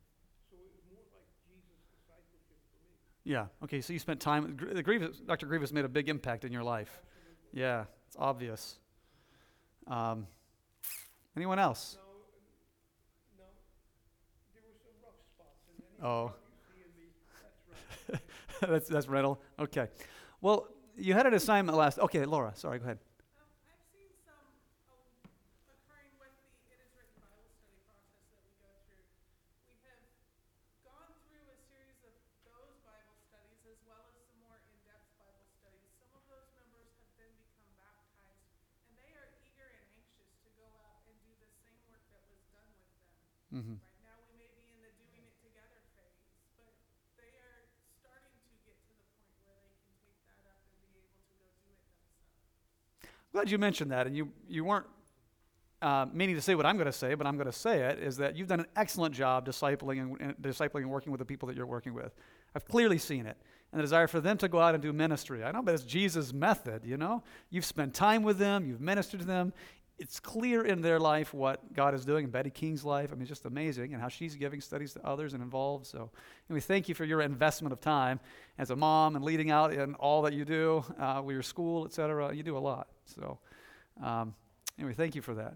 so 0.54 0.56
it 0.62 0.70
was 0.70 0.86
more 0.94 1.06
like 1.18 1.26
Jesus' 1.50 1.82
discipleship 1.90 2.62
for 2.70 2.78
me. 2.86 2.94
Yeah. 3.26 3.50
Okay. 3.66 3.82
So 3.82 3.94
you 3.94 4.00
spent 4.00 4.22
time. 4.22 4.54
The 4.54 4.84
Grievous, 4.86 5.18
Dr. 5.26 5.50
Grievous 5.50 5.74
made 5.74 5.86
a 5.86 5.90
big 5.92 6.10
impact 6.10 6.46
in 6.46 6.54
your 6.54 6.64
life. 6.64 7.02
Absolutely. 7.02 7.62
Yeah, 7.62 7.86
it's 8.08 8.18
obvious. 8.20 8.78
Um, 9.88 10.28
anyone 11.36 11.60
else? 11.60 11.98
No, 12.00 13.44
no, 13.44 13.50
there 14.54 14.62
were 14.64 14.78
some 14.80 14.96
rough 15.04 15.20
spots, 15.28 15.60
and 15.68 16.06
Oh. 16.06 16.24
rough 16.26 16.36
you 16.78 16.84
see 16.86 16.86
in 16.86 16.92
me, 16.96 18.20
that, 18.62 18.70
that's 18.72 18.88
that's 18.88 19.08
rental. 19.08 19.42
Okay. 19.60 19.88
Well, 20.42 20.68
you 20.98 21.14
had 21.14 21.26
an 21.26 21.34
assignment 21.34 21.78
last. 21.78 22.00
Okay, 22.00 22.26
Laura. 22.26 22.54
Sorry. 22.56 22.80
Go 22.80 22.86
ahead. 22.86 23.00
Um, 43.54 43.80
I've 43.86 43.93
Glad 53.34 53.50
you 53.50 53.58
mentioned 53.58 53.92
that, 53.92 54.06
and 54.06 54.16
you 54.16 54.32
you 54.48 54.64
weren't 54.64 54.86
uh, 55.82 56.06
meaning 56.14 56.36
to 56.36 56.42
say 56.42 56.54
what 56.54 56.68
I'm 56.68 56.78
going 56.78 56.86
to 56.86 56.92
say, 56.92 57.16
but 57.16 57.26
I'm 57.26 57.36
going 57.36 57.48
to 57.48 57.52
say 57.52 57.82
it. 57.82 57.98
Is 58.00 58.18
that 58.18 58.36
you've 58.36 58.48
done 58.48 58.60
an 58.60 58.68
excellent 58.76 59.16
job 59.16 59.46
discipling 59.46 60.02
and, 60.02 60.22
and 60.22 60.38
discipling 60.38 60.82
and 60.82 60.92
working 60.92 61.12
with 61.12 61.18
the 61.20 61.26
people 61.26 61.48
that 61.48 61.58
you're 61.58 61.66
working 61.66 61.96
with. 61.96 62.14
I've 62.56 62.66
clearly 62.66 63.00
seen 63.00 63.26
it, 63.26 63.36
and 63.72 63.80
the 63.80 63.84
desire 63.84 64.08
for 64.08 64.22
them 64.22 64.38
to 64.38 64.48
go 64.48 64.60
out 64.60 64.76
and 64.76 64.84
do 64.84 64.94
ministry. 64.94 65.44
I 65.44 65.52
know, 65.52 65.64
but 65.64 65.74
it's 65.74 65.84
Jesus' 65.84 66.32
method. 66.32 66.86
You 66.86 66.98
know, 66.98 67.24
you've 67.50 67.66
spent 67.66 67.96
time 67.96 68.22
with 68.22 68.38
them, 68.38 68.68
you've 68.68 68.82
ministered 68.82 69.22
to 69.22 69.26
them. 69.26 69.52
It's 69.98 70.20
clear 70.20 70.64
in 70.64 70.82
their 70.82 71.00
life 71.00 71.34
what 71.34 71.74
God 71.74 71.96
is 71.96 72.06
doing 72.06 72.26
in 72.26 72.32
Betty 72.32 72.50
King's 72.52 72.84
life. 72.84 73.10
I 73.12 73.16
mean, 73.16 73.24
it's 73.24 73.30
just 73.30 73.46
amazing, 73.46 73.94
and 73.94 74.02
how 74.02 74.10
she's 74.10 74.36
giving 74.36 74.62
studies 74.62 74.94
to 74.94 75.04
others 75.04 75.34
and 75.34 75.42
involved. 75.42 75.88
So, 75.88 76.12
and 76.50 76.54
we 76.54 76.62
thank 76.62 76.88
you 76.88 76.94
for 76.94 77.04
your 77.06 77.22
investment 77.22 77.74
of 77.74 77.82
time 77.82 78.20
as 78.60 78.70
a 78.70 78.76
mom 78.76 79.16
and 79.16 79.26
leading 79.26 79.50
out 79.50 79.74
in 79.74 79.96
all 79.96 80.22
that 80.22 80.34
you 80.34 80.46
do 80.46 80.86
uh, 81.00 81.22
with 81.26 81.34
your 81.34 81.44
school, 81.44 81.86
et 81.86 81.94
cetera. 81.94 82.32
You 82.32 82.44
do 82.44 82.56
a 82.56 82.60
lot. 82.60 82.88
So, 83.06 83.40
um, 84.02 84.34
anyway, 84.78 84.94
thank 84.94 85.16
you 85.16 85.22
for 85.22 85.34
that. 85.36 85.56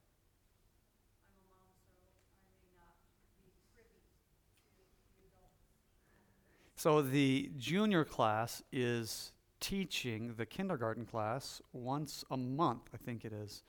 I'm 1.26 1.34
a 1.34 1.44
mom, 1.50 1.74
so 1.82 1.98
I 2.06 2.46
may 2.62 2.70
not 2.78 2.94
be 3.42 3.50
privy 3.74 4.06
to 4.06 5.12
the 5.18 5.26
adults. 5.34 6.67
So 6.78 7.02
the 7.02 7.50
junior 7.56 8.04
class 8.04 8.62
is 8.70 9.32
teaching 9.58 10.34
the 10.36 10.46
kindergarten 10.46 11.04
class 11.06 11.60
once 11.72 12.24
a 12.30 12.36
month, 12.36 12.82
I 12.94 12.98
think 12.98 13.24
it 13.24 13.32
is, 13.32 13.64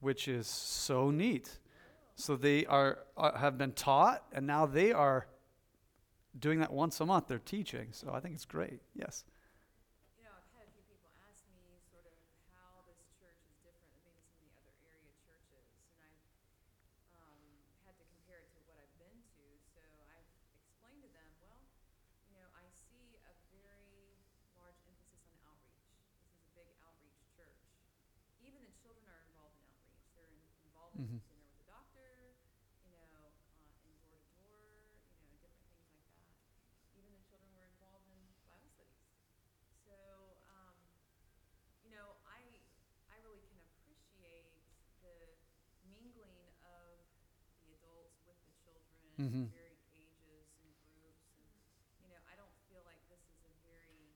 which 0.00 0.28
is 0.28 0.46
so 0.46 1.10
neat. 1.10 1.58
So 2.16 2.36
they 2.36 2.66
are 2.66 2.98
uh, 3.16 3.32
have 3.38 3.56
been 3.56 3.72
taught, 3.72 4.24
and 4.30 4.46
now 4.46 4.66
they 4.66 4.92
are 4.92 5.26
doing 6.38 6.60
that 6.60 6.70
once 6.70 7.00
a 7.00 7.06
month. 7.06 7.28
They're 7.28 7.38
teaching, 7.38 7.88
so 7.92 8.12
I 8.12 8.20
think 8.20 8.34
it's 8.34 8.44
great. 8.44 8.82
Yes. 8.92 9.24
You 10.20 10.28
know, 10.28 10.36
I've 10.36 10.52
had 10.52 10.68
a 10.68 10.72
few 10.76 10.84
people 10.84 11.08
ask 11.32 11.40
me 11.56 11.80
sort 11.88 12.04
of 12.04 12.12
how 12.52 12.84
this 12.84 13.00
church 13.16 13.40
is 13.48 13.56
different 13.64 13.88
than 14.04 14.04
maybe 14.04 14.20
some 14.36 14.44
of 14.44 14.52
the 14.52 14.60
other 14.60 14.76
area 14.84 15.16
churches, 15.24 15.64
and 15.80 15.80
I've 15.96 16.20
um, 17.24 17.40
had 17.88 17.96
to 17.96 18.04
compare 18.12 18.44
it 18.44 18.52
to 18.52 18.60
what 18.68 18.76
I've 18.76 18.92
been 19.00 19.16
to. 19.16 19.44
So 19.72 19.80
I've 20.12 20.28
explained 20.68 21.00
to 21.08 21.10
them, 21.16 21.28
well, 21.40 21.64
you 22.26 22.34
know, 22.36 22.50
I 22.58 22.66
see 22.74 23.16
a 23.24 23.32
very 23.54 24.18
large 24.58 24.78
emphasis 24.86 25.22
on 25.30 25.38
outreach. 25.46 25.86
This 26.18 26.34
is 26.34 26.42
a 26.42 26.50
big 26.58 26.68
outreach 26.82 27.18
church. 27.34 27.62
Even 28.42 28.58
the 28.62 28.74
children 28.78 29.06
are 29.10 29.22
involved 29.30 29.54
in 29.58 29.64
outreach. 29.70 30.06
They're 30.18 30.28
in, 30.30 30.38
involved 30.66 30.98
in 30.98 31.06
Mhm. 31.08 31.22
sitting 31.24 31.40
there 31.40 31.46
with 31.46 31.58
the 31.62 31.68
doctor, 31.70 32.36
you 32.84 32.90
know, 32.94 33.06
uh, 33.16 33.32
in 33.86 33.92
door 34.04 34.18
to 34.20 34.28
door, 34.38 34.98
you 35.18 35.26
know, 35.26 35.34
different 35.40 35.66
things 35.72 35.88
like 35.88 36.04
that. 36.20 36.36
Even 36.98 37.10
the 37.16 37.24
children 37.24 37.48
were 37.56 37.64
involved 37.66 38.06
in 38.12 38.18
Bible 38.50 38.70
studies. 38.76 39.08
So, 39.86 39.96
um, 40.52 40.76
you 41.82 41.90
know, 41.94 42.18
I, 42.28 42.40
I 43.08 43.16
really 43.24 43.40
can 43.48 43.56
appreciate 43.62 44.52
the 45.00 45.16
mingling 45.88 46.44
of 46.60 47.00
the 47.64 47.72
adults 47.78 48.20
with 48.26 48.36
the 48.44 48.52
children, 48.62 49.07
Mhm. 49.18 49.48
varied 49.50 49.80
ages 49.92 50.46
and 50.60 50.70
groups, 50.82 51.26
and, 51.34 51.50
you 51.98 52.08
know, 52.08 52.20
I 52.24 52.34
don't 52.34 52.54
feel 52.66 52.82
like 52.82 53.00
this 53.08 53.20
is 53.28 53.42
a 53.42 53.50
very, 53.62 54.14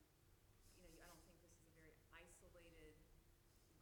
you 0.75 0.81
know, 0.83 0.91
I 1.01 1.07
don't 1.07 1.23
think 1.25 1.41
this 1.41 1.53
is 1.59 1.67
a 1.67 1.73
very 1.75 1.95
isolated 2.11 2.95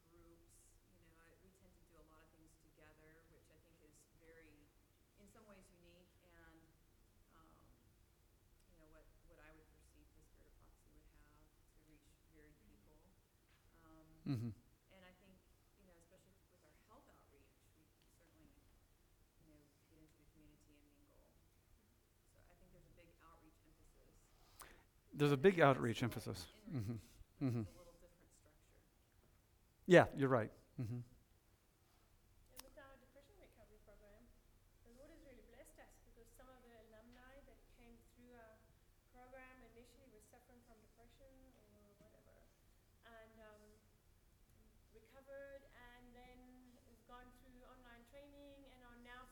groups, 0.08 0.54
you 0.90 0.98
know, 0.98 1.12
I, 1.18 1.34
we 1.42 1.50
tend 1.50 1.74
to 1.74 1.82
do 1.82 1.96
a 1.98 2.04
lot 2.06 2.20
of 2.20 2.28
things 2.30 2.52
together, 2.62 3.24
which 3.28 3.48
I 3.50 3.58
think 3.58 3.80
is 3.80 3.92
very, 4.18 4.66
in 5.18 5.28
some 5.28 5.44
ways 5.46 5.64
unique 5.68 6.10
and, 6.22 6.72
um, 7.34 7.66
you 8.68 8.74
know, 8.76 8.86
what, 8.86 9.04
what 9.26 9.38
I 9.38 9.52
would 9.52 9.68
perceive 9.70 10.06
the 10.14 10.20
spirit 10.22 10.46
of 10.48 10.58
prophecy 10.58 10.98
would 11.28 11.42
have 11.44 11.66
to 11.74 11.80
reach 11.84 12.08
varied 12.32 12.56
people. 12.62 12.96
Um, 13.82 14.24
Mm-hmm. 14.28 14.48
Mm-hmm. 25.20 27.44
Mm-hmm. 27.44 27.44
Mm-hmm. 27.44 27.62
gone 47.10 47.26
through 47.42 47.58
online 47.66 48.06
training 48.08 48.62
and 48.70 48.80
Yeah, 48.86 48.86
you're 48.96 49.10
right. 49.10 49.30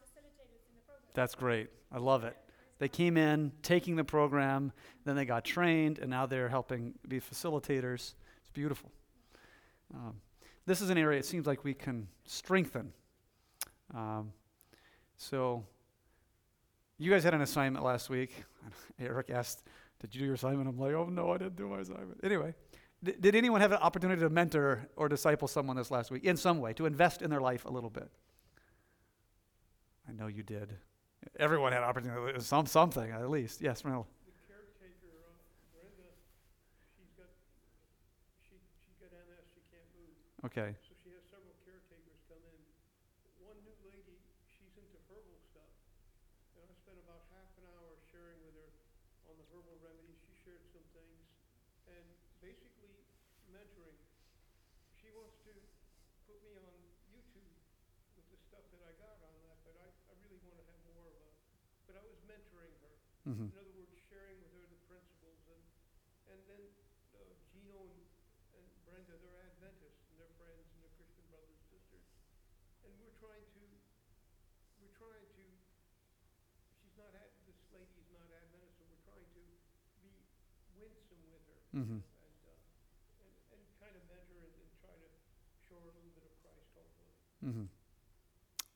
the 0.74 0.82
program. 0.82 1.10
That's 1.14 1.34
great. 1.34 1.70
I 1.92 1.98
love 1.98 2.24
it. 2.24 2.36
They 2.78 2.88
came 2.88 3.16
in 3.16 3.52
taking 3.62 3.96
the 3.96 4.04
program, 4.04 4.72
then 5.04 5.16
they 5.16 5.24
got 5.24 5.44
trained, 5.44 5.98
and 5.98 6.08
now 6.10 6.26
they're 6.26 6.48
helping 6.48 6.94
be 7.06 7.20
facilitators. 7.20 8.14
It's 8.40 8.50
beautiful. 8.52 8.92
Um, 9.94 10.20
this 10.66 10.80
is 10.80 10.90
an 10.90 10.98
area 10.98 11.18
it 11.18 11.24
seems 11.24 11.46
like 11.46 11.64
we 11.64 11.74
can 11.74 12.08
strengthen. 12.24 12.92
Um, 13.94 14.32
so, 15.16 15.64
you 16.98 17.10
guys 17.10 17.24
had 17.24 17.34
an 17.34 17.40
assignment 17.40 17.84
last 17.84 18.10
week. 18.10 18.44
Eric 19.00 19.30
asked, 19.30 19.64
Did 20.00 20.14
you 20.14 20.20
do 20.20 20.24
your 20.26 20.34
assignment? 20.34 20.68
I'm 20.68 20.78
like, 20.78 20.92
Oh, 20.92 21.06
no, 21.06 21.32
I 21.32 21.38
didn't 21.38 21.56
do 21.56 21.68
my 21.68 21.80
assignment. 21.80 22.20
Anyway, 22.22 22.54
did 23.02 23.34
anyone 23.34 23.60
have 23.60 23.72
an 23.72 23.78
opportunity 23.78 24.20
to 24.20 24.30
mentor 24.30 24.88
or 24.96 25.08
disciple 25.08 25.48
someone 25.48 25.76
this 25.76 25.90
last 25.90 26.10
week 26.10 26.24
in 26.24 26.36
some 26.36 26.60
way, 26.60 26.72
to 26.74 26.86
invest 26.86 27.22
in 27.22 27.30
their 27.30 27.40
life 27.40 27.64
a 27.64 27.70
little 27.70 27.90
bit? 27.90 28.10
I 30.08 30.12
know 30.12 30.26
you 30.26 30.42
did. 30.42 30.76
Everyone 31.36 31.72
had 31.72 31.82
opportunity, 31.82 32.40
some 32.40 32.66
something 32.66 33.10
at 33.10 33.28
least. 33.30 33.60
Yes, 33.60 33.84
Randall. 33.84 34.08
The 34.26 34.32
caretaker, 34.48 35.12
uh, 35.22 35.34
Brenda, 35.74 36.08
she's 36.96 37.12
got, 37.14 37.30
she, 38.42 38.56
she's 38.82 38.96
got 38.98 39.12
MS, 39.12 39.44
she 39.52 39.60
can't 39.70 39.86
move. 39.94 40.16
Okay. 40.48 40.74
So 40.82 40.94
she 41.04 41.12
has 41.14 41.22
several 41.30 41.54
caretakers 41.62 42.18
come 42.26 42.42
in. 42.42 42.58
One 43.44 43.58
new 43.62 43.76
lady, 43.86 44.18
she's 44.50 44.74
into 44.74 44.98
herbal 45.12 45.38
stuff. 45.52 45.70
And 46.58 46.66
I 46.66 46.74
spent 46.74 46.98
about 47.06 47.22
half 47.30 47.50
an 47.60 47.64
hour 47.70 47.94
sharing 48.10 48.38
with 48.42 48.56
her 48.58 48.70
on 49.30 49.34
the 49.38 49.46
herbal 49.54 49.78
remedies. 49.84 50.18
She 50.26 50.34
shared 50.42 50.64
some 50.74 50.84
things 50.90 51.22
and 51.86 52.04
basically 52.42 52.94
mentoring. 53.54 53.98
She 54.98 55.14
wants 55.14 55.38
to 55.46 55.54
put 56.26 56.42
me 56.42 56.58
on 56.58 56.74
YouTube 57.14 57.46
with 58.18 58.26
the 58.28 58.38
stuff 58.50 58.66
that 58.74 58.82
I 58.82 58.92
got 58.98 59.16
on 59.22 59.34
that, 59.46 59.58
but 59.64 59.74
I, 59.80 59.88
I 60.10 60.12
really 60.26 60.40
want 60.44 60.58
to 60.60 60.64
have 60.66 60.80
more 60.92 61.06
of 61.08 61.14
a, 61.16 61.26
but 61.88 61.94
I 61.96 62.04
was 62.04 62.18
mentoring 62.28 62.74
her. 62.84 62.94
hmm 63.24 63.48
In 63.48 63.56
other 63.56 63.72
words, 63.78 63.94
sharing 64.10 64.36
with 64.44 64.52
her 64.58 64.64
the 64.68 64.80
principles 64.90 65.40
and, 65.48 65.62
and 66.34 66.38
then 66.50 66.62
uh, 67.16 67.24
Gino 67.48 67.78
and, 67.88 68.02
and 68.60 68.64
Brenda, 68.84 69.16
they're 69.24 69.40
Adventists. 69.56 69.98
Trying 73.18 73.46
to, 73.58 73.62
we're 74.80 74.94
trying 74.96 75.26
to, 75.38 75.44
she's 76.78 76.94
not, 76.98 77.10
ad- 77.14 77.34
this 77.46 77.58
lady's 77.74 78.08
not 78.14 78.26
Adventist, 78.30 78.78
so 78.78 78.84
we're 78.88 79.02
trying 79.06 79.26
to 79.26 79.42
be 80.02 80.10
winsome 80.78 81.22
with 81.30 81.42
her 81.50 81.58
Mm-hmm. 81.76 82.00
and, 82.00 82.34
uh, 82.48 82.56
and, 83.20 83.30
and 83.52 83.62
kind 83.82 83.94
of 83.98 84.02
mentor 84.08 84.40
and, 84.40 84.54
and 84.56 84.70
try 84.80 84.94
to 84.96 85.08
show 85.68 85.76
her 85.84 85.90
a 85.92 85.96
little 86.00 86.14
bit 86.16 86.24
of 86.24 86.34
Christ, 86.40 86.70
hopefully. 86.72 87.12
Mm-hmm. 87.44 87.66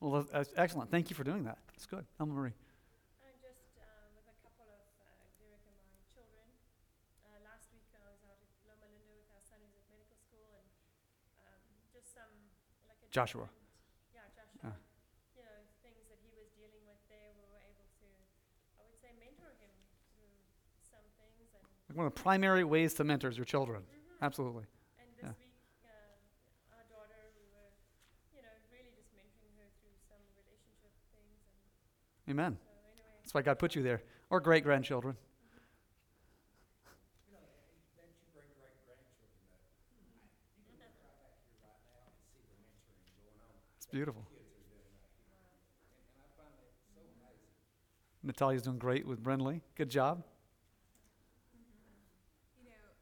Well, 0.02 0.12
that- 0.22 0.30
that's 0.34 0.52
excellent. 0.60 0.90
Thank 0.92 1.08
you 1.08 1.16
for 1.16 1.24
doing 1.24 1.44
that. 1.48 1.56
That's 1.72 1.86
good. 1.88 2.04
Elma 2.20 2.34
Marie. 2.36 2.52
I'm 3.22 3.38
just 3.40 3.78
uh, 3.80 3.86
with 4.12 4.26
a 4.28 4.36
couple 4.44 4.66
of 4.68 4.84
uh, 5.00 5.06
Derek 5.40 5.62
and 5.64 5.78
my 5.88 6.02
children. 6.12 6.44
Uh, 7.24 7.38
last 7.48 7.70
week 7.72 7.86
I 7.96 8.02
was 8.04 8.20
out 8.28 8.36
at 8.36 8.50
Loma 8.68 8.84
Linda 8.92 9.14
with 9.16 9.30
our 9.32 9.40
son 9.46 9.62
who's 9.64 9.78
at 9.78 9.86
medical 9.88 10.18
school 10.20 10.52
and 10.58 10.68
um, 11.48 11.62
just 11.96 12.12
some 12.12 12.28
like 12.90 13.00
a 13.00 13.08
Joshua. 13.08 13.48
different- 13.48 14.12
Yeah, 14.12 14.26
Joshua. 14.36 14.68
Ah. 14.68 14.76
You 15.32 15.42
know, 15.48 15.58
things 15.80 16.04
that 16.12 16.20
he 16.20 16.28
was 16.36 16.50
dealing 16.60 16.84
with 16.84 17.00
there, 17.08 17.32
we 17.40 17.46
were 17.48 17.62
able 17.64 17.88
to, 18.04 18.08
I 18.76 18.84
would 18.84 19.00
say, 19.00 19.16
mentor 19.16 19.56
him 19.64 19.72
through 20.12 20.34
some 20.84 21.08
things 21.16 21.56
and. 21.56 21.64
Like 21.92 21.98
one 21.98 22.06
of 22.06 22.14
the 22.14 22.22
primary 22.24 22.64
ways 22.64 22.94
to 22.94 23.04
mentor 23.04 23.28
is 23.28 23.36
your 23.36 23.44
children. 23.44 23.82
Mhm. 23.84 24.24
Absolutely. 24.24 24.64
And 24.96 25.12
this 25.12 25.24
Yeah. 25.24 25.32
week, 25.36 25.52
uh, 25.84 26.72
our 26.72 26.84
daughter, 26.88 27.20
we 27.36 27.44
were, 27.52 27.68
you 28.32 28.40
know, 28.40 28.48
really 28.72 28.96
just 28.96 29.12
mentoring 29.12 29.52
her 29.60 29.68
through 29.76 29.92
some 30.08 30.24
relationship 30.40 30.88
things 31.12 31.36
and 32.24 32.32
Amen. 32.32 32.56
so 32.56 32.72
anyway. 32.88 33.12
That's 33.20 33.34
why 33.34 33.42
God 33.42 33.58
put 33.58 33.74
you 33.74 33.82
there. 33.82 34.02
Or 34.30 34.40
great 34.40 34.64
grandchildren. 34.64 35.18
beautiful. 37.28 37.60
Natalia's 37.84 38.24
doing 38.32 38.48
great 38.48 38.64
with 38.64 38.80
great 38.88 39.04
Good 39.20 39.36
up. 39.52 39.60
You 40.56 40.64
can 40.64 40.80
look 40.80 40.96
right 40.96 41.20
back 41.20 41.44
here 41.44 41.60
right 41.60 41.84
now 41.92 42.08
and 42.08 42.16
see 42.32 42.40
the 42.40 42.56
mentoring 42.56 43.04
going 43.20 43.36
on. 43.36 43.52
It's 43.76 43.84
beautiful. 43.84 44.24
Kids 44.32 44.48
are 44.48 44.64
doing 44.64 44.96
right 44.96 45.12
here. 45.28 45.44
And, 45.92 46.00
and 46.08 46.24
I 46.24 46.28
find 46.40 46.56
that 46.56 46.72
so 46.88 47.04
amazing. 47.20 47.52
Natalia's 48.24 48.62
doing 48.62 48.78
great 48.78 49.04
with 49.06 49.22
Brenly. 49.22 49.60
Good 49.76 49.90
job. 49.90 50.24
You 52.62 52.70
know, 52.70 52.94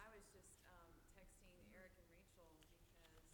I 0.00 0.08
was 0.08 0.24
just 0.32 0.48
um, 0.64 0.88
texting 1.12 1.52
Eric 1.76 1.92
and 2.00 2.08
Rachel 2.08 2.48
because 3.04 3.28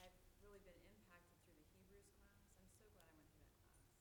I've 0.00 0.16
really 0.40 0.64
been 0.64 0.80
impacted 0.96 1.36
through 1.44 1.60
the 1.60 1.68
Hebrews 1.76 2.08
class. 2.24 2.48
I'm 2.56 2.72
so 2.80 2.88
glad 2.88 3.04
I 3.04 3.12
went 3.20 3.28
through 3.36 3.52
that 3.52 3.68
class. 3.76 3.92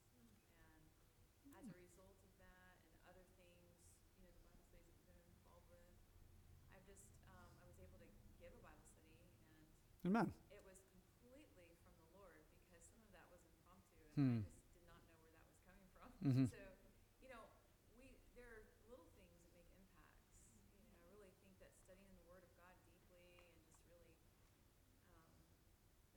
And 1.43 1.51
as 1.59 1.67
a 1.67 1.75
result 1.75 2.15
of 2.23 2.31
that 2.39 2.71
and 2.79 2.95
other 3.03 3.25
things, 3.35 3.67
you 4.15 4.23
know, 4.23 4.31
the 4.31 4.39
Bible 4.47 4.63
studies 4.71 4.95
that 5.03 5.11
we've 5.11 5.27
been 5.27 5.35
involved 5.43 5.67
with, 5.67 5.87
I've 6.71 6.85
just, 6.87 7.03
um, 7.27 7.51
I 7.59 7.67
was 7.67 7.75
able 7.83 7.99
to 7.99 8.09
give 8.39 8.55
a 8.55 8.61
Bible 8.63 8.87
study 8.95 9.19
and 9.19 9.98
Amen. 10.09 10.25
it 10.49 10.65
was 10.65 10.81
completely 10.89 11.69
from 11.85 11.93
the 12.01 12.09
Lord 12.17 12.41
because 12.65 12.81
some 12.89 12.97
of 13.05 13.13
that 13.13 13.29
was 13.29 13.45
impromptu 13.45 13.93
and 14.17 14.17
Hmm. 14.17 14.41
I 14.41 14.49
just 14.49 14.73
did 14.73 14.81
not 14.89 14.97
know 15.05 15.21
where 15.21 15.29
that 15.37 15.45
was 15.45 15.61
coming 15.69 15.85
from. 15.93 16.09
Mhm. 16.25 16.49
So, 16.57 16.65
you 17.21 17.29
know, 17.29 17.45
we 17.93 18.17
there 18.33 18.49
are 18.49 18.65
little 18.89 19.05
things 19.13 19.29
that 19.37 19.53
make 19.53 19.69
impacts. 19.77 20.33
You 20.81 20.89
know, 20.89 20.97
I 20.97 21.13
really 21.13 21.29
think 21.45 21.53
that 21.61 21.77
studying 21.77 22.09
the 22.17 22.25
Word 22.25 22.41
of 22.41 22.49
God 22.57 22.73
deeply 22.81 23.21
and 23.37 23.53
just 23.69 23.85
really, 23.85 24.17
um, 24.33 25.45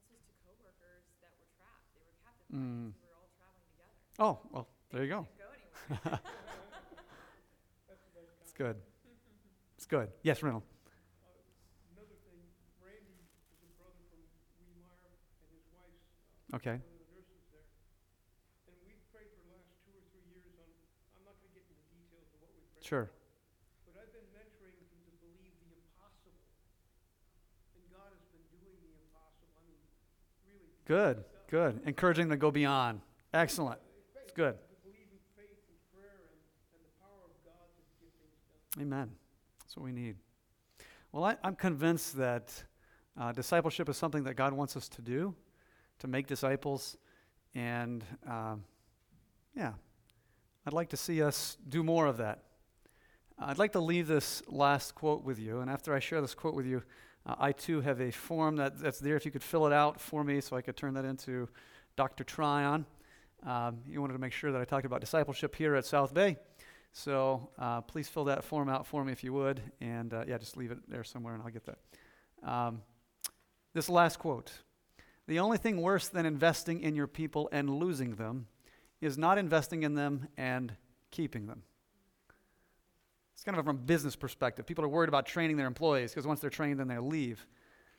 this 0.01 0.09
was 0.09 0.25
to 0.25 0.33
coworkers 0.41 1.05
that 1.21 1.37
were 1.37 1.53
trapped. 1.53 1.93
They 1.93 2.01
were 2.01 2.17
captive 2.25 2.49
Mm. 2.49 2.97
We 2.97 3.05
were 3.05 3.21
all 3.21 3.29
traveling 3.37 3.69
together. 3.77 3.93
Oh, 4.17 4.41
well, 4.49 4.73
there 4.89 5.05
you 5.05 5.13
go. 5.13 5.29
Go 5.37 5.53
anywhere. 5.53 5.77
That's 7.93 8.01
the 8.09 8.25
best 8.25 8.41
It's 8.41 8.57
good. 8.57 8.81
It's 9.77 9.85
good. 9.85 10.09
Yes, 10.25 10.41
Reynold. 10.41 10.65
Uh, 10.65 11.29
Another 11.93 12.17
thing, 12.25 12.41
Randy 12.81 13.21
is 13.53 13.61
a 13.67 13.73
brother 13.77 13.99
from 14.01 14.01
Weemeyer 14.01 14.01
and 14.01 14.01
his 14.01 14.01
wife's, 14.01 14.01
uh, 14.01 14.01
Okay. 14.01 14.01
one 14.01 14.01
of 14.01 14.01
the 14.01 14.01
nurses 14.01 14.01
there. 14.01 14.01
And 14.01 14.01
we've 14.01 14.01
prayed 14.01 14.01
for 14.01 14.01
the 14.01 14.01
last 14.01 14.01
two 14.01 14.01
or 14.01 14.09
three 14.09 14.09
years 14.23 14.41
on, 14.57 14.63
I'm 14.63 14.81
not 14.81 14.97
gonna 15.03 15.19
get 15.19 15.27
into 15.27 15.47
details 15.51 15.95
of 15.99 16.03
what 16.23 16.39
we 16.39 16.42
prayed 19.11 19.31
Sure. 22.83 23.11
But 23.87 24.03
I've 24.03 24.13
been 24.13 24.27
mentoring 24.35 24.75
to 24.75 24.87
believe 25.23 25.55
the 25.63 25.71
impossible. 25.71 26.35
And 27.79 27.85
God 27.95 28.11
has 28.11 28.27
been 28.35 28.43
doing 28.51 28.75
the 28.83 28.91
impossible, 29.07 29.55
I 29.55 29.63
mean, 29.71 29.79
really. 30.51 30.67
Good. 30.85 31.25
Good. 31.49 31.81
Encouraging 31.87 32.29
them 32.29 32.37
to 32.37 32.41
go 32.41 32.51
beyond. 32.51 33.01
Excellent. 33.33 33.79
It's 34.25 34.33
good. 34.33 34.57
Amen. 38.81 39.11
That's 39.61 39.77
what 39.77 39.85
we 39.85 39.93
need. 39.93 40.17
Well, 41.13 41.25
I, 41.25 41.37
I'm 41.45 41.57
convinced 41.57 42.17
that 42.17 42.53
uh, 43.19 43.33
discipleship 43.33 43.89
is 43.89 43.97
something 43.97 44.25
that 44.25 44.35
God 44.35 44.55
wants 44.55 44.77
us 44.77 44.89
to 44.91 45.03
do, 45.03 45.35
to 46.03 46.09
make 46.09 46.27
disciples. 46.27 46.97
And 47.55 48.05
um, 48.29 48.65
yeah, 49.57 49.73
I'd 50.67 50.73
like 50.73 50.91
to 50.91 50.97
see 50.97 51.23
us 51.23 51.57
do 51.69 51.83
more 51.83 52.07
of 52.07 52.17
that. 52.19 52.43
I'd 53.39 53.59
like 53.59 53.73
to 53.73 53.81
leave 53.81 54.09
this 54.09 54.43
last 54.49 54.95
quote 54.95 55.25
with 55.25 55.39
you. 55.39 55.61
And 55.61 55.71
after 55.71 55.95
I 55.95 56.01
share 56.01 56.21
this 56.21 56.35
quote 56.35 56.55
with 56.55 56.67
you, 56.67 56.83
uh, 57.25 57.37
I 57.39 57.53
too 57.53 57.81
have 57.81 58.01
a 58.01 58.11
form 58.11 58.57
that, 58.57 58.81
that's 58.81 58.99
there. 58.99 59.17
If 59.17 59.25
you 59.25 59.31
could 59.31 59.45
fill 59.45 59.67
it 59.67 59.73
out 59.73 60.01
for 60.01 60.25
me 60.25 60.41
so 60.41 60.57
I 60.57 60.61
could 60.61 60.77
turn 60.77 60.95
that 60.95 61.05
into 61.05 61.49
Dr. 61.97 62.25
Tryon. 62.25 62.85
Um, 63.45 63.79
you 63.89 64.01
wanted 64.01 64.15
to 64.15 64.19
make 64.19 64.33
sure 64.33 64.51
that 64.51 64.61
I 64.61 64.65
talked 64.65 64.87
about 64.87 65.01
discipleship 65.01 65.55
here 65.55 65.77
at 65.77 65.85
South 65.85 66.13
Bay. 66.13 66.37
So 66.93 67.49
uh, 67.59 67.81
please 67.81 68.09
fill 68.09 68.25
that 68.25 68.43
form 68.43 68.69
out 68.69 68.87
for 68.89 69.05
me 69.05 69.13
if 69.13 69.23
you 69.23 69.33
would. 69.35 69.61
And 69.81 70.13
uh, 70.13 70.25
yeah, 70.27 70.39
just 70.39 70.57
leave 70.57 70.73
it 70.73 70.79
there 70.89 71.05
somewhere 71.05 71.35
and 71.35 71.43
I'll 71.45 71.51
get 71.51 71.65
that. 71.67 71.79
Um, 72.43 72.83
this 73.73 73.89
last 73.89 74.19
quote 74.19 74.53
The 75.29 75.39
only 75.39 75.57
thing 75.59 75.81
worse 75.81 76.09
than 76.09 76.27
investing 76.27 76.81
in 76.81 76.95
your 76.95 77.07
people 77.07 77.49
and 77.53 77.71
losing 77.71 78.17
them 78.17 78.47
is 79.01 79.17
not 79.17 79.39
investing 79.39 79.83
in 79.83 79.95
them 79.95 80.29
and 80.37 80.75
keeping 81.11 81.47
them. 81.47 81.63
It's 83.35 83.45
kind 83.45 83.59
of 83.59 83.65
from 83.65 83.77
a 83.77 83.79
business 83.79 84.15
perspective. 84.15 84.67
People 84.67 84.85
are 84.85 84.89
worried 84.89 85.09
about 85.09 85.27
training 85.27 85.57
their 85.57 85.67
employees 85.67 86.13
because 86.13 86.27
once 86.27 86.41
they're 86.41 86.51
trained, 86.51 86.79
then 86.79 86.89
they 86.89 86.99
leave. 86.99 87.47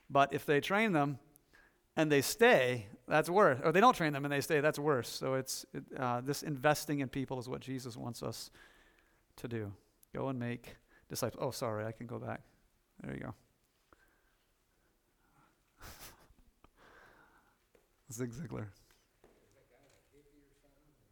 But 0.09 0.33
if 0.33 0.45
they 0.45 0.61
train 0.61 0.91
them 0.91 1.19
and 1.95 2.11
they 2.11 2.21
stay, 2.21 2.87
that's 3.07 3.29
worse. 3.29 3.59
Or 3.63 3.71
they 3.71 3.81
don't 3.81 3.95
train 3.95 4.13
them 4.13 4.25
and 4.25 4.31
they 4.31 4.41
stay, 4.41 4.61
that's 4.61 4.79
worse. 4.79 5.09
So 5.09 5.33
it's 5.33 5.65
it, 5.73 5.83
uh, 5.97 6.21
this 6.21 6.43
investing 6.43 6.99
in 6.99 7.09
people 7.09 7.39
is 7.39 7.49
what 7.49 7.61
Jesus 7.61 7.97
wants 7.97 8.23
us 8.23 8.51
to 9.37 9.47
do. 9.47 9.71
Go 10.15 10.29
and 10.29 10.39
make 10.39 10.77
disciples. 11.09 11.43
Oh, 11.45 11.51
sorry, 11.51 11.85
I 11.85 11.91
can 11.91 12.07
go 12.07 12.19
back. 12.19 12.41
There 13.01 13.13
you 13.13 13.21
go. 13.21 13.33
Zig 18.13 18.31
Ziglar. 18.31 18.67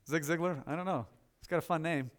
Zig 0.08 0.24
Ziglar? 0.24 0.62
I 0.68 0.76
don't 0.76 0.86
know. 0.86 1.08
It's 1.40 1.48
got 1.48 1.58
a 1.58 1.62
fun 1.62 1.82
name. 1.82 2.12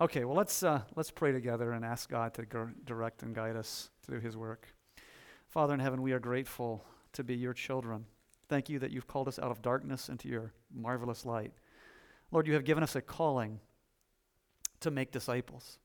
Okay, 0.00 0.24
well 0.24 0.34
let's 0.34 0.64
uh, 0.64 0.80
let's 0.96 1.12
pray 1.12 1.30
together 1.30 1.70
and 1.70 1.84
ask 1.84 2.10
God 2.10 2.34
to 2.34 2.44
direct 2.84 3.22
and 3.22 3.32
guide 3.32 3.54
us 3.54 3.90
to 4.04 4.10
do 4.10 4.18
His 4.18 4.36
work. 4.36 4.74
Father 5.48 5.74
in 5.74 5.80
heaven, 5.80 6.02
we 6.02 6.12
are 6.12 6.18
grateful 6.18 6.84
to 7.12 7.22
be 7.22 7.36
your 7.36 7.52
children. 7.52 8.06
Thank 8.48 8.68
you 8.68 8.80
that 8.80 8.90
you've 8.90 9.06
called 9.06 9.28
us 9.28 9.38
out 9.38 9.52
of 9.52 9.62
darkness 9.62 10.08
into 10.08 10.28
your 10.28 10.52
marvelous 10.74 11.24
light. 11.24 11.52
Lord, 12.32 12.48
you 12.48 12.54
have 12.54 12.64
given 12.64 12.82
us 12.82 12.96
a 12.96 13.00
calling 13.00 13.60
to 14.80 14.90
make 14.90 15.12
disciples. 15.12 15.78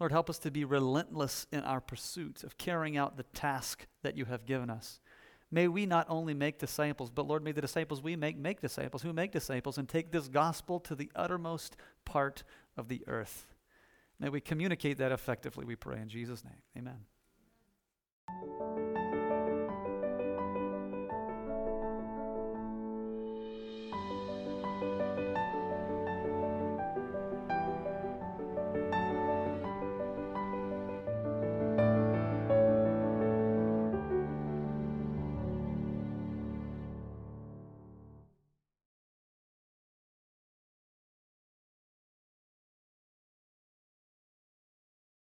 Lord, 0.00 0.10
help 0.10 0.28
us 0.28 0.38
to 0.40 0.50
be 0.50 0.64
relentless 0.64 1.46
in 1.52 1.60
our 1.60 1.80
pursuit 1.80 2.42
of 2.42 2.58
carrying 2.58 2.96
out 2.96 3.16
the 3.16 3.22
task 3.22 3.86
that 4.02 4.16
you 4.16 4.24
have 4.24 4.46
given 4.46 4.68
us. 4.68 5.00
May 5.50 5.66
we 5.66 5.86
not 5.86 6.06
only 6.10 6.34
make 6.34 6.58
disciples, 6.58 7.10
but 7.10 7.26
Lord, 7.26 7.42
may 7.42 7.52
the 7.52 7.62
disciples 7.62 8.02
we 8.02 8.16
make 8.16 8.36
make 8.36 8.60
disciples 8.60 9.02
who 9.02 9.12
make 9.12 9.32
disciples 9.32 9.78
and 9.78 9.88
take 9.88 10.12
this 10.12 10.28
gospel 10.28 10.78
to 10.80 10.94
the 10.94 11.10
uttermost 11.16 11.76
part 12.04 12.44
of 12.76 12.88
the 12.88 13.02
earth. 13.06 13.46
May 14.20 14.28
we 14.28 14.40
communicate 14.40 14.98
that 14.98 15.12
effectively, 15.12 15.64
we 15.64 15.76
pray 15.76 16.00
in 16.00 16.08
Jesus' 16.08 16.44
name. 16.44 16.62
Amen. 16.76 18.67